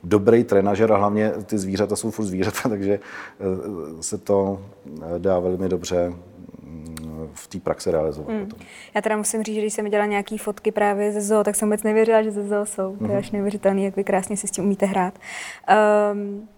dobrý 0.04 0.44
trenažer 0.44 0.92
a 0.92 0.96
hlavně 0.96 1.32
ty 1.46 1.58
zvířata 1.58 1.96
jsou 1.96 2.10
furt 2.10 2.26
zvířata, 2.26 2.58
takže 2.68 3.00
eh, 3.40 4.02
se 4.02 4.18
to 4.18 4.64
eh, 4.86 5.18
dá 5.18 5.38
velmi 5.38 5.68
dobře 5.68 6.12
mm, 6.62 6.96
v 7.34 7.48
té 7.48 7.60
praxi 7.60 7.90
realizovat. 7.90 8.28
Hmm. 8.32 8.50
Já 8.94 9.02
teda 9.02 9.16
musím 9.16 9.42
říct, 9.42 9.54
že 9.54 9.60
když 9.60 9.74
jsem 9.74 9.84
viděla 9.84 10.06
nějaké 10.06 10.38
fotky 10.38 10.72
právě 10.72 11.12
ze 11.12 11.20
zoo, 11.20 11.44
tak 11.44 11.56
jsem 11.56 11.68
vůbec 11.68 11.82
nevěřila, 11.82 12.22
že 12.22 12.30
ze 12.30 12.48
zoo 12.48 12.66
jsou. 12.66 12.96
To 12.96 13.04
je 13.04 13.08
mhm. 13.08 13.18
až 13.18 13.30
neuvěřitelné, 13.30 13.80
jak 13.80 13.96
vy 13.96 14.04
krásně 14.04 14.36
si 14.36 14.48
s 14.48 14.50
tím 14.50 14.64
umíte 14.64 14.86
hrát. 14.86 15.18
Um, 16.12 16.48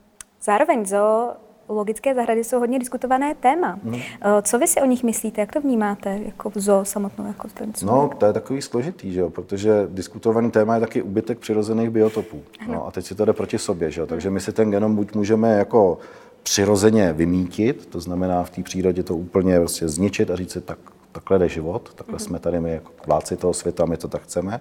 zároveň 0.43 0.87
zoo 0.87 1.31
logické 1.75 2.15
zahrady 2.15 2.45
jsou 2.45 2.59
hodně 2.59 2.79
diskutované 2.79 3.35
téma. 3.35 3.79
Hmm. 3.85 4.01
Co 4.43 4.59
vy 4.59 4.67
si 4.67 4.81
o 4.81 4.87
nich 4.87 5.03
myslíte? 5.03 5.41
Jak 5.41 5.53
to 5.53 5.61
vnímáte 5.61 6.21
jako 6.25 6.51
v 6.51 6.59
zoo 6.59 6.85
samotnou? 6.85 7.27
Jako 7.27 7.49
ten 7.55 7.73
no, 7.83 8.11
to 8.19 8.27
je 8.27 8.33
takový 8.33 8.63
složitý, 8.63 9.13
že 9.13 9.21
jo? 9.21 9.31
protože 9.31 9.89
diskutovaný 9.91 10.51
téma 10.51 10.75
je 10.75 10.81
taky 10.81 11.03
ubytek 11.03 11.39
přirozených 11.39 11.91
biotopů. 11.91 12.43
No, 12.69 12.87
a 12.87 12.91
teď 12.91 13.07
si 13.07 13.15
to 13.15 13.25
jde 13.25 13.33
proti 13.33 13.59
sobě. 13.59 13.91
Že 13.91 14.01
jo? 14.01 14.07
Takže 14.07 14.31
my 14.31 14.41
si 14.41 14.53
ten 14.53 14.71
genom 14.71 14.97
buď 14.97 15.15
můžeme 15.15 15.53
jako 15.53 15.99
přirozeně 16.43 17.13
vymítit, 17.13 17.87
to 17.87 18.01
znamená 18.01 18.43
v 18.43 18.51
té 18.51 18.63
přírodě 18.63 19.03
to 19.03 19.17
úplně 19.17 19.59
prostě 19.59 19.89
zničit 19.89 20.31
a 20.31 20.37
říct 20.37 20.53
si, 20.53 20.61
tak, 20.61 20.79
takhle 21.13 21.39
jde 21.39 21.49
život, 21.49 21.95
takhle 21.95 22.17
mm-hmm. 22.17 22.25
jsme 22.25 22.39
tady 22.39 22.61
my 22.61 22.73
jako 22.73 22.93
vládci 23.07 23.37
toho 23.37 23.55
světa, 23.55 23.85
my 23.87 23.97
to 23.97 24.09
tak 24.09 24.23
chceme. 24.23 24.61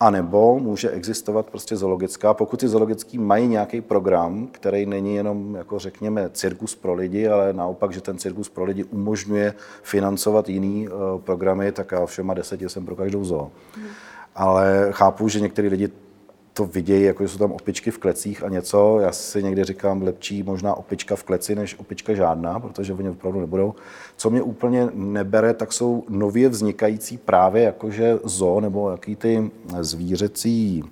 A 0.00 0.10
nebo 0.10 0.58
může 0.58 0.90
existovat 0.90 1.50
prostě 1.50 1.76
zoologická, 1.76 2.34
pokud 2.34 2.60
ty 2.60 2.68
zoologický 2.68 3.18
mají 3.18 3.48
nějaký 3.48 3.80
program, 3.80 4.48
který 4.52 4.86
není 4.86 5.14
jenom, 5.14 5.54
jako 5.54 5.78
řekněme, 5.78 6.30
cirkus 6.30 6.74
pro 6.74 6.94
lidi, 6.94 7.28
ale 7.28 7.52
naopak, 7.52 7.92
že 7.92 8.00
ten 8.00 8.18
cirkus 8.18 8.48
pro 8.48 8.64
lidi 8.64 8.84
umožňuje 8.84 9.54
financovat 9.82 10.48
jiný 10.48 10.88
uh, 10.88 11.20
programy, 11.20 11.72
tak 11.72 11.92
já 11.92 12.06
všema 12.06 12.34
deseti 12.34 12.68
jsem 12.68 12.86
pro 12.86 12.96
každou 12.96 13.24
zoo. 13.24 13.50
Mm. 13.76 13.84
Ale 14.34 14.88
chápu, 14.90 15.28
že 15.28 15.40
některý 15.40 15.68
lidi 15.68 15.88
to 16.56 16.66
vidějí, 16.66 17.04
jako 17.04 17.28
jsou 17.28 17.38
tam 17.38 17.52
opičky 17.52 17.90
v 17.90 17.98
klecích 17.98 18.44
a 18.44 18.48
něco. 18.48 18.98
Já 19.00 19.12
si 19.12 19.42
někdy 19.42 19.64
říkám, 19.64 20.02
lepší 20.02 20.42
možná 20.42 20.74
opička 20.74 21.16
v 21.16 21.22
kleci, 21.22 21.54
než 21.54 21.78
opička 21.78 22.14
žádná, 22.14 22.60
protože 22.60 22.92
oni 22.92 23.08
opravdu 23.08 23.40
nebudou. 23.40 23.74
Co 24.16 24.30
mě 24.30 24.42
úplně 24.42 24.88
nebere, 24.94 25.54
tak 25.54 25.72
jsou 25.72 26.04
nově 26.08 26.48
vznikající 26.48 27.16
právě 27.16 27.62
jakože 27.62 28.18
zoo 28.24 28.60
nebo 28.60 28.90
jaký 28.90 29.16
ty 29.16 29.50
zvířecí 29.80 30.84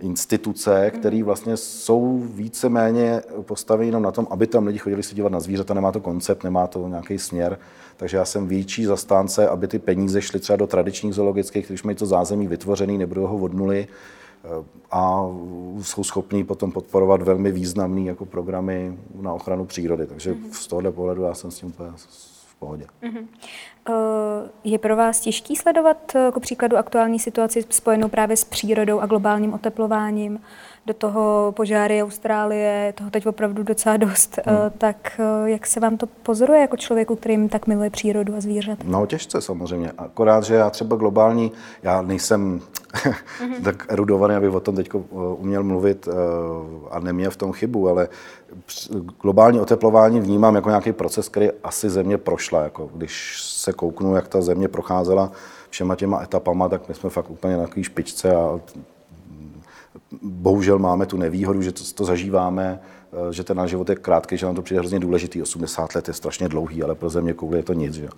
instituce, 0.00 0.90
které 0.90 1.22
vlastně 1.22 1.56
jsou 1.56 2.18
víceméně 2.34 3.22
postaveny 3.42 3.86
jenom 3.86 4.02
na 4.02 4.12
tom, 4.12 4.26
aby 4.30 4.46
tam 4.46 4.66
lidi 4.66 4.78
chodili 4.78 5.02
se 5.02 5.14
dívat 5.14 5.32
na 5.32 5.40
zvířata, 5.40 5.74
nemá 5.74 5.92
to 5.92 6.00
koncept, 6.00 6.44
nemá 6.44 6.66
to 6.66 6.88
nějaký 6.88 7.18
směr. 7.18 7.58
Takže 7.96 8.16
já 8.16 8.24
jsem 8.24 8.46
větší 8.46 8.84
zastánce, 8.84 9.48
aby 9.48 9.68
ty 9.68 9.78
peníze 9.78 10.22
šly 10.22 10.40
třeba 10.40 10.56
do 10.56 10.66
tradičních 10.66 11.14
zoologických, 11.14 11.68
když 11.68 11.82
mají 11.82 11.96
to 11.96 12.06
zázemí 12.06 12.46
vytvořený, 12.46 12.98
nebudou 12.98 13.26
ho 13.26 13.36
od 13.36 13.54
nuly, 13.54 13.88
a 14.90 15.26
jsou 15.82 16.04
schopní 16.04 16.44
potom 16.44 16.72
podporovat 16.72 17.22
velmi 17.22 17.52
významné 17.52 18.00
jako 18.00 18.24
programy 18.26 18.98
na 19.20 19.32
ochranu 19.32 19.64
přírody. 19.64 20.06
Takže 20.06 20.32
mm-hmm. 20.32 20.50
z 20.50 20.66
tohohle 20.66 20.92
pohledu 20.92 21.22
já 21.22 21.34
jsem 21.34 21.50
s 21.50 21.58
tím 21.58 21.68
úplně 21.68 21.90
v 21.96 22.54
pohodě. 22.58 22.86
Mm-hmm. 23.02 23.26
Je 24.64 24.78
pro 24.78 24.96
vás 24.96 25.20
těžký 25.20 25.56
sledovat 25.56 26.14
jako 26.14 26.40
příkladu 26.40 26.76
aktuální 26.76 27.18
situaci 27.18 27.64
spojenou 27.70 28.08
právě 28.08 28.36
s 28.36 28.44
přírodou 28.44 29.00
a 29.00 29.06
globálním 29.06 29.54
oteplováním? 29.54 30.40
Do 30.90 30.94
toho 30.94 31.52
požáry 31.56 32.02
Austrálie, 32.02 32.94
toho 32.96 33.10
teď 33.10 33.26
opravdu 33.26 33.62
docela 33.62 33.96
dost. 33.96 34.38
Hmm. 34.46 34.70
Tak 34.78 35.20
jak 35.44 35.66
se 35.66 35.80
vám 35.80 35.96
to 35.96 36.06
pozoruje 36.06 36.60
jako 36.60 36.76
člověku, 36.76 37.16
kterým 37.16 37.48
tak 37.48 37.66
miluje 37.66 37.90
přírodu 37.90 38.34
a 38.36 38.40
zvířata? 38.40 38.84
No 38.86 39.06
těžce 39.06 39.40
samozřejmě. 39.40 39.92
Akorát, 39.98 40.44
že 40.44 40.54
já 40.54 40.70
třeba 40.70 40.96
globální, 40.96 41.52
já 41.82 42.02
nejsem 42.02 42.60
mm-hmm. 42.60 43.62
tak 43.64 43.86
erudovaný, 43.88 44.34
abych 44.34 44.50
o 44.50 44.60
tom 44.60 44.76
teď 44.76 44.90
uměl 45.38 45.62
mluvit 45.62 46.08
a 46.90 47.00
neměl 47.00 47.30
v 47.30 47.36
tom 47.36 47.52
chybu, 47.52 47.88
ale 47.88 48.08
globální 49.22 49.60
oteplování 49.60 50.20
vnímám 50.20 50.54
jako 50.54 50.68
nějaký 50.68 50.92
proces, 50.92 51.28
který 51.28 51.48
asi 51.64 51.90
země 51.90 52.18
prošla. 52.18 52.62
Jako 52.62 52.90
když 52.94 53.42
se 53.42 53.72
kouknu, 53.72 54.14
jak 54.14 54.28
ta 54.28 54.40
země 54.40 54.68
procházela 54.68 55.32
všema 55.70 55.96
těma 55.96 56.22
etapama, 56.22 56.68
tak 56.68 56.88
my 56.88 56.94
jsme 56.94 57.10
fakt 57.10 57.30
úplně 57.30 57.56
na 57.56 57.62
takové 57.62 57.84
špičce 57.84 58.34
a 58.34 58.60
bohužel 60.22 60.78
máme 60.78 61.06
tu 61.06 61.16
nevýhodu, 61.16 61.62
že 61.62 61.72
to, 61.72 61.84
to 61.94 62.04
zažíváme, 62.04 62.80
eh, 63.12 63.32
že 63.32 63.44
ten 63.44 63.56
náš 63.56 63.70
život 63.70 63.88
je 63.88 63.94
krátký, 63.94 64.36
že 64.36 64.46
nám 64.46 64.54
to 64.54 64.62
přijde 64.62 64.80
hrozně 64.80 65.00
důležitý. 65.00 65.42
80 65.42 65.94
let 65.94 66.08
je 66.08 66.14
strašně 66.14 66.48
dlouhý, 66.48 66.82
ale 66.82 66.94
pro 66.94 67.10
země 67.10 67.32
kouli 67.32 67.58
je 67.58 67.62
to 67.62 67.72
nic. 67.72 67.94
Že? 67.94 68.08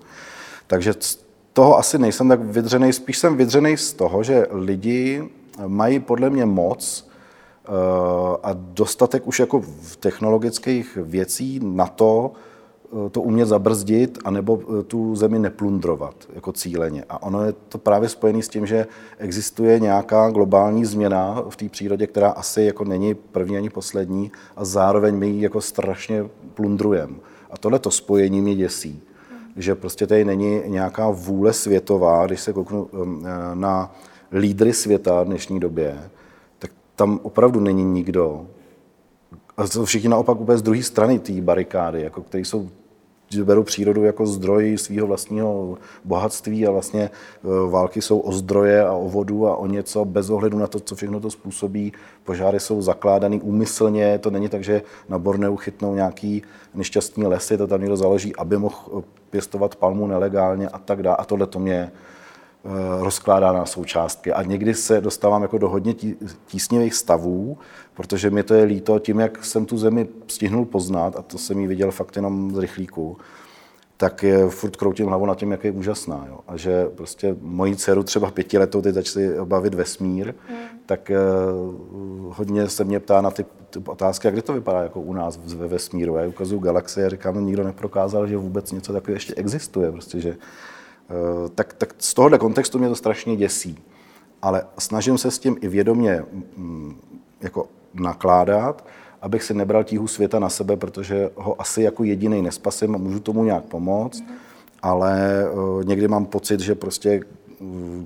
Takže 0.66 0.94
z 1.00 1.24
toho 1.52 1.78
asi 1.78 1.98
nejsem 1.98 2.28
tak 2.28 2.40
vydřený, 2.40 2.92
spíš 2.92 3.18
jsem 3.18 3.36
vydřený 3.36 3.76
z 3.76 3.92
toho, 3.92 4.22
že 4.22 4.46
lidi 4.50 5.28
mají 5.66 6.00
podle 6.00 6.30
mě 6.30 6.46
moc 6.46 7.08
eh, 7.64 7.70
a 8.42 8.50
dostatek 8.52 9.26
už 9.26 9.40
jako 9.40 9.60
v 9.60 9.96
technologických 9.96 10.98
věcí 11.02 11.60
na 11.62 11.86
to, 11.86 12.32
to 13.10 13.22
umět 13.22 13.46
zabrzdit, 13.46 14.18
anebo 14.24 14.60
eh, 14.60 14.82
tu 14.82 15.16
zemi 15.16 15.38
neplundrovat 15.38 16.14
jako 16.34 16.52
cíleně. 16.52 17.04
A 17.08 17.22
ono 17.22 17.44
je 17.44 17.52
to 17.68 17.78
právě 17.78 18.08
spojené 18.08 18.42
s 18.42 18.48
tím, 18.48 18.66
že 18.66 18.86
existuje 19.18 19.80
nějaká 19.80 20.30
globální 20.30 20.84
změna 20.84 21.44
v 21.48 21.56
té 21.56 21.68
přírodě, 21.68 22.06
která 22.06 22.30
asi 22.30 22.62
jako 22.62 22.84
není 22.84 23.14
první 23.14 23.56
ani 23.56 23.70
poslední 23.70 24.32
a 24.56 24.64
zároveň 24.64 25.16
my 25.16 25.28
ji 25.28 25.42
jako 25.42 25.60
strašně 25.60 26.24
plundrujeme. 26.54 27.14
A 27.50 27.58
tohle 27.58 27.78
to 27.78 27.90
spojení 27.90 28.40
mě 28.40 28.54
děsí. 28.54 29.02
Že 29.56 29.74
prostě 29.74 30.06
tady 30.06 30.24
není 30.24 30.60
nějaká 30.66 31.10
vůle 31.10 31.52
světová, 31.52 32.26
když 32.26 32.40
se 32.40 32.52
kouknu 32.52 32.88
eh, 32.92 32.96
na 33.54 33.94
lídry 34.32 34.72
světa 34.72 35.22
v 35.22 35.26
dnešní 35.26 35.60
době, 35.60 36.10
tak 36.58 36.70
tam 36.96 37.20
opravdu 37.22 37.60
není 37.60 37.84
nikdo, 37.84 38.46
a 39.56 39.68
to 39.68 39.84
všichni 39.84 40.08
naopak 40.08 40.40
úplně 40.40 40.58
z 40.58 40.62
druhé 40.62 40.82
strany 40.82 41.18
té 41.18 41.32
barikády, 41.40 42.02
jako, 42.02 42.22
který 42.22 42.44
jsou 42.44 42.70
berou 43.36 43.62
přírodu 43.62 44.04
jako 44.04 44.26
zdroj 44.26 44.78
svého 44.78 45.06
vlastního 45.06 45.78
bohatství 46.04 46.66
a 46.66 46.70
vlastně 46.70 47.02
e, 47.02 47.10
války 47.70 48.02
jsou 48.02 48.18
o 48.18 48.32
zdroje 48.32 48.84
a 48.84 48.92
o 48.92 49.08
vodu 49.08 49.46
a 49.46 49.56
o 49.56 49.66
něco 49.66 50.04
bez 50.04 50.30
ohledu 50.30 50.58
na 50.58 50.66
to, 50.66 50.80
co 50.80 50.94
všechno 50.94 51.20
to 51.20 51.30
způsobí. 51.30 51.92
Požáry 52.24 52.60
jsou 52.60 52.82
zakládaný 52.82 53.40
úmyslně, 53.40 54.18
to 54.18 54.30
není 54.30 54.48
tak, 54.48 54.64
že 54.64 54.82
na 55.08 55.18
Borneu 55.18 55.56
chytnou 55.56 55.94
nějaký 55.94 56.42
nešťastný 56.74 57.26
lesy, 57.26 57.58
to 57.58 57.66
tam 57.66 57.80
někdo 57.80 57.96
založí, 57.96 58.36
aby 58.36 58.58
mohl 58.58 58.76
e, 58.98 59.02
pěstovat 59.30 59.76
palmu 59.76 60.06
nelegálně 60.06 60.68
a 60.68 60.78
tak 60.78 61.02
dále. 61.02 61.16
A 61.16 61.24
tohle 61.24 61.46
to 61.46 61.58
mě 61.58 61.92
rozkládá 63.00 63.52
na 63.52 63.66
součástky. 63.66 64.32
A 64.32 64.42
někdy 64.42 64.74
se 64.74 65.00
dostávám 65.00 65.42
jako 65.42 65.58
do 65.58 65.68
hodně 65.68 65.94
tísnivých 66.46 66.94
stavů, 66.94 67.58
protože 67.94 68.30
mi 68.30 68.42
to 68.42 68.54
je 68.54 68.64
líto 68.64 68.98
tím, 68.98 69.20
jak 69.20 69.44
jsem 69.44 69.66
tu 69.66 69.78
zemi 69.78 70.08
stihnul 70.26 70.64
poznat, 70.64 71.16
a 71.16 71.22
to 71.22 71.38
jsem 71.38 71.60
ji 71.60 71.66
viděl 71.66 71.90
fakt 71.90 72.16
jenom 72.16 72.54
z 72.54 72.58
rychlíku, 72.58 73.16
tak 73.96 74.22
je 74.22 74.48
furt 74.48 74.76
kroutím 74.76 75.06
hlavu 75.06 75.26
nad 75.26 75.38
tím, 75.38 75.50
jak 75.50 75.64
je 75.64 75.72
úžasná. 75.72 76.24
Jo. 76.28 76.38
A 76.48 76.56
že 76.56 76.86
prostě 76.94 77.36
moji 77.40 77.76
dceru 77.76 78.02
třeba 78.02 78.30
pětiletou 78.30 78.82
teď 78.82 78.94
začali 78.94 79.28
bavit 79.44 79.74
vesmír, 79.74 80.34
mm. 80.50 80.56
tak 80.86 81.10
uh, 81.10 82.34
hodně 82.36 82.68
se 82.68 82.84
mě 82.84 83.00
ptá 83.00 83.20
na 83.20 83.30
ty, 83.30 83.44
ty 83.70 83.78
otázky, 83.86 84.26
jak 84.26 84.42
to 84.42 84.52
vypadá 84.52 84.82
jako 84.82 85.00
u 85.00 85.12
nás 85.12 85.36
ve 85.36 85.68
vesmíru. 85.68 86.16
Já 86.16 86.28
ukazuju 86.28 86.60
galaxie 86.60 87.06
a 87.06 87.10
říkám, 87.10 87.34
no, 87.34 87.40
nikdo 87.40 87.64
neprokázal, 87.64 88.26
že 88.26 88.36
vůbec 88.36 88.72
něco 88.72 88.92
takového 88.92 89.16
ještě 89.16 89.34
existuje. 89.34 89.92
Prostě, 89.92 90.20
že, 90.20 90.36
tak, 91.54 91.72
tak 91.72 91.94
z 91.98 92.14
tohohle 92.14 92.38
kontextu 92.38 92.78
mě 92.78 92.88
to 92.88 92.96
strašně 92.96 93.36
děsí. 93.36 93.78
Ale 94.42 94.64
snažím 94.78 95.18
se 95.18 95.30
s 95.30 95.38
tím 95.38 95.56
i 95.60 95.68
vědomě 95.68 96.24
mm, 96.56 96.96
jako 97.40 97.66
nakládat, 97.94 98.84
abych 99.22 99.42
si 99.42 99.54
nebral 99.54 99.84
tíhu 99.84 100.06
světa 100.06 100.38
na 100.38 100.48
sebe, 100.48 100.76
protože 100.76 101.30
ho 101.34 101.60
asi 101.60 101.82
jako 101.82 102.04
jediný 102.04 102.42
nespasím 102.42 102.94
a 102.94 102.98
můžu 102.98 103.20
tomu 103.20 103.44
nějak 103.44 103.64
pomoct, 103.64 104.20
mm. 104.20 104.26
ale 104.82 105.44
uh, 105.52 105.84
někdy 105.84 106.08
mám 106.08 106.26
pocit, 106.26 106.60
že 106.60 106.74
prostě 106.74 107.20
uh, 107.60 108.04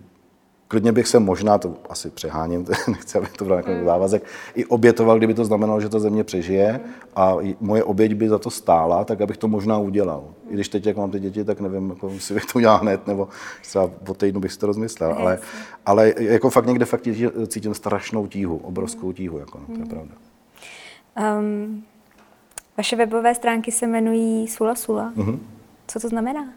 klidně 0.68 0.92
bych 0.92 1.06
se 1.08 1.18
možná, 1.18 1.58
to 1.58 1.74
asi 1.88 2.10
přeháním, 2.10 2.66
nechci, 2.88 3.18
aby 3.18 3.26
to 3.38 3.44
byl 3.44 3.54
jako 3.54 3.70
mm. 3.70 3.84
závazek, 3.84 4.24
i 4.54 4.64
obětoval, 4.64 5.18
kdyby 5.18 5.34
to 5.34 5.44
znamenalo, 5.44 5.80
že 5.80 5.88
ta 5.88 5.98
země 5.98 6.24
přežije 6.24 6.80
a 7.16 7.36
moje 7.60 7.84
oběť 7.84 8.14
by 8.14 8.28
za 8.28 8.38
to 8.38 8.50
stála, 8.50 9.04
tak 9.04 9.20
abych 9.20 9.36
to 9.36 9.48
možná 9.48 9.78
udělal. 9.78 10.24
I 10.50 10.54
když 10.54 10.68
teď, 10.68 10.86
jak 10.86 10.96
mám 10.96 11.10
ty 11.10 11.20
děti, 11.20 11.44
tak 11.44 11.60
nevím, 11.60 11.90
jako, 11.90 12.10
si 12.18 12.34
bych 12.34 12.46
to 12.46 12.58
udělal 12.58 12.78
hned, 12.78 13.06
nebo 13.06 13.28
třeba 13.62 13.90
po 14.04 14.14
týdnu 14.14 14.40
bych 14.40 14.52
si 14.52 14.58
to 14.58 14.66
rozmyslel, 14.66 15.12
ale, 15.12 15.38
ale 15.86 16.14
jako 16.18 16.50
fakt 16.50 16.66
někde 16.66 16.84
fakt 16.84 17.08
cítím 17.46 17.74
strašnou 17.74 18.26
tíhu, 18.26 18.56
obrovskou 18.56 19.12
tíhu, 19.12 19.38
jako, 19.38 19.58
no, 19.58 19.66
to 19.66 19.72
je 19.72 19.78
mm. 19.78 19.88
pravda. 19.88 20.14
Um, 21.38 21.84
vaše 22.76 22.96
webové 22.96 23.34
stránky 23.34 23.72
se 23.72 23.86
jmenují 23.86 24.48
Sula 24.48 24.74
Sula. 24.74 25.12
Mm-hmm. 25.16 25.38
Co 25.86 26.00
to 26.00 26.08
znamená? 26.08 26.48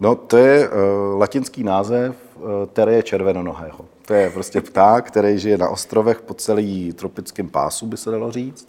No, 0.00 0.14
to 0.14 0.36
je 0.36 0.68
uh, 0.68 0.74
latinský 1.18 1.64
název 1.64 2.14
uh, 2.36 2.42
tereje 2.72 3.02
červenonohého. 3.02 3.84
To 4.06 4.14
je 4.14 4.30
prostě 4.30 4.60
pták, 4.60 5.06
který 5.06 5.38
žije 5.38 5.58
na 5.58 5.68
ostrovech 5.68 6.20
po 6.20 6.34
celý 6.34 6.92
tropickém 6.92 7.48
pásu, 7.48 7.86
by 7.86 7.96
se 7.96 8.10
dalo 8.10 8.32
říct. 8.32 8.68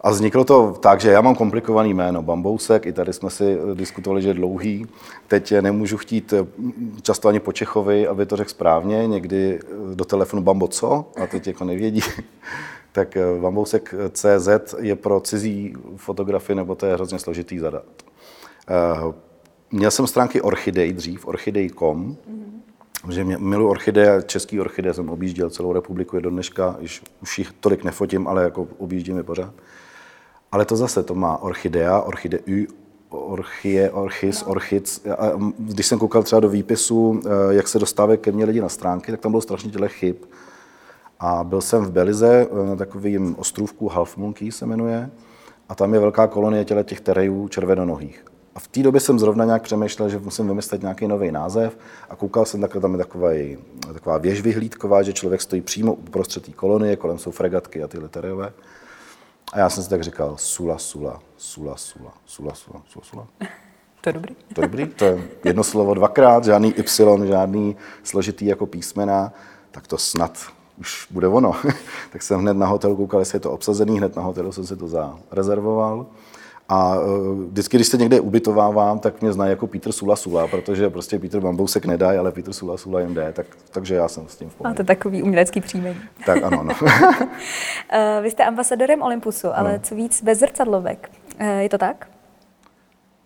A 0.00 0.10
vzniklo 0.10 0.44
to 0.44 0.76
tak, 0.80 1.00
že 1.00 1.10
já 1.10 1.20
mám 1.20 1.34
komplikovaný 1.34 1.94
jméno, 1.94 2.22
Bambousek, 2.22 2.86
i 2.86 2.92
tady 2.92 3.12
jsme 3.12 3.30
si 3.30 3.44
eh, 3.44 3.74
diskutovali, 3.74 4.22
že 4.22 4.28
je 4.28 4.34
dlouhý. 4.34 4.86
Teď 5.28 5.52
nemůžu 5.60 5.96
chtít 5.96 6.32
eh, 6.32 6.46
často 7.02 7.28
ani 7.28 7.40
po 7.40 7.52
Čechovi, 7.52 8.06
aby 8.06 8.26
to 8.26 8.36
řekl 8.36 8.50
správně, 8.50 9.06
někdy 9.06 9.60
eh, 9.62 9.94
do 9.94 10.04
telefonu 10.04 10.42
Bambo 10.42 10.68
co, 10.68 11.04
a 11.22 11.26
teď 11.26 11.46
jako 11.46 11.64
nevědí. 11.64 12.00
tak 12.92 13.16
Bambousek 13.40 13.94
CZ 14.12 14.74
je 14.78 14.96
pro 14.96 15.20
cizí 15.20 15.74
fotografii, 15.96 16.56
nebo 16.56 16.74
to 16.74 16.86
je 16.86 16.94
hrozně 16.94 17.18
složitý 17.18 17.58
zadat. 17.58 17.84
Měl 19.72 19.90
jsem 19.90 20.06
stránky 20.06 20.40
Orchidej 20.40 20.92
dřív, 20.92 21.26
orchidej.com, 21.26 22.16
mm-hmm. 22.16 23.10
že 23.10 23.24
mě, 23.24 23.58
orchideje, 23.58 24.22
český 24.26 24.60
orchideje 24.60 24.94
jsem 24.94 25.10
objížděl 25.10 25.50
celou 25.50 25.72
republiku 25.72 26.16
je 26.16 26.22
do 26.22 26.30
dneška, 26.30 26.76
už, 26.82 27.02
už 27.22 27.38
jich 27.38 27.52
tolik 27.60 27.84
nefotím, 27.84 28.28
ale 28.28 28.42
jako 28.44 28.68
objíždím 28.78 29.16
je 29.16 29.22
pořád. 29.22 29.54
Ale 30.52 30.64
to 30.64 30.76
zase, 30.76 31.02
to 31.02 31.14
má 31.14 31.36
orchidea, 31.42 32.00
orchideu, 32.00 32.66
orchie, 33.08 33.90
orchis, 33.90 34.42
orchic. 34.42 35.06
A 35.18 35.32
když 35.58 35.86
jsem 35.86 35.98
koukal 35.98 36.22
třeba 36.22 36.40
do 36.40 36.48
výpisu, 36.48 37.22
eh, 37.24 37.54
jak 37.54 37.68
se 37.68 37.78
dostávají 37.78 38.18
ke 38.18 38.32
mně 38.32 38.44
lidi 38.44 38.60
na 38.60 38.68
stránky, 38.68 39.10
tak 39.10 39.20
tam 39.20 39.32
bylo 39.32 39.40
strašně 39.40 39.70
těle 39.70 39.88
chyb. 39.88 40.16
A 41.20 41.44
byl 41.44 41.60
jsem 41.60 41.84
v 41.84 41.90
Belize 41.90 42.48
eh, 42.50 42.66
na 42.66 42.76
takovým 42.76 43.34
ostrůvku 43.38 43.88
Half 43.88 44.16
Monkey 44.16 44.52
se 44.52 44.66
jmenuje, 44.66 45.10
a 45.68 45.74
tam 45.74 45.94
je 45.94 46.00
velká 46.00 46.26
kolonie 46.26 46.64
těle 46.64 46.84
těch 46.84 47.00
terejů 47.00 47.48
červenonohých. 47.48 48.24
A 48.60 48.62
v 48.62 48.68
té 48.68 48.82
době 48.82 49.00
jsem 49.00 49.18
zrovna 49.18 49.44
nějak 49.44 49.62
přemýšlel, 49.62 50.08
že 50.08 50.18
musím 50.18 50.48
vymyslet 50.48 50.82
nějaký 50.82 51.06
nový 51.06 51.32
název 51.32 51.78
a 52.10 52.16
koukal 52.16 52.44
jsem 52.44 52.60
takhle, 52.60 52.80
tam 52.80 52.92
je 52.92 52.98
taková, 52.98 53.30
taková 53.92 54.18
věž 54.18 54.40
vyhlídková, 54.40 55.02
že 55.02 55.12
člověk 55.12 55.40
stojí 55.40 55.62
přímo 55.62 55.94
uprostřed 55.94 56.46
té 56.46 56.52
kolonie, 56.52 56.96
kolem 56.96 57.18
jsou 57.18 57.30
fregatky 57.30 57.82
a 57.82 57.88
tyhle 57.88 58.08
terejové. 58.08 58.52
A 59.52 59.58
já 59.58 59.70
jsem 59.70 59.82
si 59.82 59.90
tak 59.90 60.02
říkal, 60.02 60.36
sula, 60.36 60.78
sula, 60.78 61.20
sula, 61.36 61.76
sula, 61.76 62.12
sula, 62.26 62.54
sula, 62.54 62.82
sula, 62.88 63.04
sula. 63.04 63.26
To 64.00 64.08
je 64.08 64.12
dobrý. 64.12 64.34
To 64.54 64.60
je 64.60 64.68
dobrý, 64.68 64.86
to 64.86 65.04
je 65.04 65.28
jedno 65.44 65.64
slovo 65.64 65.94
dvakrát, 65.94 66.44
žádný 66.44 66.74
Y, 66.78 67.26
žádný 67.26 67.76
složitý 68.02 68.46
jako 68.46 68.66
písmena, 68.66 69.32
tak 69.70 69.86
to 69.86 69.98
snad 69.98 70.38
už 70.78 71.06
bude 71.10 71.28
ono. 71.28 71.52
tak 72.12 72.22
jsem 72.22 72.40
hned 72.40 72.56
na 72.56 72.66
hotel 72.66 72.96
koukal, 72.96 73.20
jestli 73.20 73.36
je 73.36 73.40
to 73.40 73.52
obsazený, 73.52 73.98
hned 73.98 74.16
na 74.16 74.22
hotelu 74.22 74.52
jsem 74.52 74.66
si 74.66 74.76
to 74.76 74.88
zarezervoval. 74.88 76.06
A 76.72 77.00
uh, 77.00 77.44
vždycky, 77.44 77.76
když 77.76 77.86
se 77.86 77.96
někde 77.96 78.20
ubytovávám, 78.20 78.98
tak 78.98 79.20
mě 79.20 79.32
znají 79.32 79.50
jako 79.50 79.66
Peter 79.66 79.92
Sula 79.92 80.16
Sula, 80.16 80.46
protože 80.46 80.90
prostě 80.90 81.18
Peter 81.18 81.40
Bambousek 81.40 81.86
nedá, 81.86 82.08
ale 82.20 82.32
Peter 82.32 82.52
Sula 82.52 82.76
Sula 82.76 83.00
jim 83.00 83.14
jde, 83.14 83.32
tak, 83.32 83.46
takže 83.70 83.94
já 83.94 84.08
jsem 84.08 84.28
s 84.28 84.36
tím 84.36 84.50
v 84.50 84.54
pohodě. 84.54 84.74
A 84.74 84.76
to 84.76 84.84
takový 84.84 85.22
umělecký 85.22 85.60
příjmení. 85.60 86.00
Tak 86.26 86.42
ano, 86.42 86.60
ano. 86.60 86.74
uh, 86.82 88.22
vy 88.22 88.30
jste 88.30 88.44
ambasadorem 88.44 89.02
Olympusu, 89.02 89.48
ale 89.54 89.72
no. 89.72 89.78
co 89.82 89.94
víc 89.94 90.22
bez 90.22 90.38
zrcadlovek. 90.38 91.10
Uh, 91.40 91.46
je 91.46 91.68
to 91.68 91.78
tak? 91.78 92.08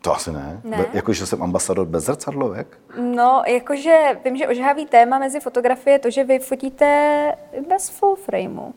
To 0.00 0.14
asi 0.14 0.32
ne. 0.32 0.60
ne? 0.64 0.76
Be, 0.76 0.86
jakože 0.92 1.26
jsem 1.26 1.42
ambasador 1.42 1.86
bez 1.86 2.04
zrcadlovek? 2.04 2.78
No, 3.00 3.42
jakože 3.46 4.20
vím, 4.24 4.36
že 4.36 4.48
ožhavý 4.48 4.86
téma 4.86 5.18
mezi 5.18 5.40
fotografie 5.40 5.94
je 5.94 5.98
to, 5.98 6.10
že 6.10 6.24
vy 6.24 6.38
fotíte 6.38 7.32
bez 7.68 7.88
full 7.88 8.16
frameu. 8.16 8.72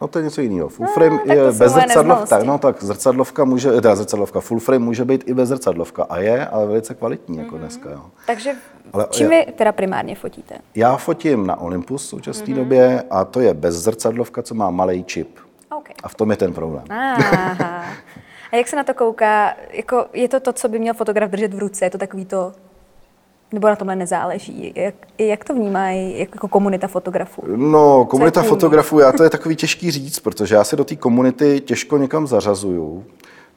No 0.00 0.08
to 0.08 0.18
je 0.18 0.24
něco 0.24 0.40
jiného. 0.40 0.68
Full 0.68 0.86
no, 0.86 0.92
frame 0.92 1.18
no, 1.26 1.34
je 1.34 1.52
bez 1.52 1.72
zrcadlovka. 1.72 2.38
No 2.44 2.58
tak 2.58 2.82
zrcadlovka 2.82 3.44
může, 3.44 3.72
teda 3.72 3.96
zrcadlovka, 3.96 4.40
full 4.40 4.60
frame 4.60 4.84
může 4.84 5.04
být 5.04 5.28
i 5.28 5.34
bez 5.34 5.48
zrcadlovka 5.48 6.06
a 6.08 6.18
je, 6.18 6.46
ale 6.46 6.66
velice 6.66 6.94
kvalitní 6.94 7.36
mm-hmm. 7.36 7.42
jako 7.42 7.54
mhm. 7.54 7.60
dneska. 7.60 7.90
Jo. 7.90 8.02
Takže 8.26 8.54
ale 8.92 9.06
čím 9.10 9.32
já, 9.32 9.38
vy 9.38 9.52
teda 9.52 9.72
primárně 9.72 10.14
fotíte? 10.14 10.54
Já 10.74 10.96
fotím 10.96 11.46
na 11.46 11.60
Olympus 11.60 12.04
v 12.04 12.08
současné 12.08 12.46
mm-hmm. 12.46 12.54
době 12.54 13.02
a 13.10 13.24
to 13.24 13.40
je 13.40 13.54
bez 13.54 13.74
zrcadlovka, 13.74 14.42
co 14.42 14.54
má 14.54 14.70
malý 14.70 15.04
čip. 15.04 15.38
Okay. 15.78 15.94
A 16.02 16.08
v 16.08 16.14
tom 16.14 16.30
je 16.30 16.36
ten 16.36 16.52
problém. 16.52 16.84
Aha. 16.90 17.84
A 18.52 18.56
jak 18.56 18.68
se 18.68 18.76
na 18.76 18.84
to 18.84 18.94
kouká? 18.94 19.56
Jako, 19.70 20.06
je 20.12 20.28
to 20.28 20.40
to, 20.40 20.52
co 20.52 20.68
by 20.68 20.78
měl 20.78 20.94
fotograf 20.94 21.30
držet 21.30 21.54
v 21.54 21.58
ruce? 21.58 21.84
Je 21.84 21.90
to 21.90 21.98
takový 21.98 22.24
to 22.24 22.52
nebo 23.52 23.68
na 23.68 23.76
tomhle 23.76 23.96
nezáleží? 23.96 24.72
Jak, 24.76 24.94
jak 25.18 25.44
to 25.44 25.54
vnímají 25.54 26.18
jako 26.18 26.48
komunita 26.48 26.86
fotografů? 26.86 27.42
No, 27.56 28.04
komunita 28.04 28.42
fotografů, 28.42 28.98
já 28.98 29.12
to 29.12 29.22
je 29.22 29.30
takový 29.30 29.56
těžký 29.56 29.90
říct, 29.90 30.18
protože 30.18 30.54
já 30.54 30.64
se 30.64 30.76
do 30.76 30.84
té 30.84 30.96
komunity 30.96 31.60
těžko 31.60 31.96
někam 31.96 32.26
zařazuju, 32.26 33.04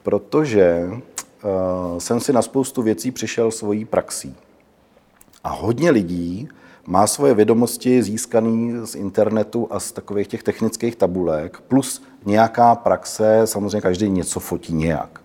protože 0.02 0.90
uh, 0.90 1.98
jsem 1.98 2.20
si 2.20 2.32
na 2.32 2.42
spoustu 2.42 2.82
věcí 2.82 3.10
přišel 3.10 3.50
svojí 3.50 3.84
praxí. 3.84 4.36
A 5.44 5.48
hodně 5.48 5.90
lidí 5.90 6.48
má 6.86 7.06
svoje 7.06 7.34
vědomosti 7.34 8.02
získané 8.02 8.86
z 8.86 8.94
internetu 8.94 9.68
a 9.70 9.80
z 9.80 9.92
takových 9.92 10.28
těch 10.28 10.42
technických 10.42 10.96
tabulek, 10.96 11.60
plus 11.68 12.02
nějaká 12.26 12.74
praxe, 12.74 13.40
samozřejmě 13.44 13.80
každý 13.80 14.10
něco 14.10 14.40
fotí 14.40 14.74
nějak. 14.74 15.21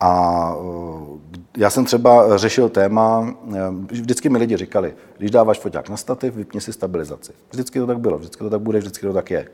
A 0.00 0.54
eh, 0.56 1.38
já 1.56 1.70
jsem 1.70 1.84
třeba 1.84 2.38
řešil 2.38 2.68
téma, 2.68 3.34
eh, 3.54 3.58
vždycky 3.90 4.28
mi 4.28 4.38
lidi 4.38 4.56
říkali, 4.56 4.94
když 5.18 5.30
dáváš 5.30 5.58
foťák 5.58 5.88
na 5.88 5.96
stativ, 5.96 6.34
vypni 6.34 6.60
si 6.60 6.72
stabilizaci. 6.72 7.32
Vždycky 7.50 7.78
to 7.78 7.86
tak 7.86 8.00
bylo, 8.00 8.18
vždycky 8.18 8.44
to 8.44 8.50
tak 8.50 8.60
bude, 8.60 8.78
vždycky 8.78 9.06
to 9.06 9.12
tak 9.12 9.30
je. 9.30 9.48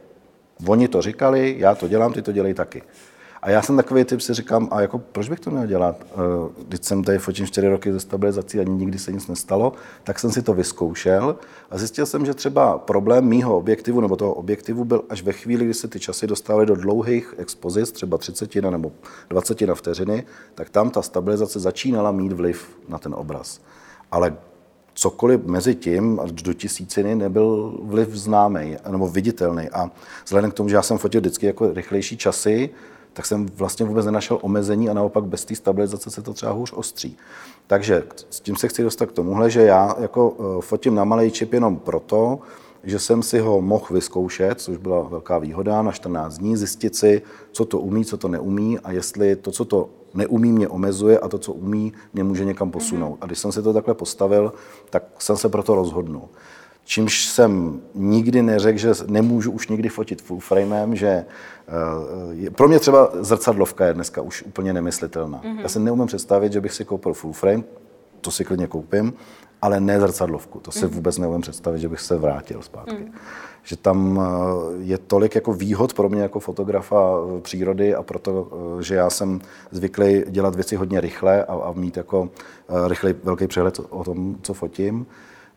Oni 0.67 0.89
to 0.89 1.03
říkali, 1.03 1.55
já 1.59 1.75
to 1.75 1.89
dělám, 1.89 2.13
ty 2.13 2.23
to 2.23 2.33
dělej 2.33 2.55
taky. 2.55 2.83
A 3.45 3.51
já 3.51 3.63
jsem 3.63 3.77
takový 3.77 4.05
typ, 4.05 4.21
si 4.21 4.35
říkám, 4.35 4.69
a 4.71 4.81
jako 4.81 4.99
proč 4.99 5.29
bych 5.29 5.41
to 5.41 5.51
měl 5.51 5.67
dělat? 5.67 6.07
Když 6.69 6.81
eh, 6.81 6.85
jsem 6.85 7.05
tady 7.05 7.19
fotím 7.19 7.47
4 7.47 7.69
roky 7.69 7.93
ze 7.93 8.01
stabilizací 8.01 8.61
a 8.61 8.63
nikdy 8.63 8.99
se 8.99 9.13
nic 9.13 9.29
nestalo, 9.29 9.73
tak 10.05 10.19
jsem 10.19 10.31
si 10.31 10.43
to 10.43 10.55
vyzkoušel 10.55 11.37
a 11.71 11.79
zjistil 11.79 12.07
jsem, 12.07 12.27
že 12.27 12.35
třeba 12.35 12.79
problém 12.79 13.25
mýho 13.25 13.59
objektivu 13.59 14.01
nebo 14.01 14.17
toho 14.17 14.35
objektivu 14.35 14.85
byl 14.85 15.05
až 15.09 15.23
ve 15.23 15.33
chvíli, 15.33 15.65
kdy 15.65 15.75
se 15.75 15.89
ty 15.89 16.01
časy 16.01 16.27
dostávaly 16.27 16.67
do 16.67 16.75
dlouhých 16.75 17.35
expozic, 17.39 17.93
třeba 17.93 18.19
30 18.19 18.55
nebo 18.55 18.93
20 19.31 19.61
na 19.61 19.75
vteřiny, 19.75 20.25
tak 20.55 20.71
tam 20.71 20.91
ta 20.91 21.03
stabilizace 21.03 21.61
začínala 21.61 22.13
mít 22.13 22.33
vliv 22.33 22.79
na 22.89 22.99
ten 22.99 23.15
obraz. 23.15 23.61
Ale 24.11 24.37
cokoliv 24.95 25.45
mezi 25.45 25.75
tím 25.75 26.21
a 26.21 26.25
do 26.43 26.53
tisíciny 26.53 27.15
nebyl 27.15 27.79
vliv 27.83 28.09
známý 28.09 28.77
nebo 28.89 29.09
viditelný. 29.09 29.69
A 29.69 29.91
vzhledem 30.25 30.51
k 30.51 30.55
tomu, 30.55 30.69
že 30.69 30.77
já 30.77 30.83
jsem 30.83 30.99
fotil 30.99 31.21
vždycky 31.21 31.47
jako 31.47 31.73
rychlejší 31.73 32.17
časy, 32.17 32.71
tak 33.15 33.27
jsem 33.27 33.47
vlastně 33.47 33.87
vůbec 33.87 34.07
nenašel 34.07 34.39
omezení 34.43 34.89
a 34.91 34.95
naopak 34.95 35.25
bez 35.25 35.45
té 35.45 35.55
stabilizace 35.55 36.11
se 36.11 36.23
to 36.23 36.33
třeba 36.33 36.53
hůř 36.53 36.73
ostří. 36.73 37.17
Takže 37.67 38.03
s 38.31 38.41
tím 38.41 38.57
se 38.57 38.69
chci 38.69 38.83
dostat 38.83 39.07
k 39.07 39.13
tomuhle, 39.13 39.51
že 39.51 39.63
já 39.63 39.97
jako 40.01 40.37
eh, 40.39 40.63
fotím 40.63 40.95
na 40.95 41.05
malý 41.05 41.31
čip 41.31 41.53
jenom 41.53 41.77
proto, 41.77 42.39
že 42.85 42.99
jsem 42.99 43.23
si 43.23 43.39
ho 43.39 43.61
mohl 43.61 43.87
vyzkoušet, 43.91 44.61
což 44.61 44.77
byla 44.77 45.03
velká 45.03 45.39
výhoda, 45.39 45.83
na 45.83 45.93
14 45.93 46.39
dní 46.39 46.57
zjistit 46.57 46.97
si, 46.97 47.23
co 47.53 47.65
to 47.65 47.79
umí, 47.79 48.05
co 48.05 48.17
to 48.17 48.29
neumí 48.29 48.79
a 48.79 48.93
jestli 48.93 49.37
to, 49.37 49.51
co 49.51 49.65
to 49.65 49.89
neumí, 50.15 50.53
mě 50.53 50.69
omezuje 50.69 51.19
a 51.19 51.29
to, 51.29 51.39
co 51.39 51.53
umí, 51.53 51.93
mě 52.13 52.25
může 52.25 52.45
někam 52.45 52.71
posunout. 52.71 53.19
A 53.21 53.27
když 53.27 53.39
jsem 53.39 53.53
si 53.53 53.63
to 53.63 53.73
takhle 53.73 53.95
postavil, 53.95 54.53
tak 54.91 55.05
jsem 55.19 55.37
se 55.37 55.49
proto 55.49 55.75
rozhodnul. 55.75 56.29
Čímž 56.85 57.27
jsem 57.27 57.81
nikdy 57.95 58.43
neřekl, 58.43 58.79
že 58.79 58.93
nemůžu 59.07 59.51
už 59.51 59.69
nikdy 59.69 59.89
fotit 59.89 60.23
full 60.23 60.41
framem, 60.41 60.97
že 60.97 61.25
uh, 62.45 62.51
pro 62.51 62.69
mě 62.69 62.79
třeba 62.79 63.11
zrcadlovka 63.21 63.87
je 63.87 63.95
dneska 63.95 64.23
už 64.23 64.43
úplně 64.43 64.73
nemyslitelná. 64.73 65.41
Mm-hmm. 65.41 65.61
Já 65.61 65.69
si 65.69 65.81
neumím 65.81 66.07
představit, 66.07 66.53
že 66.53 66.61
bych 66.61 66.73
si 66.73 66.85
koupil 66.85 67.15
full 67.15 67.33
frame, 67.33 67.63
to 68.21 68.31
si 68.31 68.45
klidně 68.45 68.67
koupím, 68.67 69.13
ale 69.63 69.81
ne 69.81 70.01
zrcadlovku. 70.01 70.61
To 70.61 70.73
si 70.73 70.87
mm-hmm. 70.87 70.89
vůbec 70.89 71.19
neumím 71.19 71.41
představit, 71.41 71.81
že 71.81 71.89
bych 71.89 72.01
se 72.01 72.19
vrátil 72.19 72.63
zpátky. 72.63 72.93
Mm-hmm. 72.93 73.13
Že 73.63 73.77
tam 73.77 74.21
eh, 74.21 74.83
je 74.83 74.99
tolik 74.99 75.35
jako 75.35 75.53
výhod 75.53 75.95
pro 75.95 76.09
mě 76.09 76.23
jako 76.23 76.41
fotografa 76.41 76.97
eh, 76.97 77.41
přírody 77.41 77.95
a 77.95 78.03
proto, 78.03 78.49
že 78.81 78.95
já 78.95 79.11
jsem 79.11 79.41
zvyklý 79.71 80.25
dělat 80.29 80.55
věci 80.55 80.77
hodně 80.77 81.01
rychle 81.01 81.45
a, 81.45 81.55
a 81.55 81.73
mít 81.73 81.97
jako 81.97 82.29
rychlej 82.87 83.15
velký 83.25 83.47
přehled 83.47 83.81
o 83.91 84.05
tom, 84.05 84.37
co 84.43 84.55
fotím, 84.55 85.07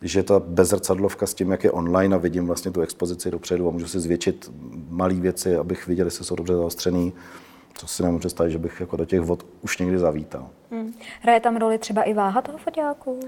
že 0.02 0.24
ta 0.24 0.39
bezrcadlovka 0.39 1.28
s 1.28 1.34
tím, 1.34 1.52
jak 1.52 1.64
je 1.64 1.72
online 1.72 2.16
a 2.16 2.20
vidím 2.20 2.48
vlastně 2.48 2.72
tu 2.72 2.82
expozici 2.82 3.32
dopředu 3.32 3.68
a 3.68 3.72
můžu 3.72 3.88
si 3.88 4.00
zvětšit 4.00 4.52
malé 4.89 5.14
věci, 5.14 5.56
abych 5.56 5.88
viděl, 5.88 6.08
jestli 6.08 6.26
jsou 6.26 6.36
dobře 6.36 6.54
zaostřený, 6.54 7.14
to 7.80 7.88
si 7.88 8.04
nemůžu 8.04 8.20
představit, 8.20 8.52
že 8.52 8.58
bych 8.58 8.80
jako 8.80 8.98
do 8.98 9.06
těch 9.06 9.22
vod 9.22 9.45
už 9.62 9.78
někdy 9.78 10.00
zavítal. 10.00 10.50
Hmm. 10.72 10.93
Hraje 11.22 11.39
tam 11.39 11.58
roli 11.58 11.78
třeba 11.78 12.04
i 12.04 12.14
váha 12.14 12.41
toho 12.41 12.58
foťáku? 12.58 13.20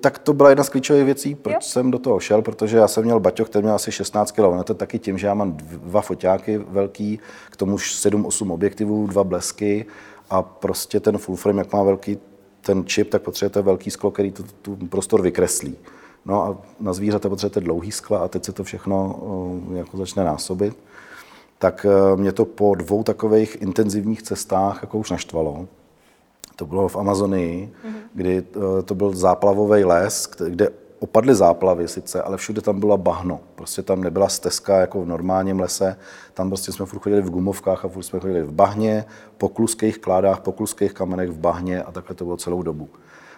Tak 0.00 0.18
to 0.18 0.32
byla 0.32 0.48
jedna 0.48 0.64
z 0.64 0.68
klíčových 0.68 1.04
věcí, 1.04 1.34
proč 1.34 1.54
jo. 1.54 1.60
jsem 1.60 1.90
do 1.90 1.98
toho 1.98 2.20
šel, 2.20 2.42
protože 2.42 2.76
já 2.76 2.88
jsem 2.88 3.04
měl 3.04 3.20
baťoch, 3.20 3.48
který 3.48 3.62
měl 3.62 3.74
asi 3.74 3.92
16 3.92 4.30
kg. 4.30 4.38
No 4.38 4.64
to 4.64 4.74
taky 4.74 4.98
tím, 4.98 5.18
že 5.18 5.26
já 5.26 5.34
mám 5.34 5.56
dva 5.56 6.00
foťáky 6.00 6.58
velký, 6.58 7.20
k 7.50 7.56
tomu 7.56 7.76
7-8 7.76 8.52
objektivů, 8.52 9.06
dva 9.06 9.24
blesky 9.24 9.86
a 10.30 10.42
prostě 10.42 11.00
ten 11.00 11.18
full 11.18 11.36
frame, 11.36 11.60
jak 11.60 11.72
má 11.72 11.82
velký, 11.82 12.18
ten 12.62 12.84
čip, 12.86 13.10
tak 13.10 13.22
potřebujete 13.22 13.62
velký 13.62 13.90
sklo, 13.90 14.10
který 14.10 14.32
tu, 14.32 14.44
tu 14.62 14.76
prostor 14.76 15.22
vykreslí. 15.22 15.76
No 16.24 16.42
a 16.42 16.58
na 16.80 16.92
zvířata 16.92 17.28
potřebujete 17.28 17.60
dlouhý 17.60 17.92
skla 17.92 18.18
a 18.18 18.28
teď 18.28 18.44
se 18.44 18.52
to 18.52 18.64
všechno 18.64 19.14
uh, 19.14 19.76
jako 19.76 19.96
začne 19.96 20.24
násobit. 20.24 20.76
Tak 21.58 21.86
uh, 21.88 22.20
mě 22.20 22.32
to 22.32 22.44
po 22.44 22.74
dvou 22.74 23.02
takových 23.02 23.62
intenzivních 23.62 24.22
cestách 24.22 24.78
jako 24.82 24.98
už 24.98 25.10
naštvalo. 25.10 25.68
To 26.56 26.66
bylo 26.66 26.88
v 26.88 26.96
Amazonii, 26.96 27.66
mm-hmm. 27.66 27.92
kdy 28.14 28.42
uh, 28.42 28.62
to 28.84 28.94
byl 28.94 29.14
záplavový 29.14 29.84
les, 29.84 30.30
kde 30.48 30.68
opadly 31.02 31.34
záplavy 31.34 31.88
sice, 31.88 32.22
ale 32.22 32.36
všude 32.36 32.60
tam 32.60 32.80
byla 32.80 32.96
bahno. 32.96 33.40
Prostě 33.54 33.82
tam 33.82 34.00
nebyla 34.00 34.28
stezka 34.28 34.80
jako 34.80 35.02
v 35.02 35.06
normálním 35.06 35.60
lese. 35.60 35.96
Tam 36.34 36.48
prostě 36.48 36.72
jsme 36.72 36.86
furt 36.86 36.98
chodili 37.02 37.22
v 37.22 37.30
gumovkách 37.30 37.84
a 37.84 37.88
furt 37.88 38.02
jsme 38.02 38.20
chodili 38.20 38.42
v 38.42 38.52
bahně, 38.52 39.04
po 39.38 39.48
kluských 39.48 39.98
kládách, 39.98 40.40
po 40.40 40.52
kluských 40.52 40.92
kamenech 40.92 41.30
v 41.30 41.38
bahně 41.38 41.82
a 41.82 41.92
takhle 41.92 42.16
to 42.16 42.24
bylo 42.24 42.36
celou 42.36 42.62
dobu 42.62 42.88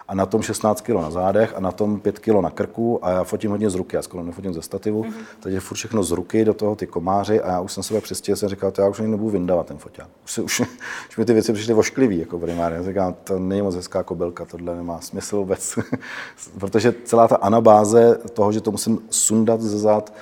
a 0.07 0.15
na 0.15 0.25
tom 0.25 0.41
16 0.41 0.81
kg 0.81 0.93
na 0.93 1.11
zádech 1.11 1.53
a 1.55 1.59
na 1.59 1.71
tom 1.71 1.99
5 1.99 2.19
kg 2.19 2.41
na 2.41 2.49
krku 2.49 3.05
a 3.05 3.09
já 3.09 3.23
fotím 3.23 3.51
hodně 3.51 3.69
z 3.69 3.75
ruky, 3.75 3.95
já 3.95 4.01
skoro 4.01 4.23
nefotím 4.23 4.53
ze 4.53 4.61
stativu, 4.61 5.03
mm-hmm. 5.03 5.13
takže 5.39 5.59
furt 5.59 5.77
všechno 5.77 6.03
z 6.03 6.11
ruky 6.11 6.45
do 6.45 6.53
toho 6.53 6.75
ty 6.75 6.87
komáři 6.87 7.41
a 7.41 7.51
já 7.51 7.61
už 7.61 7.71
jsem 7.71 7.83
sebe 7.83 8.01
přestěl, 8.01 8.35
jsem 8.35 8.49
říkal, 8.49 8.71
to 8.71 8.81
já 8.81 8.87
už 8.87 8.99
ani 8.99 9.07
nebudu 9.07 9.29
vyndávat 9.29 9.67
ten 9.67 9.77
foťák. 9.77 10.07
Už, 10.25 10.31
se, 10.31 10.41
už, 10.41 10.59
už 11.09 11.17
mi 11.17 11.25
ty 11.25 11.33
věci 11.33 11.53
přišly 11.53 11.73
vošklivý, 11.73 12.19
jako 12.19 12.39
primárně. 12.39 12.77
Já 12.77 12.83
říkám, 12.83 13.15
to 13.23 13.39
není 13.39 13.61
moc 13.61 13.75
hezká 13.75 14.03
kobylka, 14.03 14.45
tohle 14.45 14.75
nemá 14.75 15.01
smysl 15.01 15.37
vůbec. 15.37 15.79
Protože 16.59 16.93
celá 17.03 17.27
ta 17.27 17.35
anabáze 17.35 18.19
toho, 18.33 18.51
že 18.51 18.61
to 18.61 18.71
musím 18.71 18.99
sundat 19.09 19.61
ze 19.61 19.79
zad, 19.79 20.13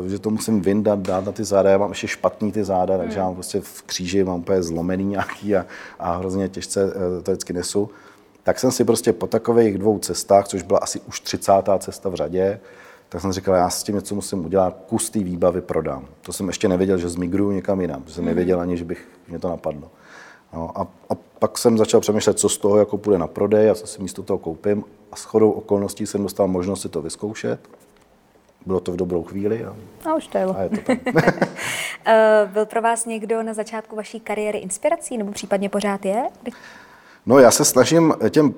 Uh, 0.00 0.06
že 0.06 0.18
to 0.18 0.30
musím 0.30 0.60
vyndat, 0.60 0.98
dát 0.98 1.24
na 1.24 1.32
ty 1.32 1.44
záda. 1.44 1.70
Já 1.70 1.78
mám 1.78 1.88
ještě 1.88 2.08
špatný 2.08 2.52
ty 2.52 2.64
záda, 2.64 2.94
mm. 2.94 3.00
takže 3.00 3.18
já 3.18 3.24
mám 3.24 3.34
prostě 3.34 3.60
v 3.60 3.82
kříži 3.82 4.24
mám 4.24 4.40
úplně 4.40 4.62
zlomený 4.62 5.04
nějaký 5.04 5.56
a, 5.56 5.66
a 5.98 6.16
hrozně 6.16 6.48
těžce 6.48 6.84
uh, 6.84 6.92
to 7.22 7.30
vždycky 7.30 7.52
nesu 7.52 7.90
tak 8.48 8.58
jsem 8.58 8.72
si 8.72 8.84
prostě 8.84 9.12
po 9.12 9.26
takových 9.26 9.78
dvou 9.78 9.98
cestách, 9.98 10.48
což 10.48 10.62
byla 10.62 10.78
asi 10.78 11.00
už 11.00 11.20
30. 11.20 11.52
cesta 11.78 12.08
v 12.08 12.14
řadě, 12.14 12.60
tak 13.08 13.20
jsem 13.20 13.32
říkal, 13.32 13.54
já 13.54 13.70
s 13.70 13.82
tím 13.82 13.94
něco 13.94 14.14
musím 14.14 14.44
udělat, 14.44 14.76
kus 14.86 15.10
té 15.10 15.18
výbavy 15.18 15.60
prodám. 15.60 16.06
To 16.22 16.32
jsem 16.32 16.46
ještě 16.46 16.68
nevěděl, 16.68 16.98
že 16.98 17.08
zmigruju 17.08 17.50
někam 17.50 17.80
jinam, 17.80 18.02
že 18.06 18.14
jsem 18.14 18.24
mm. 18.24 18.28
nevěděl 18.28 18.60
ani, 18.60 18.76
že 18.76 18.84
bych 18.84 19.08
mě 19.28 19.38
to 19.38 19.48
napadlo. 19.48 19.90
No, 20.52 20.78
a, 20.78 20.86
a, 21.10 21.14
pak 21.38 21.58
jsem 21.58 21.78
začal 21.78 22.00
přemýšlet, 22.00 22.38
co 22.38 22.48
z 22.48 22.58
toho 22.58 22.78
jako 22.78 22.98
půjde 22.98 23.18
na 23.18 23.26
prodej 23.26 23.70
a 23.70 23.74
co 23.74 23.86
si 23.86 24.02
místo 24.02 24.22
toho 24.22 24.38
koupím. 24.38 24.84
A 25.12 25.16
s 25.16 25.24
chodou 25.24 25.50
okolností 25.50 26.06
jsem 26.06 26.22
dostal 26.22 26.48
možnost 26.48 26.82
si 26.82 26.88
to 26.88 27.02
vyzkoušet. 27.02 27.60
Bylo 28.66 28.80
to 28.80 28.92
v 28.92 28.96
dobrou 28.96 29.22
chvíli. 29.22 29.64
A, 29.64 29.76
a 30.04 30.14
už 30.14 30.26
to. 30.26 30.38
A 30.38 30.62
je 30.62 30.68
to. 30.68 30.92
Eh, 32.06 32.48
byl 32.52 32.66
pro 32.66 32.82
vás 32.82 33.06
někdo 33.06 33.42
na 33.42 33.54
začátku 33.54 33.96
vaší 33.96 34.20
kariéry 34.20 34.58
inspirací, 34.58 35.18
nebo 35.18 35.32
případně 35.32 35.68
pořád 35.68 36.04
je? 36.04 36.24
No 37.28 37.38
já 37.38 37.50
se 37.50 37.64
snažím 37.64 38.14
těm 38.30 38.54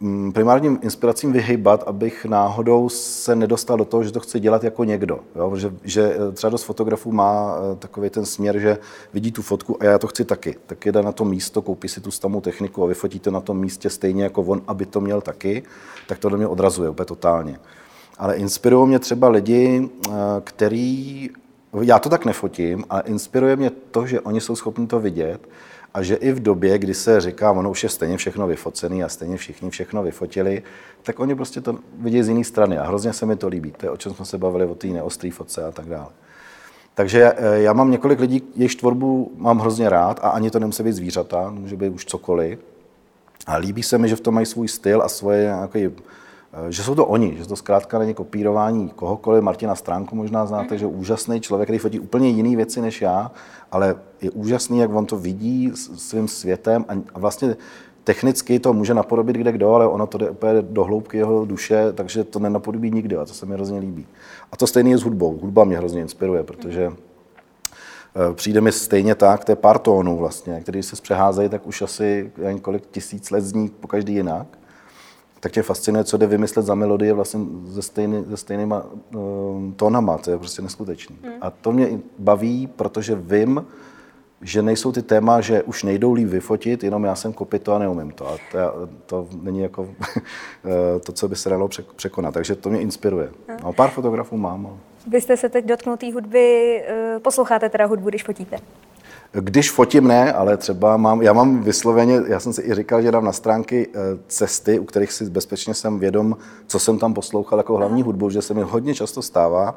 mm, 0.00 0.32
primárním 0.32 0.78
inspiracím 0.82 1.32
vyhybat, 1.32 1.82
abych 1.86 2.24
náhodou 2.24 2.88
se 2.88 3.36
nedostal 3.36 3.76
do 3.76 3.84
toho, 3.84 4.04
že 4.04 4.12
to 4.12 4.20
chci 4.20 4.40
dělat 4.40 4.64
jako 4.64 4.84
někdo. 4.84 5.20
Jo? 5.36 5.56
Že, 5.56 5.72
že 5.84 6.16
eh, 6.16 6.32
třeba 6.32 6.50
dost 6.50 6.62
fotografů 6.62 7.12
má 7.12 7.56
eh, 7.56 7.76
takový 7.76 8.10
ten 8.10 8.26
směr, 8.26 8.58
že 8.58 8.78
vidí 9.14 9.32
tu 9.32 9.42
fotku 9.42 9.82
a 9.82 9.84
já 9.84 9.98
to 9.98 10.06
chci 10.06 10.24
taky. 10.24 10.56
Tak 10.66 10.86
jde 10.86 11.02
na 11.02 11.12
to 11.12 11.24
místo, 11.24 11.62
koupí 11.62 11.88
si 11.88 12.00
tu 12.00 12.10
stamou 12.10 12.40
techniku 12.40 12.84
a 12.84 12.86
vyfotí 12.86 13.18
to 13.18 13.30
na 13.30 13.40
tom 13.40 13.58
místě 13.58 13.90
stejně 13.90 14.22
jako 14.24 14.42
on, 14.42 14.62
aby 14.66 14.86
to 14.86 15.00
měl 15.00 15.20
taky, 15.20 15.62
tak 16.08 16.18
to 16.18 16.28
do 16.28 16.36
mě 16.36 16.46
odrazuje 16.46 16.90
úplně 16.90 17.06
totálně. 17.06 17.58
Ale 18.18 18.36
inspirují 18.36 18.88
mě 18.88 18.98
třeba 18.98 19.28
lidi, 19.28 19.88
eh, 20.08 20.10
který 20.44 21.30
já 21.82 21.98
to 21.98 22.08
tak 22.08 22.24
nefotím, 22.24 22.84
ale 22.90 23.02
inspiruje 23.06 23.56
mě 23.56 23.70
to, 23.70 24.06
že 24.06 24.20
oni 24.20 24.40
jsou 24.40 24.56
schopni 24.56 24.86
to 24.86 25.00
vidět 25.00 25.48
a 25.94 26.02
že 26.02 26.14
i 26.14 26.32
v 26.32 26.40
době, 26.40 26.78
kdy 26.78 26.94
se 26.94 27.20
říká, 27.20 27.52
ono 27.52 27.70
už 27.70 27.82
je 27.82 27.88
stejně 27.88 28.16
všechno 28.16 28.46
vyfocený 28.46 29.04
a 29.04 29.08
stejně 29.08 29.36
všichni 29.36 29.70
všechno 29.70 30.02
vyfotili, 30.02 30.62
tak 31.02 31.20
oni 31.20 31.34
prostě 31.34 31.60
to 31.60 31.78
vidí 31.98 32.22
z 32.22 32.28
jiné 32.28 32.44
strany 32.44 32.78
a 32.78 32.86
hrozně 32.86 33.12
se 33.12 33.26
mi 33.26 33.36
to 33.36 33.48
líbí. 33.48 33.72
To 33.76 33.86
je, 33.86 33.90
o 33.90 33.96
čem 33.96 34.14
jsme 34.14 34.24
se 34.24 34.38
bavili, 34.38 34.64
o 34.64 34.74
té 34.74 34.86
neostrý 34.86 35.30
fotce 35.30 35.64
a 35.64 35.70
tak 35.70 35.86
dále. 35.86 36.08
Takže 36.94 37.32
eh, 37.36 37.60
já 37.60 37.72
mám 37.72 37.90
několik 37.90 38.20
lidí, 38.20 38.42
jejichž 38.56 38.74
tvorbu 38.74 39.32
mám 39.36 39.58
hrozně 39.58 39.88
rád 39.88 40.20
a 40.22 40.28
ani 40.28 40.50
to 40.50 40.58
nemusí 40.58 40.82
být 40.82 40.92
zvířata, 40.92 41.50
může 41.50 41.76
být 41.76 41.88
už 41.88 42.04
cokoliv. 42.04 42.58
A 43.46 43.56
líbí 43.56 43.82
se 43.82 43.98
mi, 43.98 44.08
že 44.08 44.16
v 44.16 44.20
tom 44.20 44.34
mají 44.34 44.46
svůj 44.46 44.68
styl 44.68 45.02
a 45.02 45.08
svoje 45.08 45.42
nějaké 45.42 45.78
Eh, 45.78 45.92
že 46.68 46.82
jsou 46.82 46.94
to 46.94 47.06
oni, 47.06 47.36
že 47.38 47.48
to 47.48 47.56
zkrátka 47.56 47.98
není 47.98 48.14
kopírování 48.14 48.88
kohokoliv. 48.88 49.42
Martina 49.42 49.74
Stránku 49.74 50.16
možná 50.16 50.46
znáte, 50.46 50.78
že 50.78 50.84
je 50.84 50.88
úžasný 50.88 51.40
člověk, 51.40 51.66
který 51.66 51.78
fotí 51.78 52.00
úplně 52.00 52.28
jiné 52.28 52.56
věci 52.56 52.80
než 52.80 53.02
já, 53.02 53.30
ale 53.72 53.96
je 54.20 54.30
úžasný, 54.30 54.78
jak 54.78 54.94
on 54.94 55.06
to 55.06 55.16
vidí 55.16 55.72
svým 55.74 56.28
světem 56.28 56.84
a 57.14 57.18
vlastně 57.18 57.56
technicky 58.04 58.58
to 58.58 58.72
může 58.72 58.94
napodobit 58.94 59.36
kde 59.36 59.52
kdo, 59.52 59.74
ale 59.74 59.88
ono 59.88 60.06
to 60.06 60.18
jde 60.18 60.30
úplně 60.30 60.62
do 60.62 60.84
hloubky 60.84 61.16
jeho 61.16 61.44
duše, 61.44 61.92
takže 61.92 62.24
to 62.24 62.38
nenapodobí 62.38 62.90
nikdy 62.90 63.16
a 63.16 63.24
to 63.24 63.34
se 63.34 63.46
mi 63.46 63.54
hrozně 63.54 63.78
líbí. 63.78 64.06
A 64.52 64.56
to 64.56 64.66
stejné 64.66 64.90
je 64.90 64.98
s 64.98 65.02
hudbou. 65.02 65.38
Hudba 65.38 65.64
mě 65.64 65.78
hrozně 65.78 66.00
inspiruje, 66.00 66.42
protože 66.42 66.90
eh, 66.90 68.34
přijde 68.34 68.60
mi 68.60 68.72
stejně 68.72 69.14
tak, 69.14 69.44
to 69.44 69.52
je 69.52 69.56
pár 69.56 69.78
tónů 69.78 70.16
vlastně, 70.16 70.60
který 70.60 70.82
se 70.82 70.96
zpřeházejí, 70.96 71.48
tak 71.48 71.66
už 71.66 71.82
asi 71.82 72.32
několik 72.52 72.86
tisíc 72.90 73.30
let 73.30 73.40
zní 73.40 73.68
po 73.68 73.88
každý 73.88 74.14
jinak 74.14 74.59
tak 75.40 75.52
tě 75.52 75.62
fascinuje, 75.62 76.04
co 76.04 76.16
jde 76.16 76.26
vymyslet 76.26 76.66
za 76.66 76.74
melodie 76.74 77.12
vlastně 77.12 77.40
se, 77.74 77.82
stejný, 77.82 78.24
se 78.30 78.36
stejnýma 78.36 78.84
uh, 79.14 79.72
tónama, 79.76 80.18
to 80.18 80.30
je 80.30 80.38
prostě 80.38 80.62
neskutečný. 80.62 81.16
Hmm. 81.22 81.34
A 81.40 81.50
to 81.50 81.72
mě 81.72 81.98
baví, 82.18 82.66
protože 82.66 83.14
vím, 83.14 83.66
že 84.42 84.62
nejsou 84.62 84.92
ty 84.92 85.02
téma, 85.02 85.40
že 85.40 85.62
už 85.62 85.82
nejdou 85.82 86.12
líp 86.12 86.28
vyfotit, 86.28 86.84
jenom 86.84 87.04
já 87.04 87.14
jsem 87.14 87.32
kopit 87.32 87.62
to 87.62 87.74
a 87.74 87.78
neumím 87.78 88.10
to. 88.10 88.28
A 88.28 88.36
to, 88.52 88.88
to 89.06 89.28
není 89.42 89.60
jako 89.60 89.88
eh, 90.16 91.00
to, 91.00 91.12
co 91.12 91.28
by 91.28 91.36
se 91.36 91.50
dalo 91.50 91.68
překonat. 91.96 92.34
Takže 92.34 92.54
to 92.54 92.70
mě 92.70 92.80
inspiruje. 92.80 93.28
Hmm. 93.48 93.58
No, 93.64 93.72
pár 93.72 93.90
fotografů 93.90 94.36
mám. 94.36 94.78
Vy 95.06 95.20
jste 95.20 95.36
se 95.36 95.48
teď 95.48 95.64
dotknul 95.64 95.96
té 95.96 96.12
hudby, 96.12 96.82
eh, 96.86 97.18
posloucháte 97.22 97.68
teda 97.68 97.86
hudbu, 97.86 98.08
když 98.08 98.24
fotíte? 98.24 98.56
Když 99.32 99.70
fotím 99.70 100.08
ne, 100.08 100.32
ale 100.32 100.56
třeba 100.56 100.96
mám, 100.96 101.22
já 101.22 101.32
mám 101.32 101.62
vysloveně, 101.62 102.20
já 102.26 102.40
jsem 102.40 102.52
si 102.52 102.62
i 102.62 102.74
říkal, 102.74 103.02
že 103.02 103.10
dám 103.10 103.24
na 103.24 103.32
stránky 103.32 103.88
eh, 103.94 103.98
cesty, 104.28 104.78
u 104.78 104.84
kterých 104.84 105.12
si 105.12 105.30
bezpečně 105.30 105.74
jsem 105.74 105.98
vědom, 105.98 106.36
co 106.66 106.78
jsem 106.78 106.98
tam 106.98 107.14
poslouchal 107.14 107.58
jako 107.58 107.76
hlavní 107.76 108.02
hudbu, 108.02 108.30
že 108.30 108.42
se 108.42 108.54
mi 108.54 108.62
hodně 108.62 108.94
často 108.94 109.22
stává, 109.22 109.76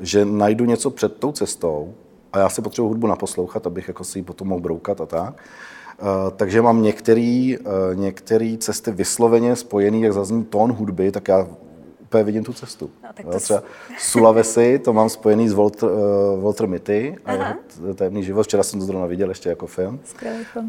že 0.00 0.24
najdu 0.24 0.64
něco 0.64 0.90
před 0.90 1.16
tou 1.16 1.32
cestou 1.32 1.94
a 2.32 2.38
já 2.38 2.48
si 2.48 2.62
potřebuji 2.62 2.88
hudbu 2.88 3.06
naposlouchat, 3.06 3.66
abych 3.66 3.88
jako 3.88 4.04
si 4.04 4.18
ji 4.18 4.22
potom 4.22 4.48
mohl 4.48 4.60
broukat 4.60 5.00
a 5.00 5.06
tak. 5.06 5.34
Uh, 6.02 6.08
takže 6.36 6.62
mám 6.62 6.82
některé 6.82 7.54
uh, 7.60 7.98
některý 7.98 8.58
cesty 8.58 8.90
vysloveně 8.90 9.56
spojený, 9.56 10.02
jak 10.02 10.12
zazní 10.12 10.44
tón 10.44 10.72
hudby, 10.72 11.12
tak 11.12 11.28
já 11.28 11.46
úplně 12.12 12.24
vidím 12.24 12.44
tu 12.44 12.52
cestu. 12.52 12.90
No, 13.02 13.08
tak 13.14 13.26
to... 13.26 13.40
Třeba 13.40 13.62
Sulawesi, 13.98 14.78
to 14.78 14.92
mám 14.92 15.08
spojený 15.08 15.48
s 15.48 15.52
Walter, 15.52 15.88
uh, 15.88 16.42
Walter 16.42 16.66
Mitty 16.66 17.16
a 17.24 17.32
jeho 17.32 17.94
tajemný 17.94 18.24
život. 18.24 18.42
Včera 18.42 18.62
jsem 18.62 18.80
to 18.80 18.86
zrovna 18.86 19.06
viděl 19.06 19.28
ještě 19.28 19.48
jako 19.48 19.66
film. 19.66 20.00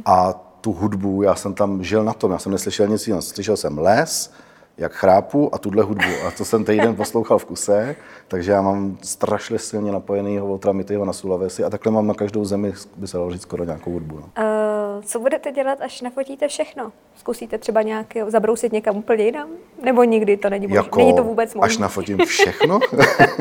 A 0.05 0.33
tu 0.61 0.71
hudbu, 0.71 1.23
já 1.23 1.35
jsem 1.35 1.53
tam 1.53 1.83
žil 1.83 2.03
na 2.03 2.13
tom, 2.13 2.31
já 2.31 2.37
jsem 2.37 2.51
neslyšel 2.51 2.87
nic 2.87 3.07
jiného. 3.07 3.21
Slyšel 3.21 3.57
jsem 3.57 3.77
les, 3.77 4.33
jak 4.77 4.93
chrápu 4.93 5.55
a 5.55 5.57
tuhle 5.57 5.83
hudbu. 5.83 6.09
A 6.27 6.31
to 6.31 6.45
jsem 6.45 6.65
týden 6.65 6.95
poslouchal 6.95 7.37
v 7.37 7.45
kuse, 7.45 7.95
takže 8.27 8.51
já 8.51 8.61
mám 8.61 8.97
strašně 9.01 9.59
silně 9.59 9.91
napojenýho 9.91 10.47
Voltra 10.47 10.71
Mityho 10.71 11.05
na 11.05 11.13
Sulawesi 11.13 11.63
a 11.63 11.69
takhle 11.69 11.91
mám 11.91 12.07
na 12.07 12.13
každou 12.13 12.45
zemi, 12.45 12.73
by 12.97 13.07
se 13.07 13.17
dalo 13.17 13.31
říct, 13.31 13.41
skoro 13.41 13.63
nějakou 13.63 13.91
hudbu. 13.91 14.15
No. 14.15 14.23
Uh, 14.23 15.03
co 15.03 15.19
budete 15.19 15.51
dělat, 15.51 15.81
až 15.81 16.01
nafotíte 16.01 16.47
všechno? 16.47 16.91
Zkusíte 17.15 17.57
třeba 17.57 17.81
nějak 17.81 18.07
zabrousit 18.27 18.73
někam 18.73 18.97
úplně 18.97 19.23
jinam? 19.23 19.49
Nebo 19.83 20.03
nikdy 20.03 20.37
to 20.37 20.49
není 20.49 20.67
možné? 20.67 20.77
Jako, 20.77 20.99
není 20.99 21.15
to 21.15 21.23
vůbec 21.23 21.53
možné? 21.53 21.65
Až 21.65 21.77
nafotím 21.77 22.17
všechno? 22.25 22.79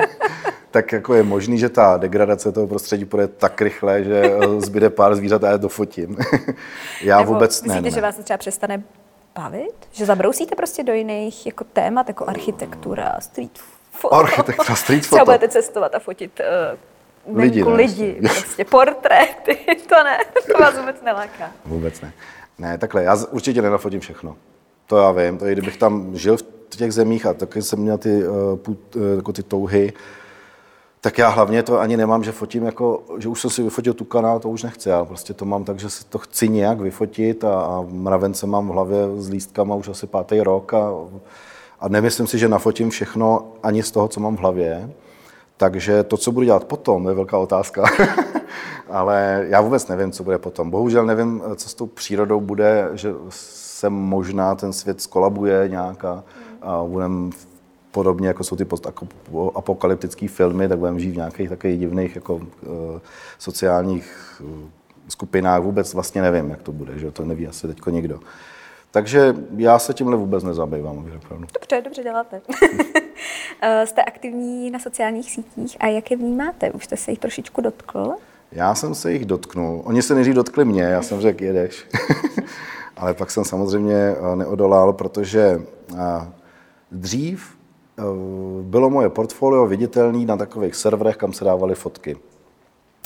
tak 0.71 0.93
jako 0.93 1.15
je 1.15 1.23
možný, 1.23 1.59
že 1.59 1.69
ta 1.69 1.97
degradace 1.97 2.53
toho 2.53 2.67
prostředí 2.67 3.05
půjde 3.05 3.29
tak 3.29 3.61
rychle, 3.61 4.05
že 4.05 4.23
eh, 4.25 4.61
zbyde 4.61 4.91
pár 4.91 5.15
zvířat 5.15 5.45
a 5.45 5.49
já 5.49 5.57
dofotím. 5.57 6.17
já 7.03 7.19
Nebo 7.19 7.33
vůbec 7.33 7.63
myslíte, 7.63 7.75
ne, 7.75 7.81
ne. 7.81 7.91
že 7.91 8.01
vás 8.01 8.17
třeba 8.17 8.39
přestane 8.39 8.83
bavit? 9.35 9.75
Že 9.93 10.07
zabrousíte 10.07 10.55
prostě 10.57 10.83
do 10.85 10.93
jiných 10.93 11.47
jako 11.47 11.65
témat, 11.65 12.09
jako 12.09 12.27
architektura, 12.29 13.17
street 13.21 13.59
foto? 13.93 14.15
Architektura, 14.15 14.77
street 14.77 15.07
foto. 15.07 15.17
Třeba 15.17 15.25
budete 15.25 15.49
cestovat 15.49 15.95
a 15.95 15.99
fotit 15.99 16.41
uh, 17.27 17.39
lidi, 17.39 17.65
ne, 17.65 17.73
lidi 17.73 18.19
prostě 18.21 18.65
portréty, 18.65 19.59
to 19.89 20.05
ne, 20.05 20.19
to 20.53 20.59
vás 20.59 20.79
vůbec 20.79 20.97
neláká. 21.03 21.51
Vůbec 21.65 22.01
ne. 22.01 22.13
Ne, 22.59 22.79
takhle, 22.79 23.03
já 23.03 23.17
určitě 23.31 23.63
nenafotím 23.63 24.01
všechno. 24.01 24.37
To 24.93 24.99
já 24.99 25.13
vím, 25.13 25.39
to 25.39 25.45
kdybych 25.45 25.77
tam 25.77 26.17
žil 26.17 26.37
v 26.37 26.43
těch 26.69 26.93
zemích 26.93 27.27
a 27.27 27.35
taky 27.35 27.63
jsem 27.63 27.79
měl 27.79 27.99
ty, 27.99 28.29
uh, 28.29 28.57
put, 28.57 28.97
uh, 28.97 29.03
jako 29.17 29.33
ty 29.33 29.43
touhy, 29.43 29.93
tak 31.01 31.19
já 31.19 31.29
hlavně 31.29 31.63
to 31.63 31.81
ani 31.81 31.97
nemám, 31.97 32.25
že 32.25 32.33
fotím 32.33 32.65
jako, 32.65 33.03
že 33.19 33.29
už 33.29 33.41
jsem 33.41 33.51
si 33.51 33.63
vyfotil 33.63 33.95
tu 33.95 34.05
kanál, 34.05 34.41
to 34.41 34.49
už 34.49 34.63
nechci. 34.63 34.89
Já 34.89 35.05
prostě 35.05 35.35
to 35.35 35.45
mám 35.45 35.65
tak, 35.65 35.79
že 35.79 35.91
si 35.91 36.05
to 36.05 36.19
chci 36.19 36.49
nějak 36.49 36.81
vyfotit 36.81 37.45
a, 37.45 37.63
a 37.63 37.85
mravence 37.89 38.47
mám 38.47 38.69
v 38.69 38.71
hlavě 38.71 38.99
s 39.17 39.29
lístkama 39.29 39.75
už 39.75 39.89
asi 39.89 40.07
pátý 40.07 40.41
rok 40.41 40.75
a, 40.75 40.91
a 41.81 41.89
nemyslím 41.89 42.27
si, 42.27 42.39
že 42.39 42.49
nafotím 42.49 42.91
všechno 42.91 43.53
ani 43.63 43.83
z 43.83 43.91
toho, 43.91 44.09
co 44.09 44.21
mám 44.21 44.37
v 44.37 44.41
hlavě. 44.41 44.91
Takže 45.57 46.03
to, 46.03 46.17
co 46.17 46.33
budu 46.33 46.45
dělat 46.45 46.65
potom, 46.65 47.09
je 47.09 47.15
velká 47.15 47.39
otázka. 47.39 47.85
Ale 48.91 49.47
já 49.49 49.61
vůbec 49.61 49.89
nevím, 49.89 50.13
co 50.13 50.25
bude 50.25 50.39
potom. 50.39 50.71
Bohužel 50.71 51.07
nevím, 51.07 51.43
co 51.57 51.69
s 51.69 51.75
tou 51.75 51.87
přírodou 51.87 52.41
bude, 52.41 52.89
že 52.93 53.15
se 53.83 53.91
možná 53.91 54.55
ten 54.55 54.73
svět 54.73 55.01
skolabuje 55.01 55.69
nějak 55.69 56.05
a, 56.05 56.25
a 56.63 56.85
budeme 56.85 57.31
podobně 57.91 58.29
jako 58.29 58.45
jsou 58.45 58.57
ty 58.57 58.67
apokalyptické 59.55 60.29
filmy, 60.29 60.69
tak 60.69 60.79
budeme 60.79 61.01
žít 61.01 61.11
v 61.11 61.17
nějakých 61.17 61.49
takových 61.49 61.81
divných 61.81 62.15
jako, 62.15 62.35
uh, 62.35 62.43
sociálních 63.39 64.41
uh, 64.45 64.69
skupinách. 65.09 65.63
Vůbec 65.63 65.95
vlastně 65.95 66.23
nevím, 66.23 66.51
jak 66.51 66.63
to 66.63 66.73
bude, 66.73 66.99
že 66.99 67.11
to 67.11 67.25
neví 67.25 67.47
asi 67.47 67.67
teďko 67.67 67.91
nikdo. 67.91 68.21
Takže 68.91 69.35
já 69.57 69.79
se 69.79 69.95
tímhle 69.95 70.17
vůbec 70.17 70.45
nezabývám, 70.45 70.99
abych 70.99 71.13
řekl 71.13 71.29
pravdu. 71.29 71.47
Dobře, 71.55 71.83
dobře 71.85 72.03
děláte. 72.03 72.41
Eh, 73.65 73.87
Jste 73.87 74.03
aktivní 74.03 74.71
na 74.71 74.79
sociálních 74.79 75.31
sítích 75.31 75.77
a 75.81 75.87
jak 75.87 76.11
je 76.11 76.17
vnímáte? 76.17 76.71
Už 76.71 76.85
jste 76.85 76.97
se 76.97 77.11
jich 77.11 77.19
trošičku 77.19 77.61
dotkl? 77.61 78.13
Já 78.53 78.75
jsem 78.75 78.95
se 78.95 79.13
jich 79.13 79.25
dotknul. 79.25 79.83
Oni 79.85 80.03
se 80.03 80.15
nejdřív 80.15 80.35
dotkli 80.35 80.65
mě, 80.65 80.83
já 80.83 81.03
jsem 81.03 81.21
řekl, 81.21 81.45
jedeš. 81.45 81.87
Ale 83.03 83.15
pak 83.15 83.31
jsem 83.31 83.45
samozřejmě 83.45 83.95
eh, 83.95 84.37
neodolal, 84.37 84.93
protože 84.93 85.63
eh, 85.99 85.99
dřív 86.91 87.47
eh, 87.99 88.03
bylo 88.63 88.91
moje 88.91 89.09
portfolio 89.09 89.67
viditelné 89.67 90.27
na 90.27 90.37
takových 90.37 90.75
serverech, 90.75 91.17
kam 91.17 91.33
se 91.33 91.45
dávaly 91.45 91.75
fotky. 91.75 92.17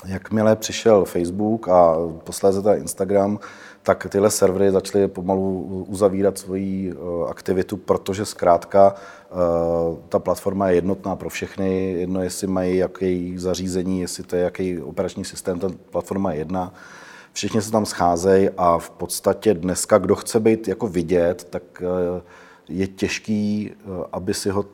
Jakmile 0.07 0.57
přišel 0.57 1.05
Facebook 1.05 1.69
a 1.69 1.97
posléze 2.25 2.63
ten 2.63 2.79
Instagram, 2.79 3.39
tak 3.83 4.07
tyhle 4.11 4.31
servery 4.31 4.71
začaly 4.71 5.09
pomalu 5.09 5.85
uzavírat 5.89 6.39
svoji 6.39 6.95
aktivitu, 7.29 7.77
protože 7.77 8.25
zkrátka 8.25 8.95
ta 10.09 10.19
platforma 10.19 10.69
je 10.69 10.75
jednotná 10.75 11.17
pro 11.17 11.29
všechny, 11.29 11.93
jedno 11.93 12.23
jestli 12.23 12.47
mají 12.47 12.77
jaký 12.77 13.39
zařízení, 13.39 14.01
jestli 14.01 14.23
to 14.23 14.37
je 14.37 14.43
jaký 14.43 14.83
operační 14.83 15.25
systém, 15.25 15.59
ta 15.59 15.69
platforma 15.91 16.33
je 16.33 16.39
jedna. 16.39 16.73
Všichni 17.37 17.63
se 17.63 17.71
tam 17.71 17.87
scházejí 17.87 18.49
a 18.57 18.79
v 18.79 18.91
podstatě 18.91 19.55
dneska, 19.55 19.99
kdo 19.99 20.15
chce 20.15 20.41
být 20.41 20.69
jako 20.69 20.89
vidět, 20.89 21.47
tak 21.51 21.63
eh, 21.83 22.23
je 22.69 22.87
těžký, 22.87 23.73
aby 24.13 24.35
si 24.35 24.51
ho 24.51 24.65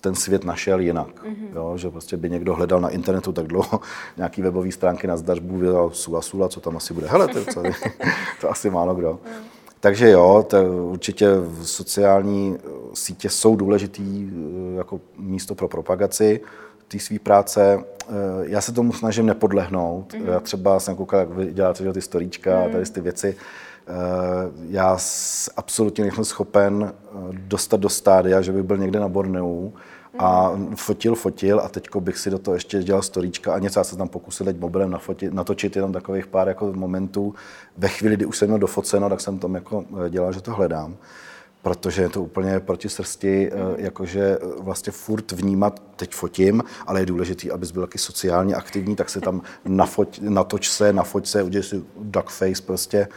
ten 0.00 0.14
svět 0.14 0.44
našel 0.44 0.80
jinak. 0.80 1.24
Mm-hmm. 1.24 1.54
Jo, 1.54 1.72
že 1.76 1.90
prostě 1.90 2.16
by 2.16 2.30
někdo 2.30 2.54
hledal 2.54 2.80
na 2.80 2.88
internetu 2.88 3.32
tak 3.32 3.46
dlouho 3.46 3.80
nějaký 4.16 4.42
webové 4.42 4.72
stránky 4.72 5.06
na 5.06 5.16
zdařbu, 5.16 5.58
vydal 5.58 5.90
sula 5.90 6.22
sula, 6.22 6.48
co 6.48 6.60
tam 6.60 6.76
asi 6.76 6.94
bude. 6.94 7.06
Hele, 7.06 7.28
to, 7.28 7.44
co, 7.44 7.62
to 8.40 8.50
asi 8.50 8.70
málo 8.70 8.94
kdo. 8.94 9.12
Mm. 9.12 9.44
Takže 9.80 10.10
jo, 10.10 10.46
to 10.48 10.62
určitě 10.86 11.26
sociální 11.62 12.58
sítě 12.94 13.30
jsou 13.30 13.56
důležitý 13.56 14.30
jako 14.76 15.00
místo 15.18 15.54
pro 15.54 15.68
propagaci 15.68 16.40
té 16.90 16.98
své 16.98 17.18
práce. 17.18 17.84
Já 18.42 18.60
se 18.60 18.72
tomu 18.72 18.92
snažím 18.92 19.26
nepodlehnout. 19.26 20.12
Mm-hmm. 20.12 20.28
Já 20.28 20.40
třeba 20.40 20.80
jsem 20.80 20.96
koukal, 20.96 21.20
jak 21.20 21.30
vy 21.30 21.52
děláte 21.52 21.92
ty 21.92 22.00
storíčka 22.00 22.60
mm. 22.60 22.66
a 22.66 22.68
tady 22.68 22.84
ty 22.84 23.00
věci. 23.00 23.36
Já 24.68 24.98
absolutně 25.56 26.04
nejsem 26.04 26.24
schopen 26.24 26.92
dostat 27.30 27.80
do 27.80 27.88
stádia, 27.88 28.40
že 28.40 28.52
bych 28.52 28.62
byl 28.62 28.76
někde 28.76 29.00
na 29.00 29.08
Borneu 29.08 29.72
a 30.18 30.52
fotil, 30.74 31.14
fotil 31.14 31.60
a 31.60 31.68
teď 31.68 31.88
bych 32.00 32.18
si 32.18 32.30
do 32.30 32.38
toho 32.38 32.54
ještě 32.54 32.82
dělal 32.82 33.02
storíčka 33.02 33.54
a 33.54 33.58
něco, 33.58 33.80
já 33.80 33.84
se 33.84 33.96
tam 33.96 34.08
pokusil 34.08 34.46
teď 34.46 34.58
mobilem 34.58 34.90
nafotit, 34.90 35.32
natočit 35.32 35.76
jenom 35.76 35.92
takových 35.92 36.26
pár 36.26 36.48
jako 36.48 36.72
momentů. 36.72 37.34
Ve 37.76 37.88
chvíli, 37.88 38.16
kdy 38.16 38.26
už 38.26 38.38
jsem 38.38 38.48
měl 38.48 38.58
dofoceno, 38.58 39.08
tak 39.08 39.20
jsem 39.20 39.38
tam 39.38 39.54
jako 39.54 39.84
dělal, 40.08 40.32
že 40.32 40.40
to 40.40 40.52
hledám 40.52 40.96
protože 41.62 42.02
je 42.02 42.08
to 42.08 42.22
úplně 42.22 42.60
proti 42.60 42.88
srsti, 42.88 43.50
mm. 43.54 43.84
jakože 43.84 44.38
vlastně 44.58 44.92
furt 44.92 45.32
vnímat, 45.32 45.82
teď 45.96 46.14
fotím, 46.14 46.62
ale 46.86 47.00
je 47.00 47.06
důležité, 47.06 47.50
abys 47.50 47.70
byl 47.70 47.82
taky 47.82 47.98
sociálně 47.98 48.54
aktivní, 48.54 48.96
tak 48.96 49.10
se 49.10 49.20
tam 49.20 49.42
nafoť, 49.64 50.20
natoč 50.22 50.68
se, 50.68 50.92
nafoť 50.92 51.26
se, 51.26 51.42
udělej 51.42 51.64
si 51.64 51.82
duck 52.00 52.30
face 52.30 52.62
prostě. 52.62 53.08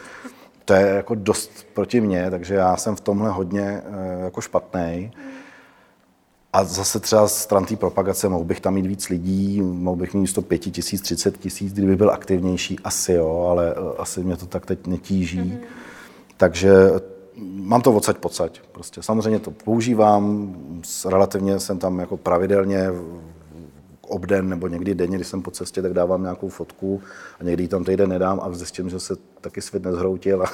To 0.64 0.74
je 0.74 0.86
jako 0.86 1.14
dost 1.14 1.66
proti 1.74 2.00
mně, 2.00 2.30
takže 2.30 2.54
já 2.54 2.76
jsem 2.76 2.96
v 2.96 3.00
tomhle 3.00 3.30
hodně 3.30 3.82
jako 4.24 4.40
špatný. 4.40 5.12
A 6.52 6.64
zase 6.64 7.00
třeba 7.00 7.28
stran 7.28 7.64
té 7.64 7.76
propagace 7.76 8.28
mohl 8.28 8.44
bych 8.44 8.60
tam 8.60 8.74
mít 8.74 8.86
víc 8.86 9.08
lidí, 9.08 9.62
mohl 9.62 9.96
bych 9.96 10.14
mít 10.14 10.20
místo 10.20 10.42
pěti 10.42 10.70
tisíc, 10.70 11.00
třicet 11.02 11.38
tisíc, 11.38 11.72
kdyby 11.72 11.96
byl 11.96 12.10
aktivnější, 12.10 12.78
asi 12.84 13.12
jo, 13.12 13.46
ale 13.50 13.74
eh, 13.76 13.96
asi 13.98 14.24
mě 14.24 14.36
to 14.36 14.46
tak 14.46 14.66
teď 14.66 14.86
netíží. 14.86 15.40
Mm-hmm. 15.40 15.58
Takže 16.36 16.70
mám 17.42 17.82
to 17.82 17.92
odsaď 17.92 18.18
pocať. 18.18 18.60
Prostě 18.72 19.02
samozřejmě 19.02 19.38
to 19.38 19.50
používám, 19.50 20.54
relativně 21.06 21.60
jsem 21.60 21.78
tam 21.78 21.98
jako 21.98 22.16
pravidelně 22.16 22.88
obden 24.08 24.48
nebo 24.48 24.68
někdy 24.68 24.94
denně, 24.94 25.16
když 25.16 25.28
jsem 25.28 25.42
po 25.42 25.50
cestě, 25.50 25.82
tak 25.82 25.92
dávám 25.92 26.22
nějakou 26.22 26.48
fotku 26.48 27.02
a 27.40 27.44
někdy 27.44 27.68
tam 27.68 27.84
týden 27.84 28.08
nedám 28.08 28.40
a 28.42 28.52
zjistím, 28.52 28.90
že 28.90 29.00
se 29.00 29.16
taky 29.44 29.60
svět 29.60 29.84
nezhroutil. 29.84 30.42
A, 30.42 30.46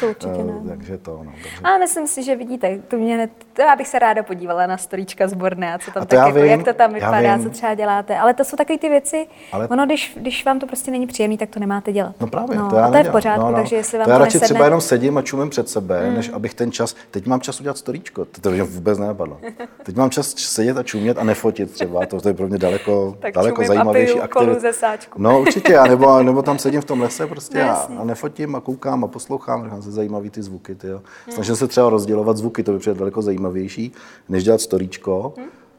to 0.00 0.08
určitě 0.08 0.44
ne. 0.44 0.52
takže 0.68 0.98
to, 0.98 1.20
no. 1.24 1.32
Takže... 1.42 1.58
Ale 1.64 1.78
myslím 1.78 2.06
si, 2.06 2.22
že 2.22 2.36
vidíte, 2.36 2.78
to 2.88 2.96
mě 2.96 3.16
ne, 3.16 3.28
to 3.52 3.62
já 3.62 3.76
bych 3.76 3.88
se 3.88 3.98
ráda 3.98 4.22
podívala 4.22 4.66
na 4.66 4.76
storíčka 4.76 5.28
zborné 5.28 5.74
a 5.74 5.78
co 5.78 5.90
tam 5.90 6.02
a 6.02 6.06
tak, 6.06 6.18
jako, 6.18 6.32
vím, 6.32 6.44
jak 6.44 6.64
to 6.64 6.72
tam 6.72 6.94
vypadá, 6.94 7.38
co 7.38 7.50
třeba 7.50 7.74
děláte. 7.74 8.18
Ale 8.18 8.34
to 8.34 8.44
jsou 8.44 8.56
takové 8.56 8.78
ty 8.78 8.88
věci, 8.88 9.26
ale... 9.52 9.68
ono, 9.68 9.86
když, 9.86 10.18
když 10.20 10.44
vám 10.44 10.58
to 10.58 10.66
prostě 10.66 10.90
není 10.90 11.06
příjemné, 11.06 11.38
tak 11.38 11.50
to 11.50 11.60
nemáte 11.60 11.92
dělat. 11.92 12.14
No 12.20 12.26
právě, 12.26 12.56
no, 12.56 12.70
to 12.70 12.76
já 12.76 12.86
a 12.86 12.90
to 12.90 12.96
je 12.96 13.04
v 13.04 13.10
pořádku, 13.10 13.44
no, 13.44 13.50
no. 13.50 13.56
takže 13.56 13.76
jestli 13.76 13.98
vám 13.98 14.04
to, 14.04 14.10
já 14.10 14.18
radši 14.18 14.36
nesedne... 14.36 14.54
třeba 14.54 14.64
jenom 14.64 14.80
sedím 14.80 15.18
a 15.18 15.22
čumím 15.22 15.50
před 15.50 15.68
sebe, 15.68 16.10
mm. 16.10 16.14
než 16.14 16.30
abych 16.32 16.54
ten 16.54 16.72
čas, 16.72 16.96
teď 17.10 17.26
mám 17.26 17.40
čas 17.40 17.60
udělat 17.60 17.78
storíčko, 17.78 18.24
to, 18.24 18.40
to 18.40 18.50
mě 18.50 18.62
vůbec 18.62 18.98
nenapadlo. 18.98 19.38
Teď 19.82 19.96
mám 19.96 20.10
čas 20.10 20.34
sedět 20.36 20.76
a 20.76 20.82
čumět 20.82 21.18
a 21.18 21.24
nefotit 21.24 21.70
třeba, 21.70 22.06
to, 22.06 22.20
to 22.20 22.28
je 22.28 22.34
pro 22.34 22.48
mě 22.48 22.58
daleko, 22.58 23.16
daleko 23.34 23.64
zajímavější 23.64 24.20
aktivita. 24.20 24.68
No 25.16 25.40
určitě, 25.40 25.78
a 25.78 25.86
nebo, 25.86 26.22
nebo 26.22 26.42
tam 26.42 26.58
sedím 26.58 26.80
v 26.80 26.84
tom 26.84 27.00
lese 27.00 27.26
prostě 27.26 27.64
no, 27.64 27.70
a, 27.70 27.88
a 27.98 28.04
nefotím 28.04 28.33
a 28.54 28.60
koukám 28.60 29.04
a 29.04 29.06
poslouchám, 29.06 29.64
říkám 29.64 29.82
se 29.82 29.92
zajímavý 29.92 30.30
ty 30.30 30.42
zvuky. 30.42 30.74
Ty, 30.74 30.86
jo. 30.86 31.02
Snažím 31.28 31.56
se 31.56 31.66
třeba 31.66 31.90
rozdělovat 31.90 32.36
zvuky, 32.36 32.62
to 32.62 32.72
by 32.72 32.78
přijde 32.78 32.98
daleko 32.98 33.22
zajímavější, 33.22 33.92
než 34.28 34.44
dělat 34.44 34.60
storíčko, 34.60 35.34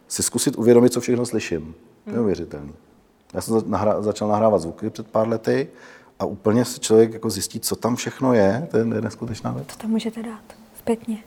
si 0.07 0.23
zkusit 0.23 0.57
uvědomit, 0.57 0.93
co 0.93 1.01
všechno 1.01 1.25
slyším. 1.25 1.75
To 2.03 2.09
je 2.09 2.15
neuvěřitelný. 2.15 2.73
Já 3.33 3.41
jsem 3.41 3.61
nahrá, 3.65 4.01
začal 4.01 4.27
nahrávat 4.27 4.61
zvuky 4.61 4.89
před 4.89 5.07
pár 5.07 5.27
lety 5.27 5.67
a 6.19 6.25
úplně 6.25 6.65
se 6.65 6.79
člověk 6.79 7.13
jako 7.13 7.29
zjistí, 7.29 7.59
co 7.59 7.75
tam 7.75 7.95
všechno 7.95 8.33
je, 8.33 8.67
to 8.71 8.77
je 8.77 8.85
neskutečná 8.85 9.51
věc. 9.51 9.67
To 9.67 9.75
tam 9.75 9.91
můžete 9.91 10.23
dát 10.23 10.43
zpětně 10.77 11.23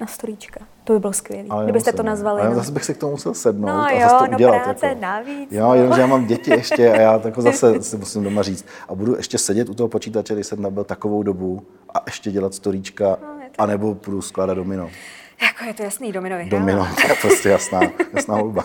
na 0.00 0.06
storíčka. 0.06 0.60
To 0.84 0.92
by 0.92 0.98
bylo 0.98 1.12
skvělé. 1.12 1.64
Kdybyste 1.64 1.92
to 1.92 2.02
nazvali. 2.02 2.40
Ale 2.40 2.50
no. 2.50 2.56
zase 2.56 2.72
bych 2.72 2.84
si 2.84 2.94
k 2.94 2.98
tomu 2.98 3.12
musel 3.12 3.34
sednout 3.34 3.66
no, 3.66 3.82
a 3.82 3.90
jo, 3.92 4.00
zase 4.00 4.14
to 4.24 4.30
no 4.30 4.36
udělat. 4.36 4.62
práce 4.62 4.86
jako. 4.86 5.00
navíc. 5.00 5.52
Jo, 5.52 5.68
no. 5.68 5.74
jenomže 5.74 6.00
já 6.00 6.06
mám 6.06 6.26
děti 6.26 6.50
ještě 6.50 6.92
a 6.92 7.00
já 7.00 7.20
jako 7.24 7.42
zase 7.52 7.82
si 7.82 7.96
musím 7.96 8.24
doma 8.24 8.42
říct. 8.42 8.66
A 8.88 8.94
budu 8.94 9.16
ještě 9.16 9.38
sedět 9.38 9.68
u 9.68 9.74
toho 9.74 9.88
počítače, 9.88 10.34
když 10.34 10.46
jsem 10.46 10.62
nabil 10.62 10.84
takovou 10.84 11.22
dobu 11.22 11.62
a 11.94 12.02
ještě 12.06 12.30
dělat 12.30 12.54
storíčka, 12.54 13.04
no, 13.04 13.40
to... 13.56 13.62
anebo 13.62 13.94
budu 13.94 14.22
skládat 14.22 14.54
domino. 14.54 14.90
Jako 15.42 15.64
je 15.64 15.74
to 15.74 15.82
jasný, 15.82 16.12
domino 16.12 16.36
vyhrává. 16.36 16.60
Domino, 16.60 16.88
to 17.02 17.08
je 17.08 17.14
prostě 17.20 17.48
jasná, 17.48 17.80
jasná 18.14 18.34
hudba. 18.36 18.64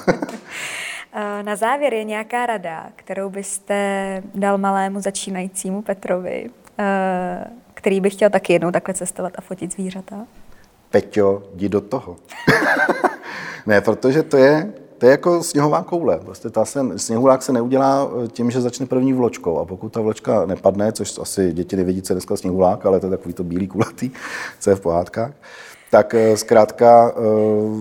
Eh, 1.14 1.44
na 1.44 1.56
závěr 1.56 1.94
je 1.94 2.04
nějaká 2.04 2.46
rada, 2.46 2.90
kterou 2.96 3.30
byste 3.30 4.24
dal 4.36 4.58
malému 4.58 5.02
začínajícímu 5.02 5.82
Petrovi, 5.82 6.50
eh, 6.80 7.46
který 7.74 8.02
by 8.02 8.10
chtěl 8.10 8.30
taky 8.30 8.54
jednou 8.54 8.72
takhle 8.72 8.94
cestovat 8.94 9.34
a 9.38 9.42
fotit 9.42 9.74
zvířata? 9.74 10.26
Peťo, 10.92 11.44
jdi 11.54 11.70
do 11.70 11.82
toho. 11.82 12.16
ne, 13.66 13.82
protože 13.82 14.24
to 14.24 14.38
je, 14.38 14.74
to 14.98 15.06
je 15.06 15.12
jako 15.12 15.44
sněhová 15.44 15.84
koule. 15.84 16.20
Prostě 16.20 16.50
ta 16.50 16.66
se, 16.66 17.00
sněhulák 17.00 17.42
se 17.42 17.54
neudělá 17.54 18.12
eh, 18.24 18.28
tím, 18.28 18.52
že 18.52 18.62
začne 18.62 18.86
první 18.86 19.14
vločkou 19.14 19.60
a 19.60 19.66
pokud 19.66 19.90
ta 19.90 20.02
vločka 20.02 20.46
nepadne, 20.46 20.92
což 20.92 21.20
asi 21.22 21.54
děti 21.54 21.76
nevědí, 21.76 22.02
co 22.02 22.14
je 22.14 22.16
dneska 22.16 22.38
sněhulák, 22.38 22.86
ale 22.86 23.00
to 23.00 23.06
je 23.06 23.10
takový 23.10 23.34
to 23.34 23.44
bílý 23.44 23.68
kulatý, 23.68 24.12
co 24.60 24.70
je 24.70 24.76
v 24.76 24.82
pohádkách, 24.82 25.32
tak 25.92 26.14
eh, 26.14 26.38
zkrátka 26.38 27.12
eh, 27.12 27.22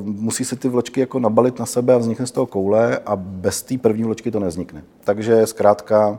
musí 0.03 0.45
se 0.45 0.57
ty 0.57 0.69
vločky 0.69 1.01
jako 1.01 1.19
nabalit 1.19 1.59
na 1.59 1.67
sebe 1.67 1.95
a 1.95 1.99
vznikne 1.99 2.27
z 2.27 2.31
toho 2.31 2.47
koule 2.47 2.99
a 3.07 3.17
bez 3.17 3.63
té 3.63 3.79
první 3.79 4.05
vločky 4.05 4.31
to 4.31 4.41
nevznikne. 4.41 4.83
Takže 5.05 5.47
zkrátka, 5.47 6.19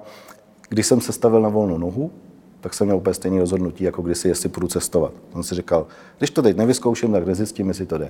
když 0.69 0.87
jsem 0.87 1.01
sestavil 1.01 1.41
na 1.41 1.49
volnou 1.49 1.77
nohu, 1.77 2.11
tak 2.61 2.73
jsem 2.73 2.87
měl 2.87 2.97
úplně 2.97 3.13
stejné 3.13 3.39
rozhodnutí, 3.39 3.83
jako 3.83 4.01
když 4.01 4.17
si 4.17 4.27
jestli 4.27 4.49
půjdu 4.49 4.67
cestovat. 4.67 5.13
Jsem 5.31 5.43
si 5.43 5.55
říkal, 5.55 5.87
když 6.17 6.29
to 6.29 6.41
teď 6.41 6.57
nevyzkouším, 6.57 7.11
tak 7.11 7.27
nezjistím, 7.27 7.67
jestli 7.67 7.85
to 7.85 7.97
jde. 7.97 8.09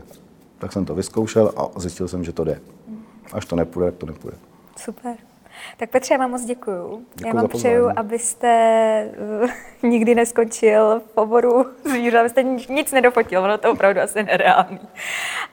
Tak 0.60 0.74
jsem 0.74 0.86
to 0.86 0.96
vyzkoušel 0.96 1.54
a 1.58 1.80
zjistil 1.80 2.08
jsem, 2.08 2.24
že 2.24 2.34
to 2.34 2.44
jde. 2.44 2.62
Až 3.34 3.46
to 3.46 3.56
nepůjde, 3.56 3.92
tak 3.92 4.00
to 4.00 4.06
nepůjde. 4.06 4.38
Super. 4.78 5.16
Tak 5.78 5.90
Petře, 5.90 6.14
já 6.14 6.18
vám 6.18 6.32
moc 6.32 6.46
děkuju. 6.46 7.02
děkuju 7.16 7.36
já 7.36 7.42
vám 7.42 7.48
přeju, 7.48 7.90
abyste 7.96 9.10
uh, 9.44 9.50
nikdy 9.90 10.16
neskončil 10.16 11.02
v 11.14 11.18
oboru 11.18 11.66
zvířat, 11.90 12.20
abyste 12.20 12.44
nic 12.44 12.92
nedofotil, 12.92 13.44
ono 13.44 13.58
to 13.58 13.72
opravdu 13.72 14.02
asi 14.02 14.24
nereálný. 14.24 14.80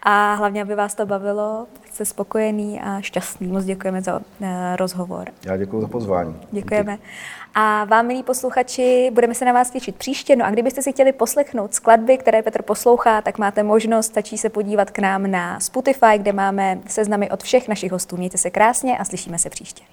A 0.03 0.35
hlavně, 0.35 0.63
aby 0.63 0.75
vás 0.75 0.95
to 0.95 1.07
bavilo, 1.07 1.67
jste 1.93 2.05
spokojený 2.05 2.81
a 2.81 3.01
šťastný. 3.01 3.47
Moc 3.47 3.65
děkujeme 3.65 4.03
za 4.03 4.17
uh, 4.17 4.47
rozhovor. 4.77 5.29
Já 5.47 5.57
děkuji 5.57 5.81
za 5.81 5.89
pozvání. 5.89 6.41
Děkujeme. 6.51 6.93
Díky. 6.97 7.09
A 7.57 7.85
vám, 7.85 8.07
milí 8.07 8.23
posluchači, 8.23 9.11
budeme 9.13 9.35
se 9.35 9.45
na 9.45 9.53
vás 9.53 9.71
těšit 9.71 9.97
příště. 9.97 10.37
No 10.37 10.45
a 10.45 10.51
kdybyste 10.51 10.83
si 10.83 10.93
chtěli 10.93 11.13
poslechnout 11.13 11.75
skladby, 11.75 12.19
které 12.19 12.43
Petr 12.43 12.63
poslouchá, 12.63 13.21
tak 13.21 13.39
máte 13.39 13.63
možnost, 13.63 14.07
stačí 14.07 14.39
se 14.39 14.49
podívat 14.49 14.91
k 14.91 14.99
nám 14.99 15.31
na 15.31 15.61
Spotify, 15.61 16.19
kde 16.19 16.33
máme 16.33 16.79
seznamy 16.87 17.31
od 17.31 17.43
všech 17.43 17.69
našich 17.69 17.93
hostů. 17.93 18.17
Mějte 18.17 18.39
se 18.39 18.51
krásně 18.51 18.99
a 18.99 19.05
slyšíme 19.05 19.39
se 19.39 19.51
příště. 19.51 19.85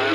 Um, 0.00 0.05